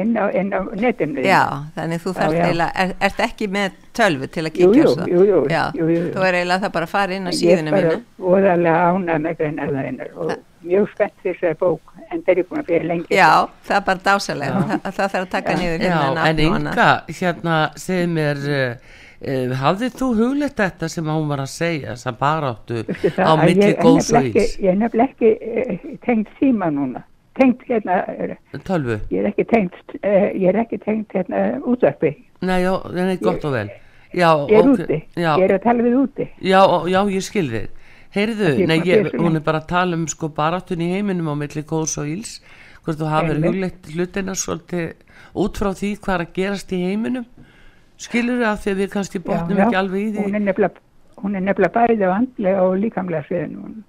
inn 0.00 0.16
á, 0.16 0.24
inn 0.40 0.50
á 0.52 0.60
netinu. 0.80 1.20
Já, 1.26 1.42
þannig 1.76 2.02
þú 2.04 2.12
þarf 2.18 2.32
Já, 2.32 2.38
já. 2.38 2.44
eiginlega, 2.46 2.72
er, 2.84 2.94
ert 3.08 3.20
ekki 3.26 3.48
með 3.56 3.78
tölvu 3.96 4.28
til 4.34 4.44
að 4.46 4.52
kíkja 4.56 4.88
svo? 4.90 5.06
jú, 5.08 5.22
jú, 5.30 5.38
Já, 5.50 5.62
jú, 5.74 5.86
jú, 5.88 6.00
jú. 6.02 6.10
þú 6.16 6.26
er 6.28 6.38
eiginlega 6.40 6.62
það 6.66 6.72
bara 6.76 6.88
að 6.90 6.94
fara 6.96 7.14
inn 7.16 7.26
á 7.26 7.32
Ég 7.36 7.62
er 7.62 7.70
bara 7.76 7.96
voðalega 8.18 8.82
ánað 8.92 9.24
með 9.26 9.38
greinar 9.40 9.72
það 9.72 9.88
einar 9.90 10.12
og 10.16 10.32
mjög 10.66 10.88
spennt 10.92 11.16
fyrir 11.22 11.36
þessari 11.40 11.58
bók, 11.60 11.94
en 12.10 12.22
er 12.26 12.38
ég 12.40 12.46
búin 12.50 12.60
að 12.62 12.66
fyrir 12.72 12.86
lengi. 12.90 13.06
Já, 13.14 13.30
það 13.68 13.76
er 13.76 13.84
bara 13.86 14.04
dásalega, 14.10 14.62
það, 14.66 14.86
það 14.86 15.10
þarf 15.14 15.18
að 15.26 15.32
taka 15.36 15.56
niður 15.60 15.76
Já, 15.76 15.86
hérna 15.86 16.06
en 16.06 16.14
nafn 16.16 16.46
og 16.50 16.56
annað. 16.56 16.72
Inga, 16.72 17.18
hérna, 17.20 17.56
segð 17.78 18.08
mér, 18.16 18.40
uh, 18.50 18.94
uh, 19.30 19.54
hafðið 19.62 19.94
þú 20.00 20.08
hugleitt 20.20 20.56
þetta 20.58 20.88
sem 20.96 21.10
hún 21.12 21.28
var 21.30 21.44
að 21.44 21.52
segja, 21.54 21.94
að 21.94 22.18
baráttu 22.20 22.82
Veistu 22.88 23.12
á 23.22 23.32
milli 23.38 23.62
ég 23.62 23.76
er 23.76 23.82
góðs 23.84 24.10
og 24.10 24.18
nefnilega 24.18 24.26
íls, 24.26 24.56
ekki- 24.56 24.64
Ég 24.66 24.70
er 24.72 24.80
nefnilega 24.82 25.12
ekki 25.12 25.30
eh, 25.40 25.98
tengt 26.06 26.28
síma 26.40 26.70
núna. 26.74 27.04
Tengt 27.36 27.64
hérna, 27.68 27.96
eh, 28.08 28.36
tölvu? 28.64 28.98
ég 29.12 29.18
er 29.20 29.26
ekki 29.30 29.44
tengt, 29.50 29.96
uh, 30.00 30.28
ég 30.32 30.46
er 30.48 30.60
ekki 30.62 30.78
tengt 30.80 31.12
hérna 31.12 31.40
útvarpi. 31.68 32.14
Nei, 32.40 32.62
já, 32.62 32.72
nei, 32.94 33.16
gott 33.20 33.44
og 33.44 33.52
vel. 33.52 33.70
Já, 34.16 34.30
Ég 34.48 34.56
er 34.56 34.68
ok, 34.68 34.78
úti, 34.78 35.02
Já, 35.16 35.32
ég 35.36 35.44
er 35.44 35.54
að 35.58 35.62
tala 35.66 35.82
við 35.84 35.96
úti. 36.00 36.28
já, 36.40 36.62
já, 36.88 37.00
ég 37.12 37.22
skil 37.22 37.50
þig. 37.50 37.68
Heyrðu, 38.16 38.52
Ég 38.56 38.68
nei, 38.70 38.78
ég, 38.86 39.10
hún 39.18 39.36
er 39.36 39.44
bara 39.44 39.60
að 39.60 39.66
tala 39.68 39.96
um 39.96 40.06
sko 40.08 40.30
baráttun 40.32 40.80
í 40.80 40.88
heiminum 40.94 41.28
á 41.28 41.34
milli 41.36 41.62
góðs 41.62 41.98
og 42.00 42.08
íls, 42.08 42.40
hvort 42.84 42.96
þú 42.96 43.10
hafið 43.12 43.44
hugleitt 43.44 43.90
hlutina 43.92 44.32
svolítið 44.32 44.94
út 45.34 45.58
frá 45.60 45.74
því 45.76 45.92
hvað 46.00 46.14
er 46.14 46.24
að 46.24 46.32
gerast 46.32 46.72
í 46.72 46.80
heiminum. 46.86 47.26
Skilur 48.00 48.40
þið 48.40 48.48
að 48.48 48.60
því 48.62 48.72
að 48.72 48.80
við 48.80 48.90
kannski 48.92 49.20
botnum 49.20 49.58
ekki 49.58 49.76
alveg 49.76 50.00
í 50.00 50.10
því? 50.16 50.24
er 50.24 50.70
hún 51.16 51.36
er 51.36 51.44
nefnilega 51.44 51.72
bæði 51.72 52.08
á 52.08 52.12
andlega 52.12 52.64
og 52.64 52.76
líkamlega 52.80 53.24
sviðinu, 53.26 53.82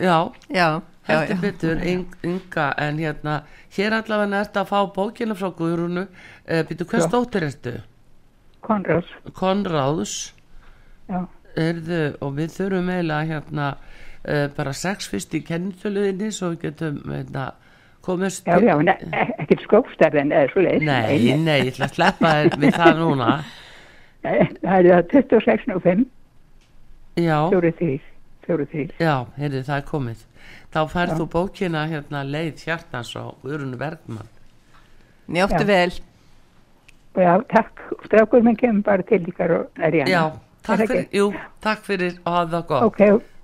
Já, 0.00 0.16
já, 0.48 0.80
Heldur 1.08 1.36
já. 1.36 1.40
betur, 1.40 1.80
Inga, 2.22 2.74
en 2.78 2.98
hérna, 2.98 3.36
hér 3.76 3.94
allavega 3.96 4.42
ertu 4.44 4.60
að 4.60 4.68
fá 4.68 4.80
bókina 4.94 5.36
frá 5.38 5.48
Guðrúnu, 5.56 6.04
uh, 6.06 6.60
býtu, 6.68 6.84
hvers 6.84 7.06
Já. 7.06 7.10
dóttir 7.14 7.46
ertu? 7.48 7.72
Konráðs, 8.60 9.08
Konráðs, 9.32 10.34
já, 11.08 11.24
erðu, 11.56 12.02
og 12.20 12.36
við 12.36 12.52
þurfum 12.58 12.92
eiginlega 12.92 13.30
hérna, 13.32 13.70
uh, 14.28 14.44
bara 14.56 14.76
sex 14.76 15.08
fyrst 15.08 15.34
í 15.34 15.40
kennitöluðinni, 15.48 16.30
svo 16.36 16.52
við 16.52 16.68
getum, 16.68 17.00
hérna, 17.08 17.48
komist... 18.04 18.44
já, 18.46 18.60
já, 18.60 18.76
e- 18.84 19.26
ekkert 19.40 19.64
skópstærðin 19.64 20.36
eða 20.36 20.52
svo 20.52 20.66
leið. 20.68 20.84
Nei, 20.84 21.34
nei, 21.40 21.58
ég 21.64 21.72
ætla 21.72 21.88
að 21.88 21.96
sleppa 21.96 22.36
þér 22.36 22.60
við 22.60 22.78
það 22.78 23.02
núna. 23.04 23.32
Það 24.20 24.74
er 24.76 24.84
það 24.84 25.06
26 25.14 25.70
og 25.72 25.84
5, 25.86 26.00
Já, 27.16 27.38
4 28.46 28.66
3, 28.66 28.66
4 28.72 28.86
3. 28.96 29.04
já, 29.04 29.14
heyrðu, 29.38 29.62
það 29.68 29.76
er 29.80 29.86
komið. 29.90 30.22
Þá 30.74 30.80
færð 30.92 31.10
Já. 31.12 31.16
þú 31.20 31.26
bókina, 31.34 31.82
hérna, 31.90 32.20
leið 32.26 32.62
hjartans 32.66 33.10
á 33.18 33.24
Guðrúnu 33.42 33.76
Bergmann. 33.80 34.28
Njóttu 35.30 35.64
vel. 35.68 35.90
Já, 37.18 37.32
takk, 37.50 37.82
strákur 38.06 38.42
minn 38.46 38.56
kemur 38.58 38.82
bara 38.86 39.02
til 39.06 39.20
ykkar 39.28 39.50
og 39.56 39.66
næri 39.78 40.00
hann. 40.04 40.10
Já, 40.10 40.22
takk 40.66 40.80
Er 40.80 40.86
fyrir, 40.86 41.02
ekki? 41.04 41.18
jú, 41.20 41.26
takk 41.60 41.84
fyrir 41.86 42.16
og 42.24 42.32
hafa 42.36 42.50
það 42.56 42.66
gott. 42.70 42.82
Ok, 42.88 43.00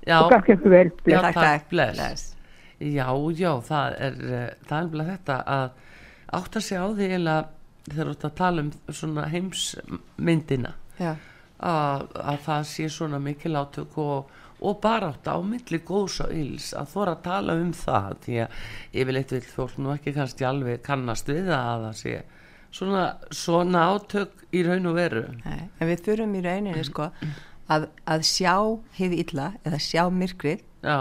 Já. 0.07 0.17
og 0.23 0.31
gangi 0.31 0.55
ykkur 0.55 0.71
vel. 0.71 0.91
Já, 1.07 1.21
Takk, 1.21 1.35
takk, 1.35 1.69
bless. 1.71 1.99
Bless. 1.99 2.37
Já, 2.81 3.07
já, 3.41 3.53
það 3.67 3.95
er, 4.07 4.17
uh, 4.23 4.49
það 4.69 4.79
er 4.83 4.89
bara 4.95 5.05
þetta 5.11 5.37
að 5.47 5.71
átt 6.41 6.57
að 6.61 6.67
segja 6.67 6.83
á 6.85 6.89
því 6.93 7.07
eiginlega 7.11 7.47
þegar 7.87 8.07
þú 8.07 8.11
ert 8.17 8.25
að 8.29 8.35
tala 8.41 8.63
um 8.67 8.71
svona 8.93 9.25
heimsmyndina 9.33 10.73
Já. 11.01 11.13
að, 11.61 12.03
að 12.19 12.39
það 12.47 12.65
sé 12.73 12.89
svona 12.93 13.19
mikil 13.23 13.55
átök 13.57 13.97
og, 14.03 14.31
og 14.61 14.79
bara 14.81 15.11
átt 15.13 15.29
á 15.29 15.37
milli 15.45 15.79
góðs 15.85 16.21
og 16.25 16.33
yls 16.33 16.71
að 16.79 16.93
þóra 16.95 17.17
að 17.17 17.23
tala 17.27 17.57
um 17.61 17.73
það 17.77 18.15
því 18.25 18.39
að 18.45 18.63
yfirleitt 19.03 19.35
vil 19.37 19.43
fólk 19.57 19.77
nú 19.83 19.93
ekki 19.97 20.15
kannski 20.17 20.47
alveg 20.49 20.81
kannast 20.87 21.29
við 21.29 21.51
að 21.53 21.85
það 21.89 21.99
sé 22.01 22.15
svona, 22.77 23.03
svona 23.31 23.85
átök 23.93 24.47
í 24.57 24.63
raun 24.67 24.89
og 24.91 24.97
veru 24.97 25.27
Nei, 25.45 25.69
en 25.81 25.91
við 25.93 26.03
þurfum 26.09 26.35
í 26.39 26.43
rauninni 26.47 26.85
sko 26.89 27.11
að, 27.69 27.89
að 28.09 28.25
sjá 28.29 28.55
hið 29.01 29.19
illa 29.25 29.51
eða 29.67 29.81
sjá 29.83 30.03
myrkrið 30.13 30.65
Já, 30.87 30.99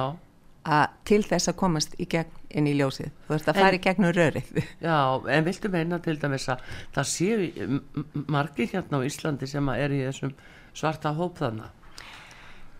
að 0.66 0.86
til 1.06 1.22
þess 1.28 1.52
að 1.52 1.58
komast 1.62 1.96
í 2.02 2.08
gegn 2.10 2.42
inn 2.56 2.68
í 2.72 2.74
ljósið. 2.80 3.10
Þú 3.28 3.34
ert 3.36 3.50
að 3.52 3.58
fara 3.60 3.76
í 3.76 3.80
gegnum 3.84 4.14
rörið. 4.16 4.48
Já, 4.88 4.96
en 5.36 5.44
viltu 5.46 5.70
meina 5.74 5.98
til 6.00 6.16
dæmis 6.22 6.46
að 6.54 6.62
það 6.96 7.10
séu 7.12 7.50
m- 7.68 7.82
m- 8.00 8.24
margir 8.32 8.70
hérna 8.72 9.02
á 9.04 9.06
Íslandi 9.06 9.50
sem 9.52 9.68
að 9.70 9.82
er 9.84 9.94
í 9.98 10.00
þessum 10.08 10.32
svarta 10.74 11.12
hóp 11.18 11.36
þarna? 11.42 11.68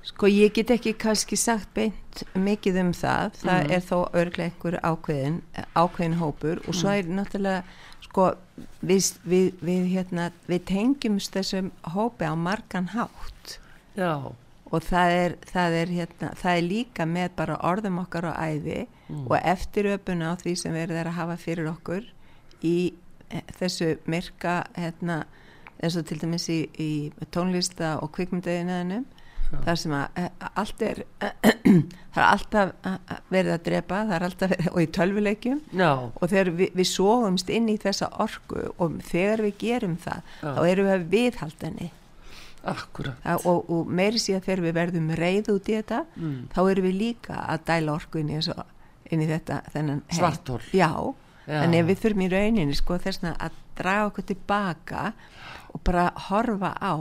Sko 0.06 0.30
ég 0.30 0.54
get 0.54 0.70
ekki 0.76 0.94
kannski 1.02 1.38
sagt 1.40 1.72
beint 1.74 2.22
mikið 2.38 2.78
um 2.84 2.94
það, 2.94 3.40
það 3.42 3.72
er 3.74 3.84
þó 3.88 3.98
örglega 4.14 4.52
einhver 4.52 4.78
ákveðin, 4.86 5.40
ákveðin 5.74 6.18
hópur 6.20 6.62
og 6.68 6.78
svo 6.78 6.94
er 6.94 7.10
náttúrulega 7.10 7.64
sko 8.06 8.28
við, 8.86 9.08
við, 9.26 9.48
við, 9.66 9.88
hérna, 9.96 10.30
við 10.46 10.66
tengjumst 10.70 11.34
þessum 11.34 11.72
hópi 11.96 12.30
á 12.30 12.38
margan 12.38 12.92
hátt. 12.94 13.58
Já, 13.98 14.30
og 14.70 14.86
það 14.86 15.16
er, 15.16 15.36
það 15.50 15.80
er, 15.80 15.96
hérna, 16.00 16.30
það 16.38 16.60
er 16.60 16.68
líka 16.68 17.08
með 17.10 17.34
bara 17.40 17.58
orðum 17.66 18.00
okkar 18.04 18.30
og 18.30 18.38
æði 18.38 18.86
og 19.26 19.36
eftiröpuna 19.42 20.34
á 20.34 20.40
því 20.42 20.56
sem 20.60 20.76
verið 20.76 21.02
er 21.02 21.10
að 21.12 21.20
hafa 21.20 21.40
fyrir 21.42 21.70
okkur 21.70 22.08
í 22.66 22.78
eh, 23.30 23.44
þessu 23.60 23.96
myrka 24.10 24.62
hérna, 24.78 25.24
eins 25.82 25.98
og 26.00 26.08
til 26.10 26.22
dæmis 26.22 26.48
í, 26.50 26.62
í 26.78 26.92
tónlista 27.34 27.98
og 28.02 28.14
kvikmyndaðinaðinum 28.18 29.06
þar 29.66 29.78
sem 29.82 29.94
að 29.96 30.20
eh, 30.22 30.30
allt 30.62 30.82
er 30.82 31.04
það 32.16 32.22
er 32.22 32.26
alltaf 32.30 32.72
eh, 32.86 33.20
verið 33.32 33.52
að 33.56 33.64
drepa 33.68 34.00
það 34.10 34.16
er 34.20 34.26
alltaf 34.30 34.50
verið, 34.56 34.70
og 34.74 34.80
í 34.84 34.88
tölvuleikjum 34.98 35.60
já, 35.80 35.90
og 36.22 36.26
þegar 36.32 36.52
við, 36.60 36.72
við 36.80 36.90
sóumst 36.92 37.50
inn 37.50 37.70
í 37.72 37.78
þessa 37.82 38.10
orku 38.26 38.66
og 38.78 38.98
þegar 39.10 39.46
við 39.48 39.56
gerum 39.64 39.96
það 40.04 40.22
Já. 40.42 40.50
þá 40.56 40.62
erum 40.72 40.90
við 40.90 40.96
að 40.98 41.08
viðhalda 41.16 41.70
henni 41.70 41.92
akkurat. 42.66 43.28
Og, 43.46 43.68
og 43.70 43.90
meiri 43.94 44.18
síðan 44.18 44.42
þegar 44.42 44.62
við 44.66 44.74
verðum 44.80 45.10
reið 45.20 45.52
út 45.54 45.68
í 45.70 45.76
þetta 45.78 46.00
Mm. 46.18 46.48
þá 46.50 46.60
erum 46.72 46.86
við 46.88 46.96
líka 46.98 47.36
að 47.46 47.60
dæla 47.68 47.94
orku 47.94 48.18
inn 48.24 48.32
í, 48.34 48.40
þessu, 48.40 48.56
inn 49.14 49.22
í 49.22 49.28
þetta. 49.30 49.60
Svarthol. 50.10 50.62
já, 50.74 50.90
Já. 51.46 51.60
þannig 51.62 51.84
að 51.84 51.90
við 51.92 52.00
þurfum 52.02 52.24
í 52.26 52.30
rauninni 52.34 52.76
sko 52.80 52.98
þessna 52.98 53.36
að 53.38 53.60
draga 53.78 54.08
okkur 54.10 54.26
tilbaka 54.32 55.04
og 55.76 55.84
bara 55.86 56.08
horfa 56.30 56.72
á 56.82 56.96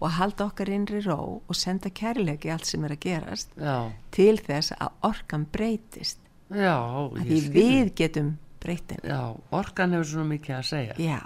og 0.00 0.10
halda 0.18 0.44
okkar 0.50 0.68
innri 0.68 1.00
ró 1.06 1.18
og 1.48 1.54
senda 1.56 1.88
kærleiki 1.90 2.50
allt 2.52 2.66
sem 2.68 2.84
er 2.84 2.90
að 2.96 3.00
gerast 3.06 3.48
Já, 3.56 3.78
til 4.12 4.36
þess 4.44 4.72
að 4.76 4.88
orkan 5.08 5.46
breytist. 5.52 6.18
Já, 6.52 6.76
að 6.76 7.22
því 7.24 7.38
skil. 7.40 7.52
við 7.56 7.94
getum 8.02 8.28
breytin 8.62 9.00
Já, 9.06 9.22
orkan 9.56 9.92
hefur 9.96 10.04
svona 10.12 10.28
mikið 10.34 10.54
að 10.58 10.64
segja. 10.68 10.94
já, 11.00 11.20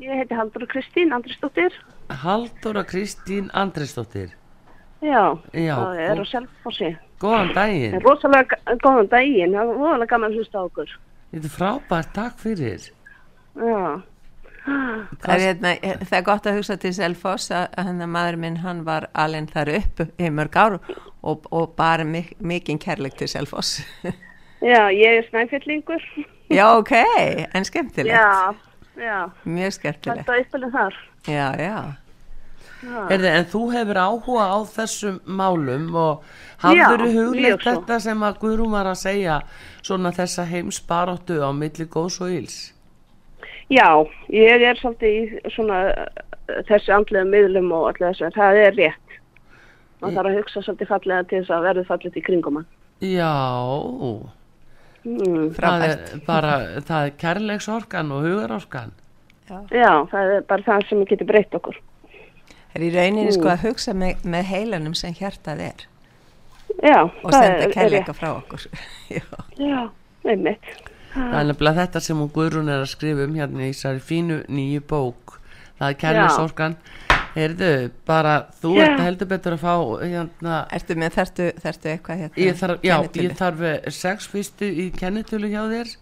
Ég 0.00 0.16
heiti 0.16 0.34
Haldur 0.34 0.66
Kristín 0.66 1.12
Andrisdóttir. 1.12 1.72
Halldóra 2.22 2.84
Kristín 2.84 3.50
Andrisdóttir 3.52 4.30
Já, 5.00 5.38
Já, 5.54 5.76
það 5.76 6.00
er 6.04 6.18
á 6.20 6.24
Selfossi. 6.28 6.88
góðan 7.20 7.52
daginn 7.56 8.00
rosalega 8.04 8.48
ga- 8.56 8.76
góðan 8.82 9.08
daginn, 9.12 9.52
það 9.56 9.66
var 9.70 9.76
rosalega 9.80 10.10
gaman 10.10 10.30
að 10.32 10.36
hlusta 10.40 10.58
á 10.60 10.62
okkur. 10.68 10.90
þetta 11.32 11.46
er 11.48 11.54
frábært, 11.56 12.12
takk 12.16 12.38
fyrir 12.38 12.80
Já, 13.56 14.02
Það 15.20 15.34
er, 15.34 15.40
hérna, 15.40 15.70
það 16.04 16.16
er 16.18 16.22
gott 16.26 16.46
að 16.46 16.56
hugsa 16.58 16.76
til 16.76 16.92
Selfoss 16.94 17.50
að, 17.50 17.68
að 17.80 17.86
hennar 17.88 18.10
maður 18.12 18.36
minn 18.42 18.56
hann 18.60 18.82
var 18.84 19.06
alveg 19.14 19.48
þar 19.54 19.70
upp 19.78 20.02
í 20.20 20.28
mörg 20.30 20.56
ár 20.60 20.76
og, 21.22 21.46
og 21.50 21.72
bara 21.76 22.04
mik 22.04 22.34
mikinn 22.40 22.78
kærleik 22.78 23.16
til 23.16 23.28
Selfoss. 23.28 23.80
já, 24.60 24.82
ég 24.92 25.16
er 25.22 25.24
snæfjallingur. 25.30 26.02
já, 26.50 26.66
ok, 26.76 26.92
en 27.54 27.64
skemmtilegt. 27.64 28.12
Já, 28.20 28.54
já, 28.96 29.30
Mjög 29.44 29.72
skemmtilegt. 29.78 30.24
þetta 30.26 30.36
er 30.36 30.44
uppilin 30.46 30.72
þar. 30.74 30.94
Já, 31.26 31.46
já. 31.60 31.76
Herði, 32.80 33.28
en 33.28 33.44
þú 33.52 33.60
hefur 33.74 33.98
áhuga 34.00 34.44
á 34.56 34.58
þessum 34.72 35.18
málum 35.28 35.90
og 36.00 36.22
hafður 36.62 37.02
Já, 37.04 37.16
mjög 37.36 37.60
svo. 37.60 37.72
þetta 37.74 37.98
sem 38.00 38.22
að 38.24 38.38
Guðrún 38.40 38.72
var 38.72 38.88
að 38.88 38.96
segja 39.02 39.40
svona 39.84 40.12
þessa 40.16 40.46
heimsbaróttu 40.48 41.42
á 41.44 41.52
milli 41.52 41.84
góðs 41.84 42.16
og 42.24 42.32
íls 42.32 42.56
Já, 43.70 43.86
ég 44.32 44.64
er 44.64 44.80
svolítið 44.80 45.12
í 45.12 45.52
svona 45.54 45.82
uh, 45.92 46.24
þessi 46.66 46.90
andlega 46.96 47.28
miðlum 47.28 47.68
og 47.76 47.90
allir 47.92 48.08
þessu, 48.10 48.32
það 48.34 48.56
er 48.64 48.74
rétt. 48.80 49.14
Man 50.00 50.16
þarf 50.16 50.32
að 50.32 50.38
hugsa 50.40 50.62
svolítið 50.64 50.90
fallega 50.90 51.28
til 51.30 51.38
þess 51.42 51.54
að 51.54 51.66
verður 51.68 51.86
fallið 51.92 52.16
í 52.18 52.24
kringum 52.26 52.58
hann. 52.58 52.66
Já, 53.04 53.30
Mm. 55.00 55.54
það 55.56 55.84
er 55.86 56.00
bara 56.26 56.56
það 56.84 57.06
er 57.06 57.14
kærleiksorkan 57.22 58.10
og 58.12 58.26
hugarorkan 58.26 58.90
Já, 59.50 60.04
það 60.12 60.32
er 60.36 60.42
bara 60.46 60.62
það 60.62 60.84
sem 60.86 61.00
getur 61.10 61.26
breytt 61.26 61.54
okkur. 61.58 61.78
Það 62.70 62.76
er 62.78 62.84
í 62.86 62.90
rauninni 62.94 63.32
sko 63.34 63.48
að 63.50 63.64
hugsa 63.64 63.94
með, 63.98 64.20
með 64.30 64.44
heilanum 64.52 64.94
sem 64.94 65.16
hjartað 65.16 65.64
er 65.64 65.86
Já, 66.78 67.00
og 67.02 67.26
það 67.32 67.42
senda 67.42 67.70
kærleika 67.74 68.14
frá 68.14 68.28
okkur. 68.36 68.68
já. 69.16 69.24
Já, 69.58 69.80
einmitt. 70.22 70.70
það 71.16 71.34
er 71.40 71.48
nefnilega 71.50 71.80
þetta 71.82 72.04
sem 72.06 72.22
hún 72.22 72.30
Guðrún 72.36 72.70
er 72.70 72.84
að 72.84 72.92
skrifa 72.92 73.26
um 73.26 73.34
hérna 73.40 73.66
í 73.66 73.72
þessari 73.72 74.04
fínu 74.12 74.38
nýju 74.46 74.84
bók 74.92 75.40
það 75.80 75.88
er 75.88 75.98
kærleiksorkan 76.04 76.78
heyrðu, 77.34 77.70
bara 78.08 78.34
þú 78.60 78.74
Já. 78.76 78.84
ert 78.86 79.02
heldur 79.06 79.30
betur 79.30 79.56
að 79.56 79.62
fá 79.64 79.74
hérna 80.02 80.58
Ertu 80.76 80.96
með, 80.98 81.16
þartu, 81.18 81.48
þartu 81.62 81.90
eitthvað 81.94 82.22
hérna? 82.24 82.42
Ég 82.44 82.60
þarf, 82.60 82.80
já, 82.82 82.94
kennitölu? 82.96 83.24
ég 83.26 83.36
þarf 83.40 83.66
eh, 83.70 83.90
sex 84.00 84.30
fyrstu 84.32 84.70
í 84.70 84.86
kennitölu 84.96 85.50
hjá 85.52 85.62
þér 85.70 85.96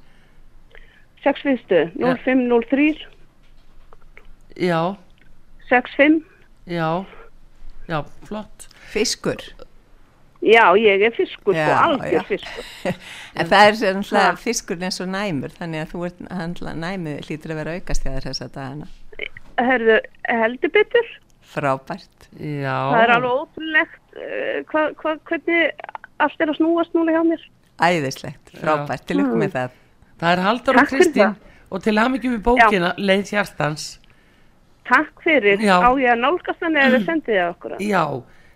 6 1.24 1.42
fyrstu, 1.42 1.80
0503, 1.98 3.06
Já, 4.58 4.96
65. 5.68 6.22
já, 6.66 7.04
já, 7.88 7.98
flott 8.24 8.68
Fiskur. 8.88 9.42
Já, 10.40 10.70
ég 10.78 11.02
er 11.02 11.12
fiskur, 11.12 11.54
Já, 11.54 11.66
sko, 11.66 11.84
algjör 11.84 12.12
já. 12.12 12.22
fiskur. 12.28 12.64
En 13.38 13.46
það 13.50 13.82
er 13.82 14.02
slag 14.06 14.38
fiskurinn 14.38 14.86
eins 14.86 15.00
og 15.02 15.10
næmur, 15.10 15.50
þannig 15.58 15.82
að 15.82 15.90
þú 15.92 16.04
ert 16.06 16.22
handla 16.30 16.74
næmu 16.78 17.16
hlýtur 17.26 17.52
að 17.52 17.60
vera 17.60 17.74
aukast 17.76 18.06
hjá 18.06 18.12
þér 18.14 18.28
þessa 18.30 18.48
dagana. 18.54 18.86
Herðu, 19.58 19.98
heldur 20.28 20.72
betur. 20.74 21.08
Frábært. 21.48 22.28
Já, 22.38 22.74
Það 22.92 23.02
er 23.02 23.12
alveg 23.14 23.36
ótrúlegt 23.42 24.18
uh, 24.18 24.58
hva, 24.70 24.82
hva, 25.00 25.14
hvernig 25.30 25.86
allt 26.22 26.42
er 26.44 26.52
að 26.52 26.58
snúast 26.60 26.96
núna 26.96 27.14
hjá 27.14 27.22
mér. 27.26 27.44
Æðislegt, 27.78 28.52
frábært, 28.58 29.06
til 29.06 29.20
lukku 29.20 29.38
með 29.38 29.54
það. 29.54 29.76
það 30.18 30.32
er 30.32 30.42
Takk 30.42 30.66
fyrir 30.66 30.88
Kristín 30.90 31.36
og 31.68 31.82
til 31.84 31.94
hamingjum 31.98 32.34
við 32.34 32.42
bókina 32.48 32.92
Leið 32.98 33.32
hjartans 33.36 33.86
Takk 34.88 35.22
fyrir. 35.22 35.60
Já. 35.60 35.76
Á 35.84 35.90
ég 36.00 36.10
að 36.14 36.22
nálgast 36.24 36.64
hann 36.64 36.76
eða 36.80 37.00
sendið 37.04 37.34
þið 37.34 37.42
okkur? 37.44 37.74
Já, 37.84 38.02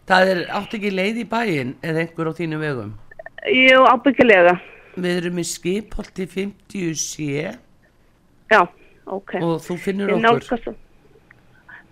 það 0.09 0.31
er 0.33 0.43
átt 0.59 0.77
ekki 0.79 0.93
leið 0.93 1.21
í 1.23 1.27
bæinn 1.29 1.75
eða 1.85 2.05
einhver 2.05 2.31
á 2.31 2.33
þínu 2.41 2.61
vegum 2.63 2.93
Jú, 3.53 3.83
ábyggilega. 3.91 4.55
Við 4.95 5.19
erum 5.19 5.41
í 5.43 5.45
skipholti 5.49 6.29
50 6.31 6.95
sé 7.01 7.53
Já, 8.53 8.61
ok. 9.07 9.37
og 9.41 9.61
þú 9.65 9.77
finnur 9.83 10.13
Ég 10.15 10.29
okkur 10.31 10.77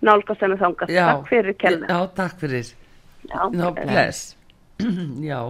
nálgast 0.01 0.45
að 0.45 0.55
þangast. 0.61 0.93
Já, 0.93 1.05
Takk 1.11 1.27
fyrir 1.31 1.57
kella. 1.61 1.89
Já, 1.89 1.99
takk 2.17 2.39
fyrir 2.41 2.71
Já, 3.29 3.41
Já, 3.53 3.67
bless. 3.77 4.21
Já 5.31 5.41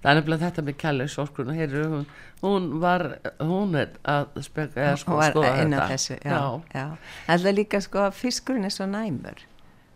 Það 0.00 0.10
er 0.10 0.16
nefnilega 0.16 0.46
þetta 0.48 0.62
með 0.64 0.76
kærleiksorkuna 0.80 1.54
Heyrðu, 1.58 1.82
hún, 1.92 2.04
hún 2.40 2.68
var 2.80 3.04
hún 3.44 3.76
er 3.76 3.90
að 4.08 4.40
speka 4.46 4.80
eða 4.80 4.96
sko 5.02 5.12
Hún 5.12 5.20
var 5.20 5.34
skoða 5.34 5.50
inn 5.60 5.74
á 5.76 5.76
þetta 5.76 5.88
þessu, 5.92 6.16
já. 6.24 6.38
já. 6.72 6.86
Það 7.26 7.48
er 7.50 7.56
líka 7.58 7.80
sko 7.84 8.04
að 8.06 8.16
fiskurinn 8.16 8.64
er 8.68 8.72
svo 8.74 8.86
næmur. 8.88 9.42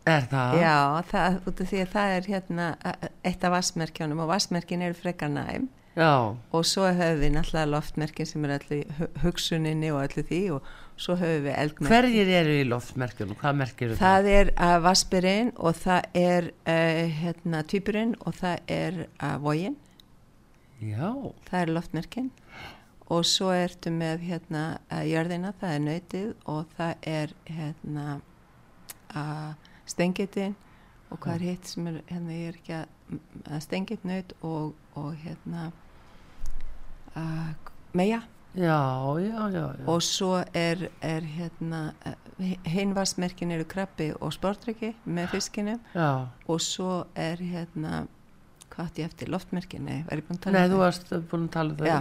Er 0.05 0.27
það? 0.29 0.59
Já, 0.61 0.77
það, 1.09 1.39
út 1.49 1.63
af 1.65 1.71
því 1.71 1.81
að 1.81 1.93
það 1.95 2.15
er 2.19 2.29
hérna 2.35 2.67
eh, 2.85 3.09
eitt 3.31 3.47
af 3.49 3.55
vassmerkjónum 3.55 4.21
og 4.21 4.29
vassmerkin 4.35 4.85
eru 4.85 4.99
frekar 4.99 5.33
næm 5.33 5.71
Já, 5.95 6.35
og 6.51 6.67
svo 6.67 6.89
höfum 6.91 7.21
við 7.23 7.33
náttúrulega 7.37 7.71
loftmerkin 7.71 8.27
sem 8.29 8.45
er 8.45 8.57
allir 8.59 9.11
hugsuninni 9.23 9.93
og 9.95 10.03
allir 10.03 10.27
því 10.29 10.41
og 10.57 10.69
svo 10.97 11.17
höfum 11.19 11.47
við 11.47 11.57
eldmerkin. 11.59 11.91
hverjir 11.91 12.33
eru 12.41 12.57
í 12.61 12.67
loftmerkjunum? 12.69 13.39
Hvað 13.41 13.59
merkir 13.61 13.95
það? 13.95 14.03
Það 14.03 14.29
er 14.35 14.53
uh, 14.55 14.77
vassbyrinn 14.85 15.51
og 15.57 15.79
það 15.81 16.21
er 16.21 16.51
uh, 16.53 17.19
hérna 17.21 17.63
týpurinn 17.71 18.15
og 18.23 18.39
það 18.39 18.75
er 18.79 19.01
uh, 19.19 19.35
vógin, 19.43 19.77
Já, 20.85 21.33
það 21.49 21.61
er 21.61 21.71
loftmerkin 21.73 22.33
og 23.13 23.25
svo 23.29 23.51
ertu 23.55 23.93
með 23.95 24.25
hérna 24.29 24.65
uh, 24.91 25.05
jörðina, 25.07 25.53
það 25.61 25.75
er 25.75 25.83
nautið 25.85 26.29
og 26.51 26.75
það 26.77 27.09
er 27.09 27.35
hérna 27.49 28.07
uh, 29.15 29.55
stengitin 29.89 30.57
og 31.13 31.21
hvað 31.23 31.35
er 31.35 31.47
hitt 31.49 31.71
sem 31.71 31.89
er, 31.91 32.01
hérna 32.11 32.37
ég 32.37 32.51
er 32.51 32.59
ekki 32.59 32.77
að, 32.79 33.19
að 33.49 33.65
stengit 33.67 34.07
naut 34.09 34.37
og, 34.43 34.73
og 34.99 35.11
hérna 35.23 35.69
uh, 37.15 37.51
meja 37.95 38.23
já, 38.55 38.81
já, 39.21 39.51
já, 39.51 39.65
já. 39.79 39.87
og 39.87 40.03
svo 40.03 40.45
er, 40.55 40.89
er 41.03 41.23
hérna 41.23 41.95
uh, 42.07 42.53
hinvarsmerkin 42.67 43.51
eru 43.55 43.65
krabbi 43.65 44.13
og 44.21 44.33
sportryggi 44.35 44.95
með 45.07 45.33
fiskinu. 45.37 45.79
Já. 45.95 46.27
og 46.49 46.61
svo 46.61 47.05
er 47.15 47.37
hérna 47.43 48.05
hvað 48.75 48.89
átti 48.89 49.03
ég 49.05 49.11
eftir, 49.11 49.31
loftmerkin 49.31 49.85
nei, 49.87 50.03
var 50.09 50.19
ég 50.19 50.27
búin 50.27 50.39
að 50.39 50.45
tala 50.47 50.59
Nei, 50.59 50.67
um 50.67 50.73
þú 50.73 50.77
það? 50.77 50.85
varst 50.85 51.15
búin 51.31 51.47
að 51.49 51.53
tala 51.55 51.71
um 51.71 51.77
það. 51.79 51.87
Já, 51.87 51.99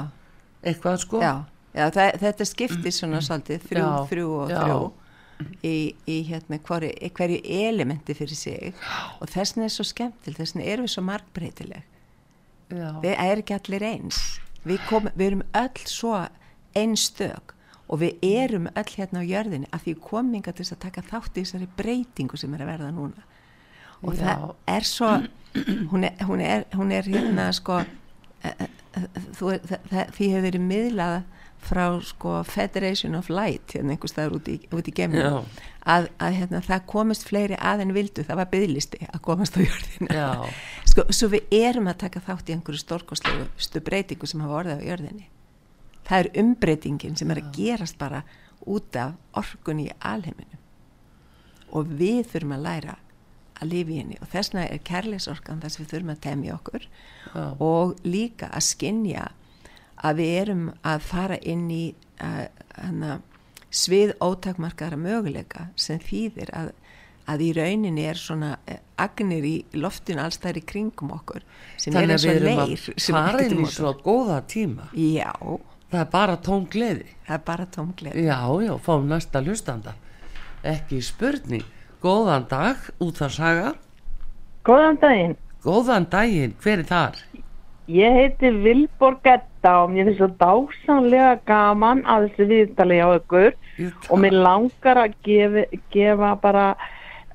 Eitthvað 0.64 0.97
sko? 1.04 1.22
já, 1.22 1.34
já 1.76 1.86
það, 1.93 2.20
þetta 2.24 2.45
skiptir 2.49 2.95
svona 2.95 3.22
svolítið 3.22 3.66
þrjú, 3.70 3.88
þrjú 4.10 4.28
og 4.39 4.54
þrjú 4.54 4.78
í, 5.68 5.76
í 6.08 6.18
hérna 6.30 6.60
hverju, 6.64 6.91
hverju 7.18 7.41
elementi 7.43 8.16
fyrir 8.18 8.38
sig. 8.39 8.78
Og 9.22 9.30
þessin 9.30 9.66
er 9.66 9.74
svo 9.74 9.86
skemmtil, 9.86 10.34
þessin 10.38 10.64
erum 10.64 10.88
við 10.88 10.95
svo 10.95 11.04
margbreytileg. 11.10 11.89
Já. 12.74 12.89
við 13.04 13.12
erum 13.20 13.43
ekki 13.43 13.54
allir 13.58 13.84
eins. 13.86 14.20
Við, 14.64 14.80
kom, 14.89 15.10
við 15.14 15.28
erum 15.28 15.43
öll 15.60 15.84
svo 15.91 16.14
einstök 16.78 17.54
og 17.88 18.00
við 18.02 18.24
erum 18.26 18.70
öll 18.74 18.90
hérna 18.96 19.22
á 19.22 19.30
jörðinni 19.30 19.70
að 19.74 19.86
því 19.86 19.96
kominga 20.08 20.54
til 20.54 20.64
þess 20.64 20.76
að 20.78 20.84
taka 20.88 21.06
þátt 21.10 21.38
í 21.38 21.44
þessari 21.44 21.70
breytingu 21.78 22.40
sem 22.40 22.54
er 22.56 22.64
að 22.64 22.72
verða 22.74 22.92
núna 22.96 23.26
og 24.04 24.16
Já. 24.16 24.24
það 24.24 24.48
er 24.74 24.88
svo 24.88 25.12
hún 25.92 26.08
er, 26.08 26.24
hún 26.28 26.42
er, 26.42 26.66
hún 26.74 26.92
er 26.92 27.08
hérna 27.08 27.52
sko 27.54 27.84
eh, 28.44 28.56
eh, 28.66 29.08
þú, 29.38 29.54
það, 29.62 29.78
það, 29.92 30.14
því 30.18 30.30
hefur 30.34 30.48
verið 30.48 30.68
miðlað 30.72 31.18
frá 31.64 31.86
sko 32.04 32.42
Federation 32.48 33.16
of 33.16 33.30
Light 33.32 33.76
hérna 33.76 33.94
einhvers 33.96 34.12
staðar 34.16 34.38
út 34.40 34.50
í, 34.52 34.58
út 34.76 34.90
í 34.90 34.94
geminu 34.96 35.24
Já. 35.24 35.62
að, 35.96 36.10
að 36.20 36.40
hérna, 36.40 36.64
það 36.66 36.88
komist 36.92 37.28
fleiri 37.28 37.60
að 37.60 37.86
en 37.86 37.94
vildu, 37.96 38.26
það 38.28 38.42
var 38.42 38.50
byðlisti 38.52 39.04
að 39.08 39.22
komast 39.30 39.56
á 39.56 39.64
jörðina 39.64 40.18
Já. 40.18 40.28
sko, 40.92 41.08
svo 41.16 41.30
við 41.32 41.56
erum 41.56 41.88
að 41.92 42.02
taka 42.04 42.24
þátt 42.26 42.52
í 42.52 42.58
einhverju 42.58 42.84
stórkostlegu 42.84 43.86
breytingu 43.86 44.30
sem 44.30 44.44
hafa 44.44 44.60
orðið 44.64 44.84
á 44.84 44.88
jörðinni 44.92 45.30
það 46.08 46.20
er 46.20 46.32
umbreytingin 46.43 47.16
sem 47.20 47.32
er 47.32 47.41
að 47.41 47.54
gerast 47.58 47.97
bara 48.01 48.24
út 48.64 48.95
af 48.95 49.16
orkunni 49.39 49.89
í 49.89 49.95
alheiminu 49.99 50.60
og 51.74 51.89
við 51.89 52.22
þurfum 52.32 52.56
að 52.58 52.66
læra 52.68 52.97
að 53.62 53.72
lifa 53.72 53.93
í 53.93 53.99
henni. 54.01 54.20
Og 54.22 54.30
þess 54.32 54.54
vegna 54.54 54.66
er 54.68 54.82
kærleisorkan 54.88 55.62
þess 55.64 55.78
að 55.78 55.84
við 55.84 55.91
þurfum 55.93 56.14
að 56.14 56.24
temja 56.28 56.56
okkur. 56.58 56.88
Já. 57.34 57.45
og 57.58 57.95
líka 58.06 58.49
að 58.54 58.68
skinja 58.68 59.28
að 60.04 60.20
við 60.20 60.34
erum 60.41 60.64
að 60.86 61.06
fara 61.08 61.39
inn 61.41 61.66
í 61.72 61.84
uh, 62.22 62.45
hana, 62.78 63.18
svið 63.74 64.14
ótakmarkara 64.22 64.99
möguleika 64.99 65.70
sem 65.80 66.01
þýðir 66.04 66.51
að, 66.54 66.72
að 67.32 67.45
í 67.47 67.49
rauninni 67.58 68.06
er 68.06 68.20
svona 68.20 68.51
uh, 68.70 68.80
agnir 69.01 69.47
í 69.47 69.56
loftinu 69.74 70.22
allstæðir 70.22 70.62
í 70.62 70.66
kringum 70.74 71.14
okkur 71.16 71.45
sem 71.82 71.95
er 71.95 72.04
Þannig 72.04 72.14
eins 72.14 72.26
að 72.26 72.30
við 72.30 72.36
og 72.36 72.43
erum 72.43 72.62
leir 72.62 72.88
að 72.93 73.08
fara 73.08 73.45
inn 73.47 73.56
í 73.56 73.62
um 73.64 73.72
svo 73.80 73.93
góða 74.04 74.41
tíma. 74.54 74.89
Já, 74.93 75.32
það 75.94 76.02
er 76.04 76.10
bara 76.14 76.36
tóm 76.48 76.66
gleði. 76.74 77.08
Það 77.28 77.38
er 77.38 77.46
bara 77.48 77.66
tómgleð 77.76 78.18
já, 78.26 78.38
já, 78.66 78.74
fáum 78.84 79.08
næsta 79.10 79.41
hlustanda. 79.46 79.94
Ekki 80.64 81.00
spurning. 81.04 81.64
Góðan 82.04 82.48
dag, 82.52 82.82
út 83.00 83.22
að 83.24 83.32
saga 83.38 83.74
Góðan 84.68 84.98
daginn. 85.00 85.38
góðan 85.64 86.06
daginn, 86.12 86.54
hver 86.64 86.80
er 86.82 86.88
þar? 86.88 87.20
Ég 87.91 88.16
heiti 88.16 88.50
Vilborg 88.64 89.26
Edda 89.28 89.74
og 89.84 89.91
mér 89.91 90.08
finnst 90.08 90.20
svo 90.22 90.30
dásanlega 90.39 91.34
gaman 91.48 92.04
að 92.08 92.30
þessu 92.30 92.48
viðtali 92.52 93.00
á 93.04 93.08
ykkur. 93.20 93.56
Og 94.10 94.20
mér 94.24 94.36
langar 94.39 95.00
að 95.04 95.16
gefa, 95.28 95.66
gefa 95.91 96.30
bara 96.44 96.66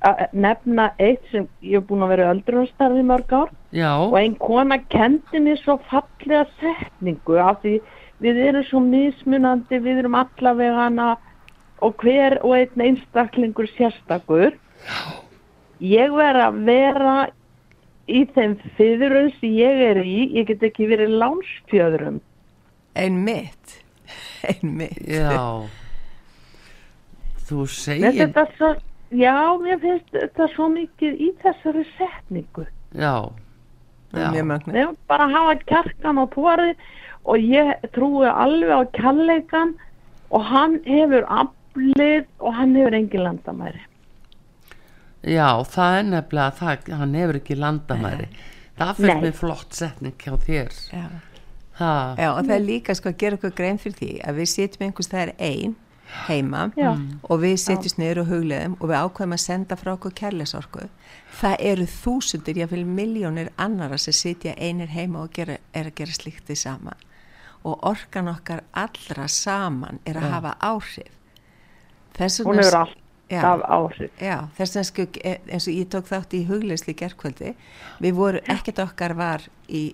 að 0.01 0.23
nefna 0.33 0.87
eitt 0.97 1.21
sem 1.29 1.45
ég 1.61 1.81
hef 1.81 1.87
búin 1.89 2.05
að 2.05 2.13
vera 2.15 2.31
öldrunarstarfi 2.33 3.05
mörg 3.05 3.33
ár. 3.33 3.49
Já, 3.75 3.91
og 4.01 4.17
ein 4.17 4.35
kona 4.41 4.79
kendi 4.89 5.41
mér 5.43 5.59
svo 5.61 5.77
fallega 5.89 6.45
setningu 6.61 7.37
af 7.37 7.61
því 7.61 7.75
við 8.23 8.39
erum 8.49 8.65
svo 8.67 8.79
mismunandi, 8.83 9.79
við 9.79 10.03
erum 10.03 10.17
allavega 10.19 10.85
hana 10.85 11.09
og 11.85 11.99
hver 12.03 12.39
og 12.43 12.55
einn 12.57 12.83
einstaklingur 12.89 13.69
sérstakur. 13.77 14.55
Ég 15.79 16.11
verð 16.11 16.45
að 16.49 16.57
vera 16.67 17.17
í 18.09 18.23
þeim 18.35 18.57
fyrðurum 18.77 19.29
sem 19.37 19.53
ég 19.55 19.83
er 19.91 20.01
í, 20.03 20.17
ég 20.35 20.49
get 20.49 20.65
ekki 20.65 20.89
verið 20.89 21.15
lánsfjöðrum. 21.21 22.19
einmitt. 22.95 23.77
Einmitt. 24.49 24.97
Já. 25.07 25.67
Þú 27.49 27.59
Mér 27.65 27.73
segir 27.73 28.13
finnst 28.17 28.57
svo, 28.57 28.69
já, 29.09 29.35
mér 29.61 29.79
finnst 29.81 30.11
þetta 30.13 30.47
svo 30.53 30.67
mikið 30.73 31.21
í 31.21 31.29
þessari 31.43 31.85
setningu. 31.97 32.65
já, 32.93 34.43
mögnu 34.43 34.73
Við 34.73 34.81
erum 34.83 34.97
bara 35.07 35.27
að 35.27 35.35
hafa 35.37 35.55
kjarkan 35.69 36.21
og 36.23 36.31
tóri 36.33 36.73
og 37.29 37.37
ég 37.45 37.89
trúi 37.95 38.27
alveg 38.29 38.73
á 38.73 38.81
kærleikan 38.97 39.75
og 40.29 40.45
hann 40.49 40.79
hefur 40.85 41.25
aflið 41.29 42.25
og 42.39 42.55
hann 42.57 42.75
hefur 42.77 42.97
engin 42.97 43.23
landamæri. 43.27 43.81
já, 45.23 45.49
það 45.67 45.97
er 45.99 46.05
nefnilega 46.13 46.51
það, 46.59 46.93
hann 47.01 47.15
hefur 47.19 47.39
ekki 47.41 47.59
landamæri 47.59 48.29
það 48.79 48.93
fyrir 49.01 49.13
Nei. 49.17 49.21
mig 49.25 49.35
flott 49.35 49.75
setning 49.75 50.15
hjá 50.23 50.37
þér 50.45 50.71
Já. 50.93 51.05
ha, 51.81 52.15
Já, 52.17 52.29
og 52.31 52.45
það 52.47 52.55
er 52.55 52.65
líka 52.65 52.95
sko 52.95 53.11
að 53.11 53.17
gera 53.23 53.39
okkur 53.39 53.55
grein 53.57 53.79
fyrir 53.81 53.97
því 53.99 54.11
að 54.23 54.39
við 54.39 54.51
sitjum 54.53 54.85
einhvers 54.87 55.11
það 55.11 55.25
er 55.25 55.33
ein 55.49 55.75
heima 56.25 56.61
Já. 56.79 56.93
og 57.29 57.41
við 57.43 57.57
sitjum 57.61 57.99
niður 58.01 58.23
og 58.23 58.31
hugleðum 58.31 58.77
og 58.79 58.87
við 58.89 59.01
ákveðum 59.03 59.35
að 59.35 59.43
senda 59.43 59.77
frá 59.77 59.91
okkur 59.97 60.15
kærleisorku 60.21 60.87
það 61.41 61.55
eru 61.71 61.85
þúsundir, 61.85 62.63
jáfnvel 62.63 62.85
miljónir 62.87 63.51
annara 63.57 63.99
sem 64.01 64.15
sitja 64.15 64.55
einir 64.57 64.89
heima 64.89 65.25
og 65.27 65.35
gera, 65.35 65.59
er 65.73 65.91
að 65.91 65.99
gera 65.99 66.15
slíkt 66.15 66.47
því 66.47 66.57
sama 66.63 66.95
og 67.63 67.83
orkan 67.87 68.31
okkar 68.31 68.63
allra 68.77 69.27
saman 69.27 69.99
er 70.07 70.19
að 70.19 70.31
hafa 70.35 70.55
áhrif. 70.63 71.13
Þess 72.17 72.43
Hún 72.47 72.59
hefur 72.61 72.79
alltaf 72.79 73.63
áhrif. 73.69 74.11
Já, 74.21 74.37
þess 74.57 74.75
vegna 74.75 74.87
sko 74.89 75.05
e- 75.23 75.37
eins 75.47 75.67
og 75.67 75.75
ég 75.75 75.91
tók 75.91 76.09
þátt 76.09 76.35
í 76.35 76.43
hugleysli 76.47 76.95
gerkvöldi 76.97 77.53
við 77.99 78.17
voru, 78.17 78.41
ekkert 78.47 78.83
okkar 78.83 79.15
var 79.19 79.47
í 79.67 79.93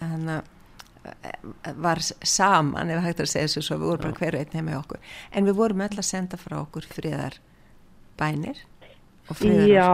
hana 0.00 0.42
var 1.80 2.00
saman, 2.00 2.90
ef 2.92 3.04
hægt 3.04 3.22
að 3.24 3.30
segja 3.32 3.48
þessu 3.48 3.62
svo 3.64 3.78
við 3.80 3.88
vorum 3.88 4.02
bara 4.04 4.18
hverju 4.20 4.40
einn 4.42 4.58
heima 4.58 4.74
í 4.74 4.80
okkur. 4.80 5.00
En 5.32 5.46
við 5.48 5.56
vorum 5.60 5.84
öll 5.86 5.96
að 5.96 6.06
senda 6.06 6.40
frá 6.40 6.58
okkur 6.60 6.86
friðar 6.90 7.38
bænir 8.20 8.60
og 9.30 9.38
friðar 9.38 9.70
Já, 9.70 9.88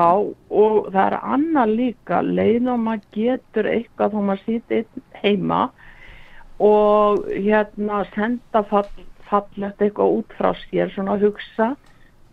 og 0.50 0.90
það 0.90 1.02
er 1.04 1.18
annað 1.20 1.74
líka, 1.80 2.20
leið 2.26 2.70
og 2.72 2.82
maður 2.82 3.06
getur 3.14 3.70
eitthvað 3.70 4.16
þó 4.16 4.20
maður 4.30 4.44
sýti 4.48 4.82
heima 5.22 5.60
og 6.62 7.26
hérna 7.30 8.04
senda 8.14 8.62
fall, 8.70 8.88
fallegt 9.28 9.82
eitthvað 9.82 10.20
út 10.20 10.36
frá 10.38 10.52
sér, 10.64 10.90
svona 10.94 11.16
að 11.16 11.28
hugsa 11.28 11.74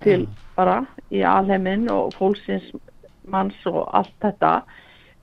til 0.03 0.27
bara 0.55 0.83
í 1.11 1.23
alheiminn 1.25 1.87
og 1.91 2.13
fólksins 2.17 2.71
manns 3.31 3.59
og 3.69 3.85
allt 3.95 4.15
þetta, 4.23 4.53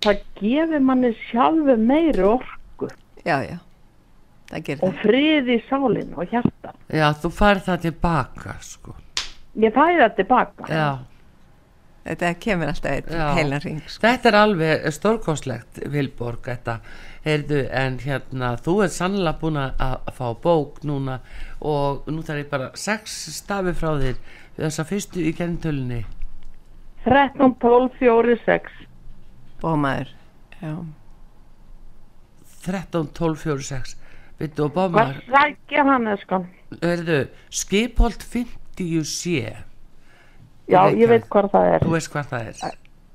það 0.05 0.23
gefur 0.41 0.85
manni 0.85 1.13
sjálfu 1.29 1.77
meiri 1.77 2.25
orku 2.25 2.89
já, 3.25 3.41
já, 3.45 3.59
það 4.51 4.65
gerir 4.69 4.87
og 4.87 4.99
frið 5.03 5.53
í 5.55 5.59
sálinn 5.69 6.17
og 6.17 6.33
hjarta. 6.33 6.75
já, 6.89 7.07
þú 7.23 7.33
fær 7.37 7.63
það 7.67 7.87
tilbaka 7.87 8.57
sko. 8.65 8.97
Ég 9.61 9.75
fæði 9.75 10.01
það 10.01 10.17
tilbaka. 10.21 10.69
já, 10.71 10.89
þetta 12.05 12.33
kemur 12.41 12.71
alltaf 12.73 13.11
heilan 13.37 13.61
ring 13.65 13.81
sko. 13.87 14.03
þetta 14.07 14.29
er 14.33 14.39
alveg 14.41 14.87
stórkostlegt 14.97 15.81
Vilborg, 15.93 16.43
þetta. 16.47 16.79
Heyrðu, 17.25 17.65
en 17.77 17.99
hérna, 18.01 18.55
þú 18.65 18.79
er 18.87 18.93
sannlega 18.95 19.37
búin 19.43 19.59
að 19.61 19.83
að 19.85 20.13
fá 20.17 20.29
bók 20.41 20.79
núna 20.89 21.19
og 21.61 22.07
nú 22.09 22.23
þarf 22.25 22.41
ég 22.41 22.49
bara 22.49 22.71
sex 22.75 23.19
stafi 23.37 23.75
frá 23.77 23.91
þér. 24.01 24.17
Þessa 24.57 24.87
fyrstu 24.89 25.21
í 25.29 25.35
kennitölunni. 25.37 26.05
13, 27.05 27.55
12, 27.61 27.93
4, 28.01 28.39
6. 28.47 28.73
bómaður 29.61 30.09
já, 30.61 30.75
13, 32.65 33.07
12, 33.17 33.37
4, 33.45 33.63
6 33.71 33.97
Vittu 34.41 34.65
og 34.67 34.73
Hvað 34.75 34.93
bómar, 34.93 35.15
sækja 35.29 35.85
hann, 35.89 36.09
eskan? 36.13 36.45
heyrðu 36.83 37.19
skipholt 37.53 38.25
50 38.25 39.05
sé 39.09 39.55
Já, 40.71 40.81
ég 40.97 41.09
veit 41.11 41.27
hvað 41.33 41.47
það 41.55 41.65
er. 41.75 41.81
þú 41.85 41.91
veist 41.97 42.11
hvað 42.15 42.27
það 42.35 42.43
er 42.53 42.57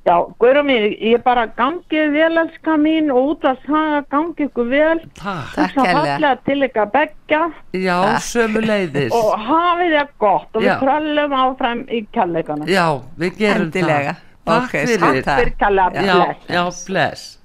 Já, 0.05 0.15
Guður 0.37 0.61
mín, 0.67 0.83
ég 1.01 1.17
bara 1.25 1.47
gangið 1.57 2.11
vel, 2.13 2.35
elska 2.37 2.75
mín, 2.77 3.07
og 3.09 3.17
út 3.31 3.41
að 3.49 3.57
saga 3.65 4.03
gangið 4.13 4.45
ykkur 4.51 4.67
vel. 4.69 4.99
Takk, 5.17 5.55
Takk 5.55 5.71
Svo 5.73 5.81
hérlega. 5.81 5.97
fallega 5.97 6.29
til 6.45 6.59
ykkar 6.67 6.87
begja 6.93 7.41
já, 7.73 7.97
sömu 8.21 8.61
leiðis 8.61 9.09
og 9.17 9.33
hafið 9.47 9.95
það 9.97 10.09
gott 10.21 10.53
og 10.53 10.61
Já. 10.61 10.67
við 10.67 10.77
tröllum 10.83 11.33
áfram 11.39 11.81
í 11.89 12.05
kærleikana. 12.13 12.69
Já, 12.69 12.85
við 13.17 13.33
gerum 13.41 13.65
endilega 13.65 14.13
það 14.13 14.21
Takk 14.45 14.61
Ok, 14.61 14.77
fyrir 14.85 15.25
takk. 15.25 15.41
Fyrir 15.41 15.57
kærlega, 15.57 16.05
já, 16.05 16.37
já, 16.53 16.61
bless 16.85 17.41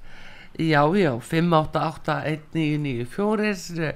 já, 0.61 0.85
já, 1.01 1.17
5881994 1.31 3.95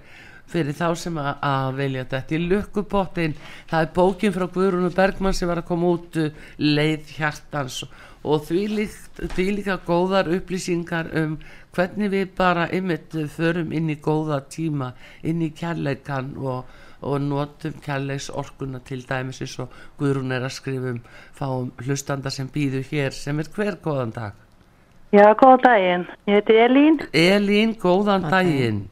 fyrir 0.55 0.76
þá 0.78 0.86
sem 0.98 1.18
að, 1.20 1.32
að 1.50 1.68
velja 1.80 2.07
þetta. 2.12 2.36
Í 2.36 2.48
lukkupottin 2.52 3.36
það 3.70 3.86
er 3.86 3.92
bókin 3.98 4.34
frá 4.34 4.46
Guðrúnu 4.55 4.90
Bergmann 4.94 5.36
sem 5.36 5.50
var 5.50 5.62
að 5.62 5.68
koma 5.72 5.92
út 5.96 6.18
uh, 6.20 6.30
leið 6.62 7.14
hjartans. 7.18 7.82
Og 8.24 8.46
því, 8.46 8.62
líkt, 8.78 9.20
því 9.34 9.48
líka 9.59 9.76
góðar 9.84 10.30
upplýsingar 10.32 11.11
um 11.20 11.36
hvernig 11.74 12.12
við 12.12 12.30
bara 12.38 12.68
ymmit 12.72 13.16
förum 13.34 13.74
inn 13.74 13.90
í 13.92 13.98
góða 14.00 14.40
tíma 14.48 14.92
inn 15.26 15.42
í 15.44 15.50
kærleikan 15.57 16.32
og, 16.38 16.70
og 17.05 17.18
notum 17.20 17.74
kærleiks 17.84 18.30
orkuna 18.32 18.80
til 18.86 19.02
dæmis 19.09 19.42
eins 19.44 19.59
og 19.61 19.74
Guðrún 19.98 20.32
er 20.32 20.46
að 20.46 20.57
skrifa 20.57 20.94
um 20.94 21.02
fáum 21.36 21.70
hlustanda 21.82 22.32
sem 22.32 22.48
býðu 22.48 22.84
hér 22.92 23.12
sem 23.16 23.42
er 23.42 23.50
hver 23.52 23.76
góðan 23.84 24.14
dag? 24.16 24.40
Já, 25.14 25.28
góðan 25.38 25.62
daginn. 25.66 26.09
Ég 26.26 26.40
heiti 26.40 26.59
Elín, 26.64 27.00
Elín, 27.12 27.76
góðan 27.78 28.30
daginn 28.30 28.84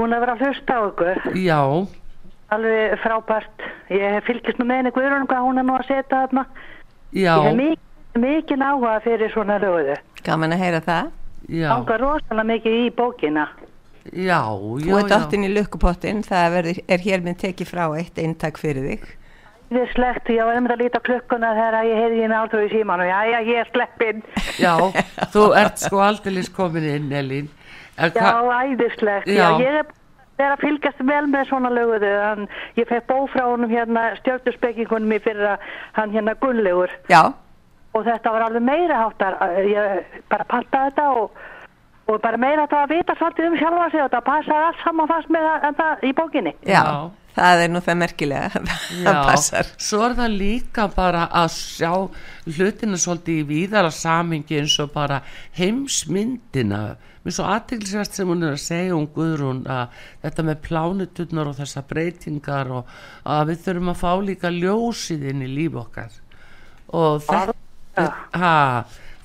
búin 0.00 0.16
að 0.16 0.24
vera 0.24 0.34
að 0.38 0.44
hlusta 0.48 0.76
á 0.76 0.80
ykkur. 0.90 1.22
Já, 1.44 1.60
Alveg 2.50 2.96
frábært. 3.04 3.62
Ég 3.94 4.16
hef 4.16 4.24
fylgist 4.26 4.58
nú 4.58 4.64
með 4.66 4.80
henni 4.80 4.90
Guðrún 4.96 5.28
hvað 5.30 5.44
hún 5.46 5.60
er 5.62 5.66
nú 5.68 5.76
að 5.78 5.84
setja 5.86 6.16
þarna. 6.24 6.42
já, 7.14 7.34
Ég 7.36 7.46
hef 7.46 7.56
mikið, 7.60 8.22
mikið 8.24 8.64
áhuga 8.66 8.94
fyrir 9.04 9.30
svona 9.34 9.58
löguðu. 9.62 9.96
gaman 10.26 10.52
að 10.56 10.62
heyra 10.64 10.80
það 10.82 11.10
já, 11.48 11.68
Ángar 11.76 12.00
rosalega 12.02 12.46
mikið 12.50 12.74
í 12.80 12.90
bókina. 12.98 13.44
já, 14.10 14.40
þú 14.50 14.80
já, 14.88 14.98
ert 14.98 15.14
áttin 15.14 15.44
í 15.46 15.52
lukkupottin 15.54 16.22
það 16.26 16.50
verður, 16.56 16.78
er 16.88 16.98
hér 17.06 17.22
með 17.22 17.36
tekið 17.44 17.70
frá 17.70 17.84
eitt 18.00 18.18
eintak 18.18 18.58
fyrir 18.58 18.86
þig 18.90 19.08
Þið 19.70 19.78
er 19.84 19.90
slegt, 19.94 20.28
ég 20.34 20.42
var 20.44 20.56
einmitt 20.58 20.72
að 20.74 20.80
líta 20.82 20.98
klukkuna 21.06 21.52
þegar 21.54 21.84
ég 21.86 21.98
heyrði 22.02 22.20
hérna 22.24 22.38
átrúi 22.42 22.64
í 22.66 22.70
símanu. 22.72 23.04
Já, 23.06 23.18
já, 23.30 23.38
ég 23.46 23.60
er 23.62 23.68
sleppin. 23.70 24.22
já, 24.58 24.72
þú 25.30 25.44
ert 25.54 25.78
sko 25.78 26.00
aldeilis 26.02 26.48
komin 26.50 26.82
inn, 26.90 27.12
Elín 27.14 27.46
Já, 28.00 28.30
æðislegt. 28.64 29.26
Já. 29.28 29.44
Já. 29.44 29.60
ég 29.60 29.80
er 29.82 29.86
er 30.40 30.54
að 30.54 30.62
fylgjast 30.64 31.02
vel 31.04 31.26
með 31.28 31.50
svona 31.50 31.68
löguðu. 31.68 32.10
Hann, 32.24 32.46
ég 32.78 32.88
fekk 32.88 33.06
bó 33.10 33.26
frá 33.28 33.42
honum 33.44 33.68
hérna 33.68 34.06
stjórnurspekingunum 34.22 35.12
í 35.12 35.18
fyrir 35.20 35.50
að 35.50 35.66
hann 35.98 36.14
hérna 36.14 36.32
gunnlegur. 36.40 36.94
já, 37.12 37.20
og 37.92 38.04
þetta 38.06 38.32
var 38.32 38.46
alveg 38.46 38.62
meira 38.62 39.00
háttar 39.02 39.36
ég 39.66 40.18
bara 40.30 40.44
pantaði 40.48 40.92
þetta 40.92 41.06
og, 41.20 41.40
og 42.08 42.20
bara 42.22 42.38
meira 42.40 42.64
háttar 42.64 42.86
að 42.86 42.94
vita 42.96 43.16
svolítið 43.18 43.48
um 43.50 43.56
sjálfa 43.58 43.88
sig 43.90 44.00
og 44.00 44.08
þetta 44.08 44.20
passaði 44.28 44.66
allt 44.68 44.84
saman 44.84 45.10
fast 45.10 45.32
með 45.34 45.48
það, 45.48 45.66
en 45.68 45.78
það 45.80 46.04
í 46.06 46.12
bókinni 46.20 46.52
já, 46.62 46.78
Já. 46.78 47.10
það 47.36 47.64
er 47.64 47.72
nú 47.74 47.82
það 47.88 48.00
merkilega 48.04 48.62
það 49.04 49.20
passar 49.26 49.72
svo 49.76 50.02
er 50.06 50.16
það 50.22 50.36
líka 50.44 50.86
bara 50.96 51.26
að 51.42 51.48
sjá 51.58 51.92
hlutina 52.46 52.96
svolítið 53.04 53.42
í 53.42 53.48
víðara 53.50 53.90
samingi 53.90 54.60
eins 54.62 54.78
og 54.86 54.94
bara 54.94 55.20
heimsmyndina 55.58 56.82
mér 57.24 57.36
svo 57.36 57.46
aðteglisvært 57.52 58.16
sem 58.16 58.30
hún 58.30 58.46
er 58.46 58.56
að 58.56 58.62
segja 58.64 58.96
um 58.96 59.06
Guðrún 59.14 59.62
að 59.68 60.02
þetta 60.24 60.46
með 60.48 60.62
plánuturnar 60.66 61.50
og 61.50 61.58
þessar 61.60 61.86
breytingar 61.90 62.72
og 62.78 62.94
að 63.28 63.52
við 63.52 63.62
þurfum 63.66 63.92
að 63.92 64.02
fá 64.02 64.12
líka 64.24 64.52
ljósið 64.54 65.26
inn 65.32 65.44
í 65.44 65.50
líf 65.50 65.78
okkar. 65.82 66.18
Og 66.96 67.22
þetta 67.26 68.06
ha, 68.40 68.56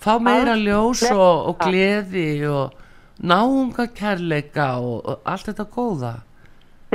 fá 0.04 0.14
meira 0.22 0.56
ljós 0.60 1.06
og, 1.12 1.52
og 1.52 1.60
gleði 1.64 2.30
og 2.50 2.76
náunga 3.24 3.88
kærleika 3.96 4.76
og, 4.82 4.98
og 5.06 5.30
allt 5.32 5.52
þetta 5.52 5.68
góða. 5.72 6.16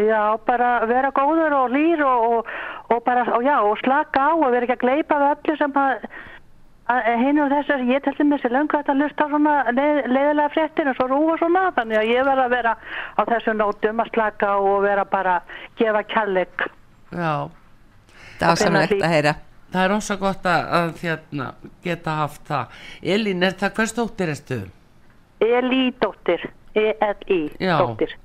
Já, 0.01 0.37
bara 0.47 0.87
vera 0.89 1.11
góður 1.13 1.55
og 1.65 1.73
lýr 1.75 2.01
og, 2.07 2.27
og, 2.33 2.53
og 2.95 3.01
bara, 3.05 3.25
og 3.37 3.45
já, 3.45 3.57
og 3.67 3.77
slaka 3.83 4.31
á 4.31 4.33
og 4.33 4.53
vera 4.53 4.69
ekki 4.69 4.79
að 4.79 4.85
gleipa 4.85 5.19
við 5.21 5.33
öllu 5.35 5.57
sem 5.61 5.75
að 5.77 6.07
hinn 7.21 7.39
og 7.45 7.51
þessar, 7.53 7.83
ég 7.87 8.03
til 8.05 8.15
dæmis 8.19 8.45
er 8.45 8.55
löngu 8.55 8.79
að 8.81 8.97
lusta 8.99 9.27
á 9.27 9.31
svona 9.31 9.55
leið, 9.77 9.99
leiðilega 10.11 10.53
fréttir 10.55 10.91
og 10.91 10.97
svo 10.99 11.07
rúfa 11.11 11.37
svona, 11.43 11.63
þannig 11.77 12.01
að 12.01 12.11
ég 12.11 12.25
verð 12.27 12.45
að 12.45 12.55
vera 12.57 12.73
á 13.15 13.23
þessu 13.31 13.55
nótum 13.55 14.03
að 14.03 14.11
slaka 14.15 14.51
og 14.59 14.83
vera 14.87 15.05
bara 15.05 15.37
gefa 15.79 16.03
kærleik. 16.11 16.67
Já, 17.13 17.35
Dásamlegt 18.41 18.95
hvenær 18.97 19.07
að 19.07 19.15
heyra. 19.15 19.35
það 19.73 19.85
er 19.85 19.95
ósa 19.97 20.17
gott 20.17 20.47
að, 20.51 20.67
að 20.81 20.91
hérna, 21.05 21.47
geta 21.85 22.17
haft 22.25 22.43
það. 22.49 22.83
Elín, 23.03 23.43
er 23.47 23.55
það 23.61 23.75
hvers 23.79 23.95
dóttir 24.01 24.35
erstu? 24.35 24.61
Eli 25.41 25.85
dóttir, 26.01 26.51
E-L-I 26.75 27.41
dóttir. 27.61 28.17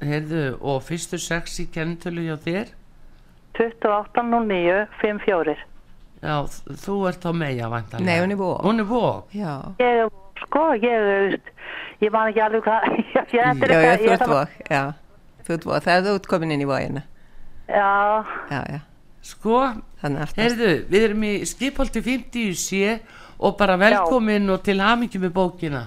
Heyrðu, 0.00 0.58
og 0.60 0.82
fyrstu 0.84 1.18
sex 1.20 1.60
í 1.62 1.68
kennitölu 1.72 2.26
hjá 2.26 2.36
þér? 2.44 2.72
2809 3.56 4.82
54. 5.00 5.56
Já, 6.22 6.36
þú 6.86 6.96
ert 7.10 7.26
á 7.28 7.32
meja 7.36 7.68
vantarlega. 7.72 8.06
Nei, 8.08 8.20
hún 8.22 8.32
er 8.32 8.38
Vog. 8.40 8.60
Hún 8.64 8.80
er 8.80 8.88
vók. 8.88 9.34
Já, 9.36 9.52
Ég, 9.82 10.12
sko, 10.40 10.64
ég, 10.80 11.36
ég 12.00 12.12
man 12.14 12.30
ekki 12.30 12.42
alveg 12.44 12.64
hvað, 12.66 12.86
ég, 12.96 13.08
ég, 13.12 13.26
já, 13.36 13.80
já, 13.82 13.96
þú 14.00 14.12
ert 14.14 14.26
vók, 14.32 14.56
já. 14.70 14.82
Þú 15.46 15.56
ert 15.58 15.66
vók, 15.68 15.84
það 15.84 15.96
er 15.96 16.06
þú 16.06 16.14
ert 16.20 16.30
komin 16.32 16.54
inn 16.56 16.64
í 16.64 16.68
vógina. 16.68 17.04
Já, 17.68 17.90
Já, 18.50 18.60
já, 18.70 18.80
Sko, 19.26 19.58
heyrðu, 20.38 20.72
við 20.86 21.04
erum 21.08 21.22
í 21.26 21.32
skipholti 21.50 21.98
50 22.04 22.52
sé 22.54 23.00
og 23.42 23.56
bara 23.58 23.74
velkomin 23.80 24.46
og 24.54 24.62
til 24.62 24.78
hamingjum 24.80 25.24
með 25.26 25.32
bókina. 25.34 25.80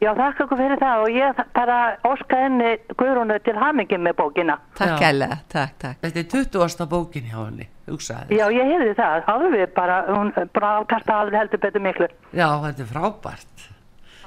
Já, 0.00 0.14
þakka 0.16 0.44
ykkur 0.46 0.56
fyrir 0.56 0.78
það 0.80 1.02
og 1.04 1.10
ég 1.12 1.40
bara 1.52 1.74
óska 2.08 2.38
henni 2.40 2.70
Guðrúnu 2.96 3.34
til 3.44 3.52
hamingi 3.60 3.98
með 4.00 4.14
bókina. 4.16 4.54
Takk 4.78 5.02
hella, 5.04 5.26
takk, 5.52 5.74
takk. 5.82 5.98
Þetta 6.06 6.22
er 6.22 6.28
20. 6.32 6.86
bókin 6.88 7.26
hjá 7.28 7.36
henni, 7.44 7.66
hugsaði. 7.90 8.38
Já, 8.38 8.46
ég 8.54 8.70
heyrði 8.72 8.94
það, 8.96 9.26
alveg 9.34 9.74
bara, 9.76 9.98
hún 10.08 10.32
er 10.40 10.48
bara 10.56 10.78
alveg 11.20 11.36
heldur 11.42 11.60
betur 11.66 11.84
miklu, 11.84 12.08
Já, 12.32 12.46
þetta 12.64 12.86
er 12.86 12.88
frábært. 12.94 13.66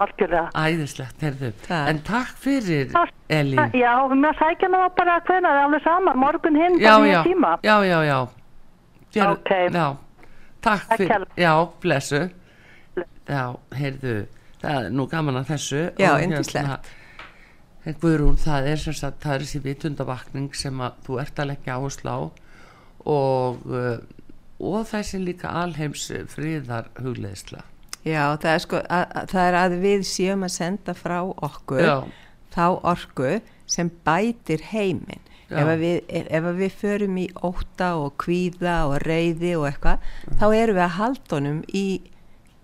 algjörlega. 0.04 0.46
Æðislegt, 0.62 1.22
heyrðu. 1.26 1.50
Takk. 1.66 1.90
En 1.90 2.00
takk 2.06 2.38
fyrir, 2.44 2.94
Já, 2.94 3.04
Elín. 3.30 3.60
Já, 3.74 3.94
mér 4.14 4.38
sækja 4.38 4.70
nú 4.70 4.84
bara 4.98 5.18
hvenær, 5.26 5.60
alveg 5.66 5.84
saman, 5.86 6.18
morgun 6.18 6.56
hinn, 6.56 6.78
Já, 6.82 6.92
bara 7.00 7.08
já, 7.08 7.10
nýja 7.10 7.24
tíma. 7.24 7.58
já, 7.64 7.76
já, 7.86 8.00
já. 8.04 8.28
Gjör, 9.14 9.34
Ókei. 9.38 9.70
Já, 9.74 9.96
takk 10.62 10.86
Takk 10.88 10.98
fyrir, 10.98 11.10
hérlega. 11.12 11.34
já, 11.38 11.54
blessu. 11.82 12.30
Já, 13.30 13.44
heyrðu, 13.74 14.28
það 14.64 14.80
er 14.80 14.94
nú 14.96 15.08
gaman 15.12 15.40
að 15.42 15.50
þessu. 15.54 15.82
Já, 16.00 16.14
og 16.14 16.26
yndislegt. 16.26 16.92
Hérna, 17.84 17.98
Guðrún, 18.00 18.40
það 18.40 18.70
er 18.72 18.80
sem 18.80 18.96
sagt, 18.96 19.20
það 19.24 19.36
er 19.36 19.44
þessi 19.44 19.60
vitundavakning 19.66 20.54
sem 20.56 20.82
að 20.84 21.00
þú 21.04 21.20
ert 21.20 21.44
að 21.44 21.50
leggja 21.52 21.76
áherslu 21.76 22.14
á 22.16 22.20
og, 23.12 23.66
uh, 23.68 23.98
og 24.64 24.86
þessi 24.88 25.20
líka 25.20 25.52
alheims 25.64 26.08
friðar 26.32 26.88
hugleðsla. 27.04 27.66
Já, 28.04 28.36
það 28.40 28.50
er 28.54 28.64
sko, 28.64 28.80
að, 28.84 29.04
að, 29.04 29.28
það 29.32 29.50
er 29.50 29.58
að 29.60 29.76
við 29.84 30.08
séum 30.08 30.48
að 30.48 30.56
senda 30.56 30.96
frá 30.96 31.18
okkur 31.24 31.84
Já, 31.84 31.96
þá 32.56 32.66
orku 32.94 33.36
sem 33.70 33.92
bætir 34.08 34.64
heiminn. 34.72 35.22
Ef 35.54 35.68
að, 35.70 35.84
við, 35.84 35.98
ef, 36.10 36.46
að 36.50 36.60
við 36.64 36.78
förum 36.80 37.18
í 37.22 37.28
óta 37.46 37.92
og 38.02 38.16
kvíða 38.24 38.78
og 38.90 38.96
reyði 39.04 39.52
og 39.60 39.68
eitthvað, 39.70 40.08
þá 40.40 40.46
erum 40.48 40.80
við 40.80 40.86
að 40.88 40.96
halda 40.98 41.38
honum 41.38 41.60
í, 41.70 41.86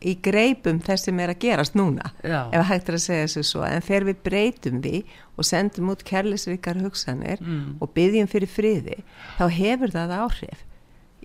í 0.01 0.15
greipum 0.21 0.79
þess 0.79 1.03
sem 1.09 1.19
er 1.19 1.29
að 1.33 1.39
gerast 1.39 1.73
núna. 1.75 2.11
Já. 2.23 2.49
Ef 2.53 2.65
hægt 2.67 2.89
er 2.89 2.93
að 2.95 3.03
segja 3.03 3.25
þessu 3.27 3.43
svo. 3.43 3.63
En 3.67 3.81
þegar 3.81 4.03
við 4.13 4.17
breytum 4.23 4.81
því 4.81 5.03
og 5.37 5.45
sendum 5.45 5.89
út 5.89 6.03
kærleisríkar 6.03 6.81
hugsanir 6.81 7.39
Mm. 7.41 7.75
og 7.81 7.93
byggjum 7.93 8.27
fyrir 8.27 8.47
friði, 8.47 9.03
þá 9.37 9.49
hefur 9.49 9.91
það 9.91 10.09
áhrif. 10.19 10.65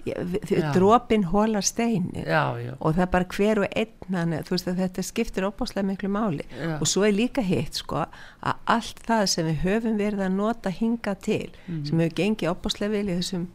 Já. 0.05 0.72
Dropin 0.75 1.22
hólar 1.25 1.62
steinin 1.64 2.27
já, 2.27 2.53
já, 2.61 2.75
og 2.79 2.93
það 2.95 3.03
er 3.03 3.07
bara 3.07 3.25
hver 3.25 3.59
og 3.62 3.68
einn 3.75 4.35
þú 4.45 4.51
veist 4.53 4.66
að 4.68 4.81
þetta 4.83 5.03
skiptir 5.07 5.47
opáslega 5.49 5.87
miklu 5.89 6.11
máli 6.12 6.45
Já. 6.61 6.75
og 6.77 6.87
svo 6.87 7.07
er 7.09 7.12
líka 7.16 7.41
hitt 7.41 7.75
sko 7.81 8.03
að 8.43 8.55
allt 8.66 9.01
það 9.07 9.27
sem 9.33 9.47
við 9.47 9.62
höfum 9.64 9.97
verið 9.97 10.20
að 10.27 10.33
nota 10.37 10.68
hinga 10.70 11.14
til 11.22 11.49
Mhm. 11.66 11.87
sem 11.89 11.99
hefur 11.99 12.14
gengið 12.20 12.53
opáslega 12.53 12.91
vel 12.91 13.07
í 13.09 13.16
þessum 13.16 13.47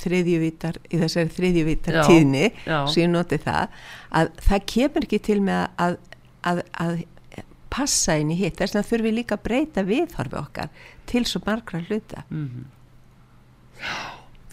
þriðjuvítar, 0.00 0.80
í 0.90 1.00
þessari 1.00 1.34
þriðjuvítar 1.36 1.98
Já, 2.00 2.02
tíðni, 2.08 2.44
já. 2.66 2.78
svo 2.90 3.02
ég 3.02 3.10
noti 3.12 3.40
það 3.42 3.80
að 4.20 4.30
það 4.48 4.66
kemur 4.74 5.08
ekki 5.08 5.22
til 5.30 5.40
með 5.46 5.66
að, 5.86 5.98
að, 6.50 6.62
að 6.84 6.94
passa 7.70 8.16
inn 8.20 8.32
í 8.34 8.38
hitt, 8.40 8.58
þess 8.58 8.74
vegna 8.74 8.86
þurfum 8.88 9.08
við 9.08 9.18
líka 9.20 9.36
að 9.38 9.44
breyta 9.46 9.84
viðhorfi 9.86 10.40
okkar 10.40 10.72
til 11.10 11.26
svo 11.28 11.42
margra 11.46 11.82
hluta. 11.86 12.24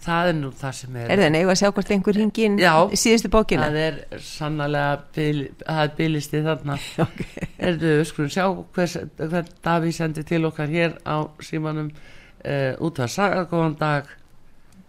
það 0.08 0.30
er 0.32 0.38
nú 0.38 0.52
það 0.56 0.76
sem 0.78 1.00
er. 1.02 1.10
Er 1.12 1.22
það 1.24 1.32
neigu 1.36 1.52
að 1.52 1.60
sjá 1.62 1.70
hvort 1.72 1.90
einhver 1.92 2.20
hingi 2.22 2.46
inn 2.48 2.60
Já. 2.62 2.72
síðustu 2.96 3.32
bókina? 3.34 3.68
Það 3.68 3.80
er 3.84 4.22
sannlega 4.24 4.94
bil, 5.18 5.42
það 5.64 5.82
er 5.84 5.96
bilisti 5.98 6.44
þarna 6.46 6.78
Okay. 7.08 7.50
Erðu, 7.68 7.96
skulum 8.08 8.32
sjá 8.32 8.46
hvers, 8.78 8.96
hvern 9.20 9.52
Daví 9.66 9.92
sendi 9.96 10.24
til 10.28 10.46
okkar 10.48 10.72
hér 10.72 10.96
á 11.04 11.28
símanum 11.44 11.90
uh, 11.92 12.74
út 12.86 13.02
af 13.04 13.12
saga, 13.12 13.44
góðan 13.50 13.76
dag 13.82 14.14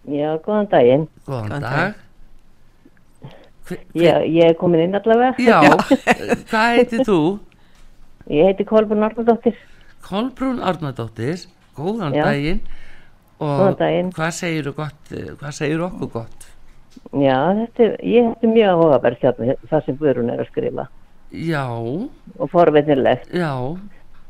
Já, 0.09 0.29
góðan 0.45 0.69
daginn. 0.71 1.07
góðan 1.27 1.49
Góðan 1.49 1.61
dag 1.61 1.93
Hver, 3.69 3.79
Já, 3.93 4.15
ég 4.25 4.47
er 4.49 4.55
komin 4.57 4.81
inn 4.87 4.95
allavega. 4.97 5.35
já, 5.37 5.59
hvað 6.49 6.77
heitir 6.79 7.03
þú? 7.05 7.17
Ég 8.29 8.47
heiti 8.49 8.65
Kolbjörn 8.65 9.03
Arnardóttir. 9.05 9.55
Kolbrún 10.05 10.61
Arnardóttir 10.63 11.43
góðan 11.77 12.15
Já. 12.17 12.23
daginn 12.25 12.61
og 13.39 13.51
Góðan 13.59 13.77
daginn. 13.79 14.09
hvað 14.15 14.31
segir 14.39 14.71
gott 14.75 15.11
eh, 15.13 15.29
hvað 15.39 15.53
segir 15.59 15.83
okkur 15.85 16.09
gott 16.15 16.47
Já, 17.13 17.37
þetta 17.59 17.83
er, 17.85 17.93
ég 18.03 18.31
er 18.43 18.49
mjög 18.51 18.73
áhugaverð 18.73 19.21
hérna, 19.23 19.55
það 19.69 19.85
sem 19.85 19.97
Guðrún 20.01 20.31
er 20.33 20.41
að 20.43 20.49
skrifa 20.49 20.87
já, 21.31 21.63
og 22.39 22.49
forveitinlegt. 22.49 23.29
já 23.37 23.53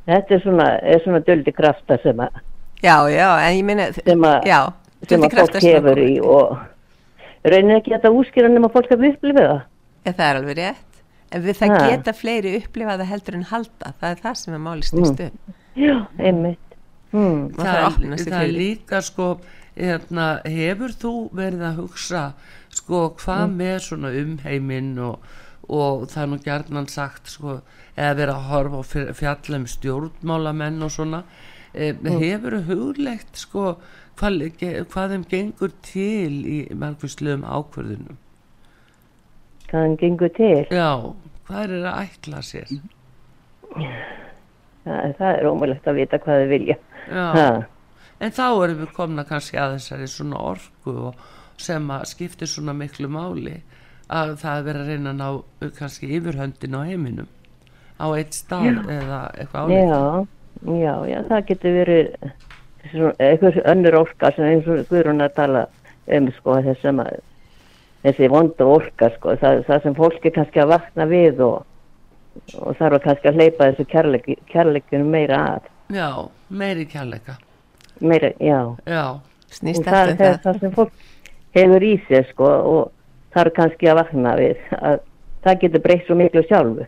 Þetta 0.10 0.36
er 0.36 0.42
svona, 0.44 0.68
er 0.84 1.00
svona 1.06 1.20
döldi 1.24 1.52
krafta 1.56 1.96
sem 2.04 2.20
að, 2.20 2.40
Já, 2.84 2.96
já, 3.12 3.30
en 3.46 3.56
ég 3.56 3.66
meina, 3.68 3.88
sem 3.94 4.24
að, 4.26 4.46
já, 4.50 4.60
sem 5.08 5.22
að 5.22 5.36
fólk 5.40 5.60
hefur 5.64 5.98
í 6.04 6.20
og 6.22 6.58
reynir 7.46 7.78
ekki 7.80 7.94
þetta 7.96 8.12
úskýra 8.12 8.50
nema 8.52 8.70
fólk 8.74 8.92
að 8.92 9.00
við 9.06 9.14
upplifa 9.16 9.46
það. 9.48 9.62
Ja, 10.06 10.12
það 10.12 10.26
er 10.30 10.40
alveg 10.42 10.58
rétt. 10.58 10.86
En 11.32 11.44
við 11.46 11.58
það 11.60 11.70
Ha. 11.78 11.90
geta 11.90 12.14
fleiri 12.14 12.56
upplifaða 12.64 13.06
heldur 13.06 13.36
en 13.36 13.44
halda. 13.52 13.94
Það 14.02 14.10
er 14.12 14.16
það 14.24 14.36
sem 14.36 14.54
er 14.54 14.60
máli 14.60 14.82
snýst 14.84 15.20
um. 15.20 15.56
Já, 15.78 16.08
einmitt. 16.20 16.58
Að 17.14 17.86
opna 17.88 18.18
sig 18.18 18.28
það 18.32 18.40
er 18.42 18.46
fyrir 18.46 18.54
því. 18.54 18.58
líka 18.60 19.02
sko 19.02 19.40
hérna, 19.78 20.42
hefur 20.46 20.90
þú 21.02 21.14
verið 21.34 21.62
að 21.70 21.76
hugsa 21.80 22.24
sko 22.70 23.10
hvað 23.18 23.46
Mm. 23.48 23.56
með 23.58 23.78
svona 23.80 24.10
umheiminn 24.24 25.00
og, 25.00 25.20
og 25.70 26.08
það 26.10 26.22
er 26.24 26.28
nú 26.28 26.38
gjarnan 26.44 26.88
sagt 26.90 27.28
sko 27.28 27.62
eða 27.98 28.16
verið 28.16 28.36
að 28.36 28.50
horfa 28.50 28.78
á 28.78 28.84
fyr- 28.84 29.14
fjalla 29.14 29.56
um 29.56 29.66
stjórnmálamenn 29.66 30.84
og 30.84 30.92
svona 30.92 31.24
e, 31.74 31.94
Mm. 31.94 32.20
hefur 32.20 32.52
þú 32.52 32.66
huglegt 32.68 33.36
sko 33.38 33.78
hvað, 34.20 34.44
hvað 34.92 35.14
þeim 35.16 35.26
gengur 35.32 35.74
til 35.86 36.34
í 36.46 36.58
margvísluðum 36.76 37.46
ákvörðunum 37.48 38.18
Hvað 39.70 39.84
hann 39.86 39.98
gengur 40.02 40.32
til. 40.34 40.64
já, 40.74 40.90
hvað 41.48 41.64
er 41.78 41.90
að 41.92 42.00
ætla 42.06 42.40
sér 42.46 42.72
Það, 44.84 45.12
það 45.20 45.34
er 45.36 45.48
ómulegt 45.50 45.88
að 45.92 45.98
vita 46.00 46.18
hvað 46.24 46.40
þau 46.44 46.48
vilja. 46.50 46.76
já. 47.12 47.50
En 48.20 48.32
þá 48.36 48.46
erum 48.64 48.80
við 48.82 48.94
komna 48.96 49.24
kannski 49.28 49.60
að 49.62 49.76
þessari 49.78 50.08
svona 50.12 50.40
orku 50.50 50.96
og 51.10 51.20
sem 51.60 51.86
að 51.92 52.08
skiptir 52.10 52.50
svona 52.50 52.74
miklu 52.76 53.08
máli 53.12 53.60
að 54.10 54.34
það 54.42 54.58
er 54.58 54.66
verið 54.66 54.82
að 54.82 54.90
reyna 54.94 55.14
að 55.14 55.20
ná 55.20 55.70
kannski 55.78 56.10
yfirhöndin 56.18 56.76
á 56.76 56.82
heiminum 56.88 57.30
á 58.00 58.06
eitt 58.16 58.34
stað 58.36 58.80
eða 58.90 59.20
eitthvað 59.38 59.70
álíkt. 59.70 59.80
Já, 59.86 60.02
já, 60.80 60.94
já, 61.14 61.20
það 61.30 61.46
getur 61.52 61.78
verið 61.78 62.34
svona, 62.92 63.14
eitthvað 63.20 63.60
önnur 63.74 63.98
orka 64.04 64.32
sem 64.36 64.46
eins 64.50 64.68
og 64.70 64.86
Guðrún 64.90 65.24
að 65.26 65.34
tala 65.40 65.66
um 66.18 66.30
sko 66.38 66.56
þessum 66.66 67.02
að 67.04 67.18
þessi 68.06 68.30
vondu 68.32 68.68
orka 68.72 69.10
sko, 69.18 69.36
það, 69.42 69.64
það 69.68 69.82
sem 69.84 69.96
fólki 69.98 70.32
kannski 70.36 70.62
að 70.64 70.72
vakna 70.74 71.06
við 71.12 71.42
og, 71.44 71.66
og 72.62 72.78
þarf 72.80 72.96
að 73.00 73.04
kannski 73.08 73.32
að 73.32 73.40
hleypa 73.42 73.68
þessu 73.72 73.86
kærleik, 73.92 74.30
kærleikinu 74.54 75.06
meira 75.06 75.42
að, 75.58 75.68
Já, 75.90 76.08
meiri 76.50 76.86
kærleika. 76.86 77.36
meira, 78.00 78.30
já. 78.40 78.62
Já, 78.88 79.04
Snýst 79.50 79.82
Og 79.82 79.86
það, 79.90 80.12
um 80.12 80.18
það, 80.18 80.26
það. 80.30 80.40
það 80.44 80.60
sem 80.62 80.72
fólk 80.78 80.92
hefur 81.58 81.84
í 81.84 81.94
sér 82.08 82.28
sko 82.30 82.50
og 82.72 82.92
þarf 83.34 83.54
kannski 83.58 83.90
að 83.90 83.98
vakna 84.04 84.36
við 84.38 84.60
að 84.78 85.00
það 85.44 85.60
getur 85.64 85.82
breytt 85.88 86.06
svo 86.06 86.16
miklu 86.20 86.44
sjálfu. 86.46 86.86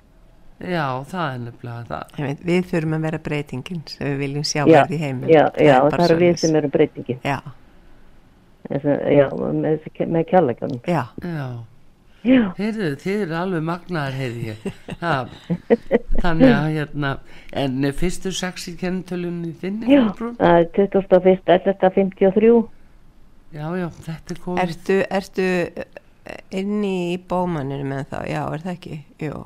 Já, 0.61 0.85
það 1.11 1.25
er 1.33 1.39
nefnilega 1.45 1.83
það. 1.89 2.13
Ég 2.19 2.27
veit, 2.29 2.43
Við 2.51 2.69
þurfum 2.71 2.95
að 2.97 3.07
vera 3.07 3.19
breytingin 3.29 3.81
sem 3.89 4.07
við 4.07 4.17
viljum 4.25 4.45
sjá 4.51 4.61
Já, 4.61 4.69
verði 4.75 4.95
í 4.95 5.01
heiminn. 5.01 5.29
já, 5.33 5.43
já, 5.57 5.75
bara 5.81 5.97
það 5.97 6.11
er 6.15 6.21
við 6.21 6.37
sem 6.43 6.55
erum 6.61 6.73
breytingin. 6.77 7.19
Já, 7.25 7.39
Þessi, 8.71 8.95
já, 9.17 9.25
með, 9.65 9.85
með 10.15 10.25
kærleikunum. 10.31 10.81
já, 10.87 11.03
Já, 11.25 11.47
Já. 12.21 12.41
Heyrðu, 12.59 12.89
þið 13.01 13.21
eru 13.23 13.33
alveg 13.39 13.63
magnaðar, 13.65 14.13
heyrði 14.13 14.43
ég. 14.51 14.65
Ha, 15.01 15.13
þannig 16.21 16.51
að, 16.53 16.67
hérna, 16.75 17.13
en 17.57 17.87
fyrstu 17.97 18.29
sex 18.37 18.67
í 18.69 18.75
kennitölunni 18.77 19.55
þinni, 19.57 19.89
Já, 19.89 20.03
það 20.19 20.59
er 20.59 20.67
21. 20.75 21.41
11.53. 21.49 22.51
Já, 23.57 23.65
já, 23.81 23.87
þetta 24.05 24.35
er 24.35 24.43
komið. 24.45 24.61
Ertu, 24.67 24.99
ertu 25.17 25.47
eh, 25.81 26.37
inni 26.61 26.93
í 27.15 27.17
bómaninu 27.17 27.89
með 27.89 28.05
þá? 28.13 28.19
Já, 28.29 28.43
er 28.53 28.63
það 28.67 28.75
ekki? 28.77 28.99
Jú. 29.25 29.41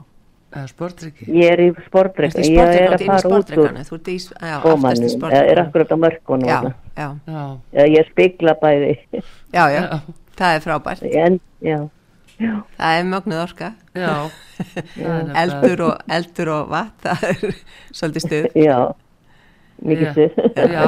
Eða 0.55 0.67
sportryggi? 0.71 1.25
Ég 1.35 1.51
er 1.51 1.61
í 1.65 1.67
í 1.67 2.53
ég 2.55 2.69
er 2.71 2.93
að 2.95 3.01
fara 3.09 3.31
út 3.35 3.49
úr 3.59 3.73
í 3.75 5.09
ég 5.35 5.51
er 5.51 5.61
akkurat 5.65 5.91
á 5.91 5.97
mörkunum. 5.99 6.47
Já, 6.47 6.59
já, 6.95 7.07
Já, 7.75 7.83
Ég 7.91 8.07
spegla 8.11 8.53
bæði, 8.61 8.93
já, 9.51 9.63
já, 9.73 9.81
það 10.39 10.55
er 10.55 10.63
frábært. 10.63 11.03
en, 11.11 11.39
já, 11.59 11.77
já, 12.39 12.53
Það 12.77 12.99
er 12.99 13.09
mögnuð 13.11 13.41
orka. 13.43 13.71
Eldur 15.43 15.81
og, 15.89 15.97
eldur 16.15 16.51
og 16.55 16.69
vatn, 16.71 17.01
það 17.03 17.25
er 17.29 17.57
svolítið 17.99 18.25
stuð. 18.27 18.47
já, 18.63 18.77
mikið 19.83 20.11
stuð. 20.13 20.39
Já, 20.71 20.85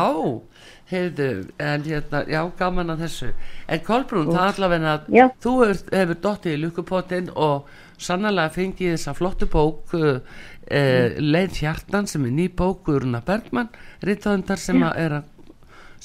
heyrðu, 0.93 1.29
en 1.59 1.83
hérna, 1.83 2.21
já, 2.31 2.39
gaman 2.59 2.93
að 2.95 3.03
þessu. 3.03 3.33
En 3.67 3.83
Kolbrún, 3.83 4.31
það 4.31 4.45
er 4.45 4.53
allavega 4.53 4.95
þú 5.43 5.55
hefur, 5.65 5.83
hefur 5.99 6.21
dottið 6.23 6.55
í 6.55 6.61
lukkupottin 6.63 7.27
og 7.35 7.67
sannlega 7.97 8.53
fengið 8.53 8.93
þessa 8.95 9.13
flottu 9.17 9.47
bók 9.51 9.93
uh, 9.97 10.19
uh, 10.19 11.17
Leið 11.21 11.61
hjartan 11.63 12.09
sem 12.09 12.25
er 12.27 12.35
ný 12.37 12.47
bók 12.53 12.83
Guðruna 12.87 13.23
Bergmann, 13.25 13.69
rithöndar 14.05 14.61
sem 14.61 14.81
að 14.85 15.03
er 15.03 15.17
að 15.19 15.33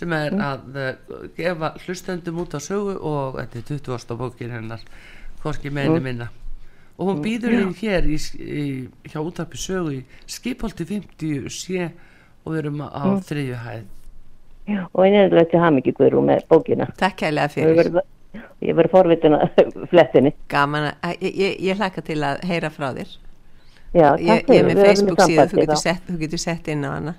sem 0.02 0.12
er 0.16 0.36
að 0.40 0.78
uh, 0.80 0.92
gefa 1.36 1.74
hlustendum 1.84 2.40
út 2.42 2.56
á 2.56 2.60
sögu 2.64 2.96
og 2.96 3.40
þetta 3.40 3.60
er 3.60 3.66
20. 3.90 4.16
bókin 4.18 4.54
hennar 4.56 4.86
hvorki 5.42 5.70
meini 5.70 6.00
minna 6.00 6.30
og 6.96 7.08
hún 7.08 7.22
býður 7.24 7.58
inn 7.58 7.74
hér 7.76 8.06
í, 8.08 8.16
í, 8.40 8.64
hjá 9.10 9.20
útarpi 9.20 9.60
sögu 9.60 9.98
í 9.98 10.04
skipholti 10.30 10.86
50 10.88 11.50
sé 11.52 11.90
og 12.42 12.54
við 12.54 12.62
erum 12.64 12.80
á 12.88 13.04
mm. 13.04 13.20
þriðju 13.28 13.60
hæð 13.66 13.90
Já, 14.70 14.84
og 14.94 15.02
einu 15.02 15.24
er 15.24 15.40
ekki 15.42 15.58
guðrú 15.96 16.22
með 16.22 16.44
bókina. 16.50 16.86
Takk 16.98 17.24
Ég 17.26 17.50
fyrir. 17.50 17.96
Ég 18.62 18.76
verð 18.78 18.90
forvitin 18.94 19.36
að 19.38 19.60
flettinni. 19.92 20.32
Gaman 20.52 20.90
að, 20.94 21.16
ég, 21.24 21.34
ég, 21.42 21.56
ég 21.68 21.80
hlaka 21.80 22.04
til 22.06 22.18
að 22.24 22.42
heyra 22.48 22.70
frá 22.72 22.88
þér. 22.96 23.12
Já, 23.92 24.06
Ég, 24.16 24.26
takk 24.26 24.28
ég 24.28 24.38
er 24.40 24.44
fyrir, 24.48 24.66
með 24.66 24.72
við 24.72 24.82
verðum 24.82 24.82
í 24.82 24.86
Facebook 24.86 25.20
síðu, 25.26 25.46
þú 25.52 25.60
getur 25.62 25.80
sett, 25.82 26.04
þú 26.08 26.18
getur 26.22 26.40
sett 26.40 26.68
inn 26.72 26.84
á 26.86 26.90
hana. 26.96 27.14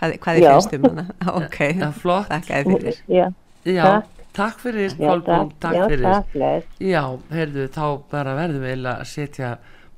Hvað, 0.00 0.14
hvað 0.24 0.38
þið 0.40 0.44
Já. 0.46 0.50
finnst 0.54 0.74
um 0.78 0.86
hana? 0.88 1.04
Ok, 1.40 1.58
Ja, 1.78 1.90
flott. 2.00 2.30
þakka 2.32 2.56
þér 2.62 2.72
fyrir. 2.74 3.02
Já, 3.06 3.26
Já, 3.70 3.82
Takk. 3.84 4.22
takk 4.40 4.62
fyrir 4.64 4.88
já, 4.94 4.96
Kolbrún, 5.10 5.50
takk, 5.52 5.60
takk 5.60 5.76
já, 5.76 5.84
fyrir 5.92 6.06
takk. 6.08 6.72
Já, 6.90 7.02
heyrðu, 7.36 7.66
þá 7.74 7.84
bara 8.10 8.34
verðum 8.38 8.64
við 8.66 8.88
að 8.90 9.04
setja 9.10 9.50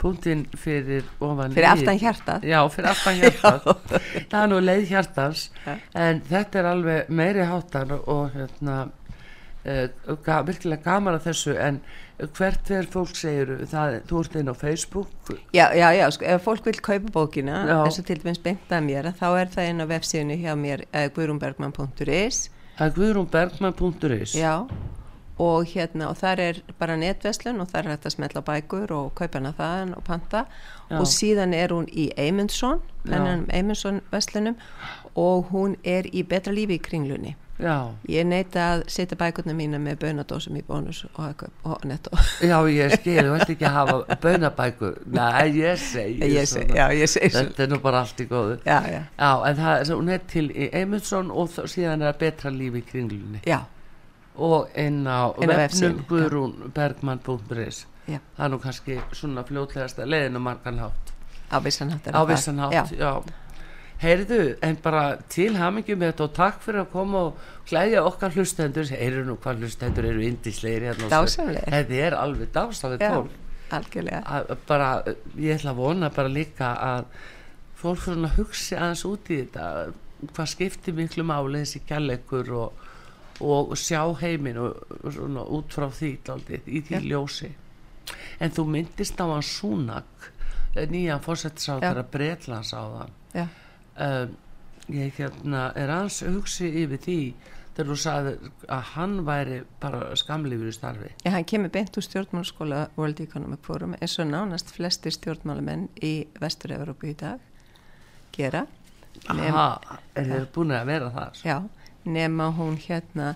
punktinn 0.03 0.41
fyrir 0.59 1.05
ofan 1.23 1.53
Fyrir 1.55 1.69
aftan 1.71 1.99
hjartað. 2.03 2.45
Já, 2.51 2.59
fyrir 2.75 2.89
aftan 2.91 3.21
hjartað 3.21 3.69
Það 4.33 4.39
er 4.41 4.49
nú 4.51 4.59
leið 4.67 4.89
hjartans 4.91 5.45
en 5.95 6.21
þetta 6.27 6.59
er 6.59 6.69
alveg 6.73 7.13
meiri 7.21 7.45
háttar 7.47 7.93
og 8.03 8.33
hérna 8.35 8.81
uh, 9.67 10.17
ga, 10.25 10.41
virkilega 10.47 10.83
gaman 10.87 11.19
að 11.19 11.29
þessu 11.31 11.57
en 11.59 11.83
hvert 12.23 12.71
er 12.71 12.87
fólk 12.91 13.17
segir 13.19 13.55
það, 13.71 13.99
þú 14.07 14.23
ert 14.23 14.39
inn 14.39 14.53
á 14.53 14.55
Facebook. 14.55 15.35
Já, 15.57 15.67
já, 15.75 15.89
já, 15.97 16.07
sko, 16.15 16.27
ef 16.31 16.45
fólk 16.47 16.71
vil 16.71 16.79
kaupa 16.79 17.15
bókina, 17.17 17.63
eins 17.83 17.99
og 17.99 18.07
til 18.07 18.21
dæmis 18.23 18.43
beint 18.43 18.73
að 18.73 18.87
mér, 18.87 19.13
þá 19.19 19.29
er 19.41 19.55
það 19.55 19.71
inn 19.73 19.85
á 19.85 19.87
vefsíðinu 19.91 20.41
hjá 20.45 20.53
mér, 20.59 20.87
uh, 20.93 21.07
guðrumbergman.is 21.17 22.49
það 22.79 22.87
er 22.87 22.97
guðrúnbergman.is 22.97 24.35
Já, 24.39 24.67
og 25.43 25.67
hérna, 25.73 26.09
og 26.13 26.19
þar 26.21 26.43
er 26.45 26.61
bara 26.79 26.97
netveslun 27.01 27.61
og 27.63 27.71
þar 27.73 27.87
er 27.87 27.95
hægt 27.95 28.09
að 28.09 28.17
smetla 28.17 28.43
bækur 28.47 28.93
og 28.95 29.13
kaupa 29.19 29.41
hana 29.41 29.55
þaðan 29.57 29.95
og 29.99 30.05
panta. 30.07 30.47
Já. 30.93 30.99
og 31.01 31.07
síðan 31.09 31.55
er 31.57 31.73
hún 31.73 31.87
í 31.89 32.11
Eymundsson, 32.21 32.83
Eymundsson 33.09 34.03
veslunum 34.13 34.59
og 35.17 35.49
hún 35.53 35.79
er 35.85 36.09
í 36.13 36.25
betra 36.29 36.53
lífi 36.53 36.77
í 36.77 36.83
kringlunni. 36.83 37.37
Já, 37.63 37.77
Ég 38.11 38.27
neita 38.27 38.63
að 38.75 38.81
setja 38.91 39.17
bækurna 39.21 39.55
mína 39.55 39.79
með 39.79 40.01
bönadósum 40.03 40.57
í 40.59 40.63
bónus 40.67 41.05
og, 41.15 41.45
og 41.63 41.85
netto. 41.87 42.11
já, 42.43 42.57
ég 42.75 42.95
skil, 42.97 43.19
þú 43.23 43.37
ætti 43.39 43.55
ekki 43.57 43.69
að 43.69 43.77
hafa 43.77 44.17
bönabækur, 44.25 44.97
nei, 45.15 45.53
ég 45.61 45.79
segi. 45.79 46.19
Þetta 47.39 47.63
er 47.67 47.71
nú 47.71 47.79
bara 47.85 48.01
allt 48.03 48.21
í 48.25 48.27
góðu. 48.31 48.57
Já, 48.67 48.81
já, 48.91 49.03
Já, 49.19 49.31
en 49.51 49.61
það 49.61 49.77
er, 49.77 49.93
hún 49.95 50.11
er 50.17 50.25
til 50.33 50.49
í 50.51 50.69
Eymundsson 50.73 51.31
og 51.31 51.55
síðan 51.71 52.03
er 52.03 52.11
það 52.13 52.19
betra 52.25 52.51
lífi 52.57 52.83
í 52.83 52.89
kringlunni. 52.91 53.43
Já, 53.47 53.61
og 54.37 54.69
inn 54.81 55.05
á 55.07 55.31
vefnum 55.39 56.03
Já. 58.09 58.19
það 58.37 58.45
er 58.45 58.51
nú 58.51 58.59
kannski 58.59 58.99
svona 59.15 59.45
fljótlegasta 59.47 60.07
leiðin 60.09 60.41
og 60.41 60.43
margan 60.49 60.79
hátt. 60.83 61.13
Á 61.53 61.61
vissan 61.63 61.93
hátt 61.95 62.07
er 62.11 62.17
á 62.17 62.25
það. 62.25 62.31
vissan 62.33 62.59
hátt, 62.59 62.73
Já, 62.75 62.85
já, 62.99 63.13
heyrðu, 64.03 64.41
en 64.65 64.79
bara 64.83 65.03
til 65.33 65.53
hamingjum 65.59 66.01
með 66.01 66.13
þetta 66.13 66.25
og 66.27 66.35
takk 66.37 66.63
fyrir 66.65 66.83
að 66.83 66.91
koma 66.93 67.23
og 67.29 67.45
klæðja 67.71 68.03
okkar 68.09 68.35
hlustendur. 68.37 68.91
Heyrðu 68.91 69.25
nú 69.29 69.37
hvað 69.43 69.63
hlustendur 69.63 70.09
eru 70.11 70.25
indislegir 70.27 70.89
hérna 70.91 71.23
þetta 71.29 72.01
er 72.09 72.19
alveg 72.19 72.53
dásamlega 72.55 73.09
já, 73.09 73.15
tól 73.17 73.31
algjörlega. 73.73 74.23
að 74.27 74.55
bara, 74.69 74.89
ég 75.39 75.57
ætla 75.57 75.73
að 75.73 75.81
vona 75.81 76.11
bara 76.15 76.33
líka 76.33 76.73
að 76.77 77.07
fólk 77.83 78.05
svona 78.05 78.33
hugsi 78.37 78.77
aðeins 78.79 79.05
út 79.09 79.31
í 79.33 79.41
þetta 79.43 80.33
hvað 80.33 80.51
skiptir 80.53 80.99
miklu 80.99 81.25
máli 81.27 81.63
þessi 81.65 81.83
kjallegur 81.89 82.53
og, 82.59 82.85
og 83.43 83.73
sjá 83.81 84.05
heiminn 84.21 84.61
og, 84.63 84.83
svona 85.09 85.47
út 85.47 85.75
frá 85.75 85.89
því 85.91 86.13
daldið, 86.27 86.69
í 86.69 86.85
því 86.87 87.03
ljósi. 87.09 87.51
En 88.43 88.53
þú 88.55 88.67
myndist 88.71 89.19
á 89.23 89.27
hann 89.31 89.47
Súnak 89.47 90.31
nýjan 90.75 91.21
fórsettisáttara 91.21 92.05
Bretlands 92.11 92.73
á 92.73 92.81
þann 92.81 93.13
Já, 93.33 93.47
um, 93.97 94.37
ég 94.93 95.19
hérna 95.19 95.71
er 95.79 95.93
aðeins 95.93 96.23
hugsi 96.27 96.71
yfir 96.83 97.03
því 97.03 97.19
þegar 97.73 97.89
þú 97.89 97.97
sagði 98.03 98.33
að 98.69 98.83
hann 98.93 99.15
væri 99.25 99.61
bara 99.81 100.17
skamlifur 100.19 100.69
í 100.69 100.75
starfi. 100.77 101.13
Já, 101.25 101.31
hann 101.33 101.49
kemur 101.49 101.73
beint 101.73 101.97
úr 101.97 102.05
stjórnmálaskóla 102.05 102.83
World 102.99 103.23
Economic 103.25 103.65
Forum 103.65 103.97
eins 103.99 104.19
og 104.21 104.29
nánast 104.29 104.73
flestir 104.75 105.15
stjórnmálamenn 105.17 105.89
í 106.05 106.13
Vestur-Európu 106.43 107.13
í 107.13 107.17
dag 107.23 107.41
gera. 108.37 108.67
Aha, 109.33 109.69
er 110.17 110.29
þið 110.29 110.47
búin 110.55 110.75
að 110.77 110.91
vera 110.91 111.09
þar? 111.15 111.41
Já, 111.47 111.57
nema 112.09 112.51
hún 112.57 112.77
hérna 112.81 113.35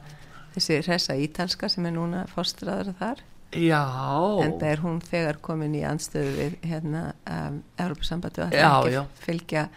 þessi 0.56 0.80
hressa 0.82 1.16
ítalska 1.20 1.70
sem 1.72 1.88
er 1.88 1.96
núna 1.96 2.26
fórstraður 2.32 2.94
þar. 3.00 3.24
Já, 3.56 3.82
en 4.42 4.56
það 4.58 4.70
er 4.72 4.80
hún 4.82 4.96
þegar 5.04 5.38
komin 5.44 5.76
í 5.78 5.84
anstöðu 5.86 6.32
við 6.36 6.56
hérna 6.66 7.02
um, 7.30 7.60
Európa-sambandi 7.78 8.42
og 8.42 8.56
Já, 8.56 8.64
ætlar 8.66 8.88
ekki 8.90 8.98
að 9.00 9.20
fylgja 9.22 9.68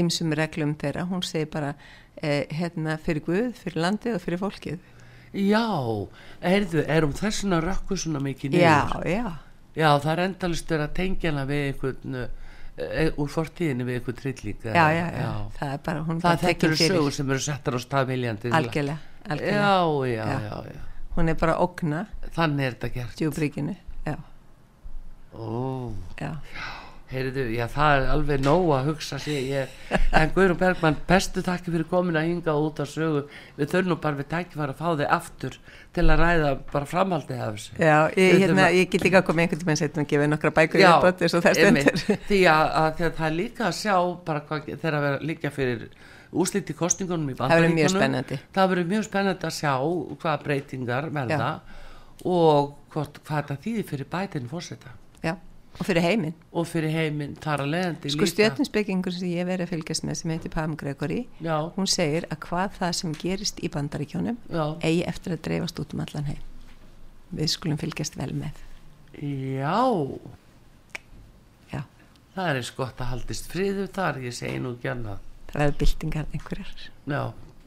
ymsum 0.00 0.32
reglum 0.38 0.74
þeirra, 0.80 1.04
hún 1.10 1.22
segir 1.26 1.48
bara 1.52 1.74
eh, 2.22 2.46
hérna 2.50 2.98
fyrir 3.02 3.22
Guð, 3.26 3.52
fyrir 3.58 3.80
landið 3.82 4.14
og 4.18 4.22
fyrir 4.26 4.38
fólkið. 4.42 4.78
já, 5.32 5.64
heyrðu, 6.44 6.84
er 6.86 7.02
hún 7.06 7.14
þessuna 7.16 7.60
rökku 7.64 7.96
svona 7.96 8.20
mikið 8.20 8.50
niður? 8.52 8.62
Já, 8.62 9.00
já, 9.16 9.32
Já, 9.72 9.88
það 10.04 10.10
er 10.12 10.20
endalist 10.26 10.68
verið 10.68 10.82
að 10.84 10.94
tengja 10.98 11.30
hana 11.32 11.44
við 11.48 11.62
einhvern 11.70 12.16
e, 12.76 13.04
úr 13.16 13.30
fortíðinni 13.32 13.86
við 13.88 13.94
einhvern 14.00 14.18
trillík 14.18 14.66
já, 14.68 14.74
já, 14.92 15.06
já, 15.16 15.30
það 15.56 15.72
er 15.72 15.78
bara, 15.86 16.02
hún 16.04 16.16
er 16.18 16.20
Það 16.20 16.28
bara 16.28 16.40
þetta 16.42 16.52
tekin 16.52 16.68
eru 16.68 16.76
fyrir. 16.82 16.96
sögur 16.98 17.14
sem 17.16 17.30
eru 17.32 17.44
settar 17.46 17.76
á 17.76 17.80
stað 17.80 18.10
viljandi 18.12 18.42
til 18.42 18.50
að- 18.52 18.58
Algjörlega, 18.58 18.98
algjörlega. 19.28 19.62
Já, 19.62 20.06
já, 20.12 20.26
Já. 20.26 20.40
já, 20.48 20.56
já 20.76 20.80
Hún 21.16 21.28
er 21.28 21.34
bara 21.40 21.54
að 21.56 21.64
ógna 21.64 22.02
Þannig 22.36 22.64
er 22.66 22.72
þetta 22.76 22.92
gert 22.94 23.16
djúbríkinu. 23.20 23.76
Já, 24.06 24.16
Ó, 25.32 25.92
já. 26.20 26.30
Heyrðu, 27.12 27.44
já, 27.54 27.64
það 27.70 27.94
er 27.96 28.06
alveg 28.14 28.42
nóg 28.44 28.70
að 28.76 28.88
hugsa 28.90 29.18
sig 29.22 29.50
ég, 29.52 29.72
En 30.12 30.32
Guðrún 30.34 30.58
Bergmann, 30.60 30.98
bestu 31.08 31.42
takki 31.44 31.72
fyrir 31.72 31.86
komin 31.88 32.18
að 32.20 32.28
hinga 32.28 32.54
út 32.60 32.80
á 32.80 32.86
sögu. 32.88 33.22
Við 33.56 33.70
þurfum 33.72 34.00
bara 34.02 34.18
við 34.18 34.28
tæki 34.32 34.58
fara 34.60 34.74
að 34.74 34.80
fá 34.82 34.88
þig 35.00 35.12
aftur 35.16 35.58
til 35.96 36.04
að 36.06 36.22
ræða 36.22 36.52
bara 36.72 36.88
framhaldið 36.88 37.42
af 37.46 37.56
þessu. 37.56 37.76
Já, 37.80 37.96
ég, 38.16 38.38
hérna, 38.42 38.70
ég 38.76 38.90
get 38.92 39.06
líka 39.06 39.20
að 39.22 39.28
koma 39.28 39.46
einhvern 39.46 39.80
setjum 39.80 40.04
að 40.04 40.08
gefa 40.12 40.30
nokkra 40.32 40.54
bækur 40.58 40.80
í 40.80 40.84
Já, 40.84 40.92
og 40.96 41.04
einmitt. 41.66 41.92
stendur. 41.92 42.24
því 42.30 42.40
að, 42.52 42.64
að, 42.82 43.04
það 43.20 43.28
er 43.28 43.36
líka 43.38 43.68
að 43.68 43.76
sjá 43.80 43.96
bara 44.26 44.44
hvað 44.48 44.72
þeirra 44.72 45.04
vera 45.06 45.22
líka 45.32 45.52
fyrir 45.52 45.86
úsliti 46.32 46.76
kostingunum 46.76 47.32
í 47.32 47.36
Það 47.36 47.52
bandaríkunum 47.52 48.42
það 48.56 48.72
verður 48.72 48.90
mjög 48.92 49.06
spennandi 49.08 49.48
að 49.48 49.56
sjá 49.58 49.72
hvað 50.22 50.44
breytingar 50.46 51.08
verða 51.12 51.50
og 52.28 52.72
hvort, 52.92 53.20
hvað 53.26 53.42
þetta 53.42 53.56
þýðir 53.66 53.88
fyrir 53.90 54.08
Já, 55.22 55.36
og 55.78 55.86
fyrir 55.88 56.04
heiminn. 56.04 56.34
og 56.52 56.66
fyrir 56.68 56.92
heiminn 56.92 57.34
þar 57.40 57.62
að 57.64 57.70
leiðandi 57.74 58.12
Sko 58.12 58.26
stjörnusbyggingur 58.28 59.14
sem 59.16 59.28
ég 59.32 59.46
verið 59.48 59.66
að 59.66 59.72
fylgjast 59.72 60.04
með 60.04 60.18
sem 60.20 60.30
heitir 60.34 60.52
Pam 60.52 60.76
Gregory, 60.76 61.22
já, 61.40 61.56
hún 61.76 61.88
segir 61.90 62.26
að 62.30 62.42
hvað 62.48 62.76
það 62.78 62.92
sem 63.00 63.14
gerist 63.22 63.62
í 63.64 63.70
bandaríkjónum 63.72 64.36
eigi 64.82 65.02
eftir 65.08 65.36
að 65.36 65.42
dreifast 65.48 65.80
út 65.80 65.94
um 65.96 66.04
allan 66.04 66.28
heim. 66.28 66.42
Við 67.32 67.48
skulum 67.54 67.78
fylgjast 67.80 68.16
vel 68.20 68.32
með. 68.36 68.52
já 69.16 69.76
Já, 71.72 71.82
það 72.34 72.48
er 72.50 72.60
eins 72.60 72.70
gott 72.76 73.00
að 73.00 73.10
haldist 73.14 73.48
friðu 73.52 73.86
þar 73.92 74.20
ég 74.24 74.36
segi 74.36 74.58
nú 74.60 74.76
annað 74.84 75.18
það 75.52 75.60
verður 75.62 75.78
byltingar 75.82 76.26
einhverjar. 76.32 76.84
já, 77.08 77.22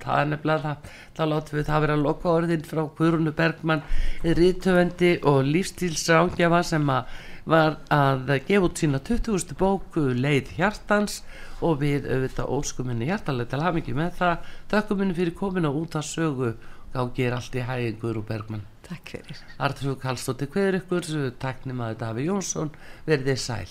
það 0.06 0.20
er 0.22 0.30
nefnilega 0.32 0.62
það 0.64 0.90
þá 1.18 1.24
látum 1.32 1.58
við 1.60 1.68
það 1.70 1.82
vera 1.86 1.94
að 1.98 2.06
loka 2.06 2.30
orðin 2.34 2.66
frá 2.66 2.82
Guðrúnu 2.98 3.34
Bergmann 3.38 3.84
rítövendi 4.24 5.12
og 5.26 5.44
lífstílsrángjafa 5.46 6.64
sem 6.66 6.90
að 6.90 7.06
var 7.46 7.78
að 7.94 8.32
gefa 8.48 8.68
út 8.68 8.82
sína 8.82 9.02
20. 9.06 9.54
bóku 9.60 10.06
leið 10.18 10.56
hjartans 10.58 11.22
og 11.62 11.80
við 11.84 12.08
auðvitað 12.10 12.54
óskuminni 12.58 13.10
hjartalega 13.10 13.54
til 13.54 13.64
hafingi 13.66 13.98
með 13.98 14.16
það. 14.20 14.54
Þökkuminni 14.74 15.18
fyrir 15.18 15.38
komina 15.38 15.74
út 15.74 15.98
að 15.98 16.08
sögu. 16.10 16.54
Gági 16.96 17.28
er 17.28 17.36
allt 17.38 17.58
í 17.58 17.66
hægingur 17.66 18.22
og 18.22 18.30
Bergmann. 18.30 18.64
Takk 18.86 19.18
fyrir. 19.18 19.42
Artur 19.60 19.98
Kallstóttir 20.00 20.50
Kveður 20.52 20.80
ykkur, 20.82 21.12
taknum 21.42 21.84
að 21.84 21.96
þetta 21.96 22.14
hafi 22.14 22.30
Jónsson 22.30 22.72
verðið 23.10 23.42
sæl 23.42 23.70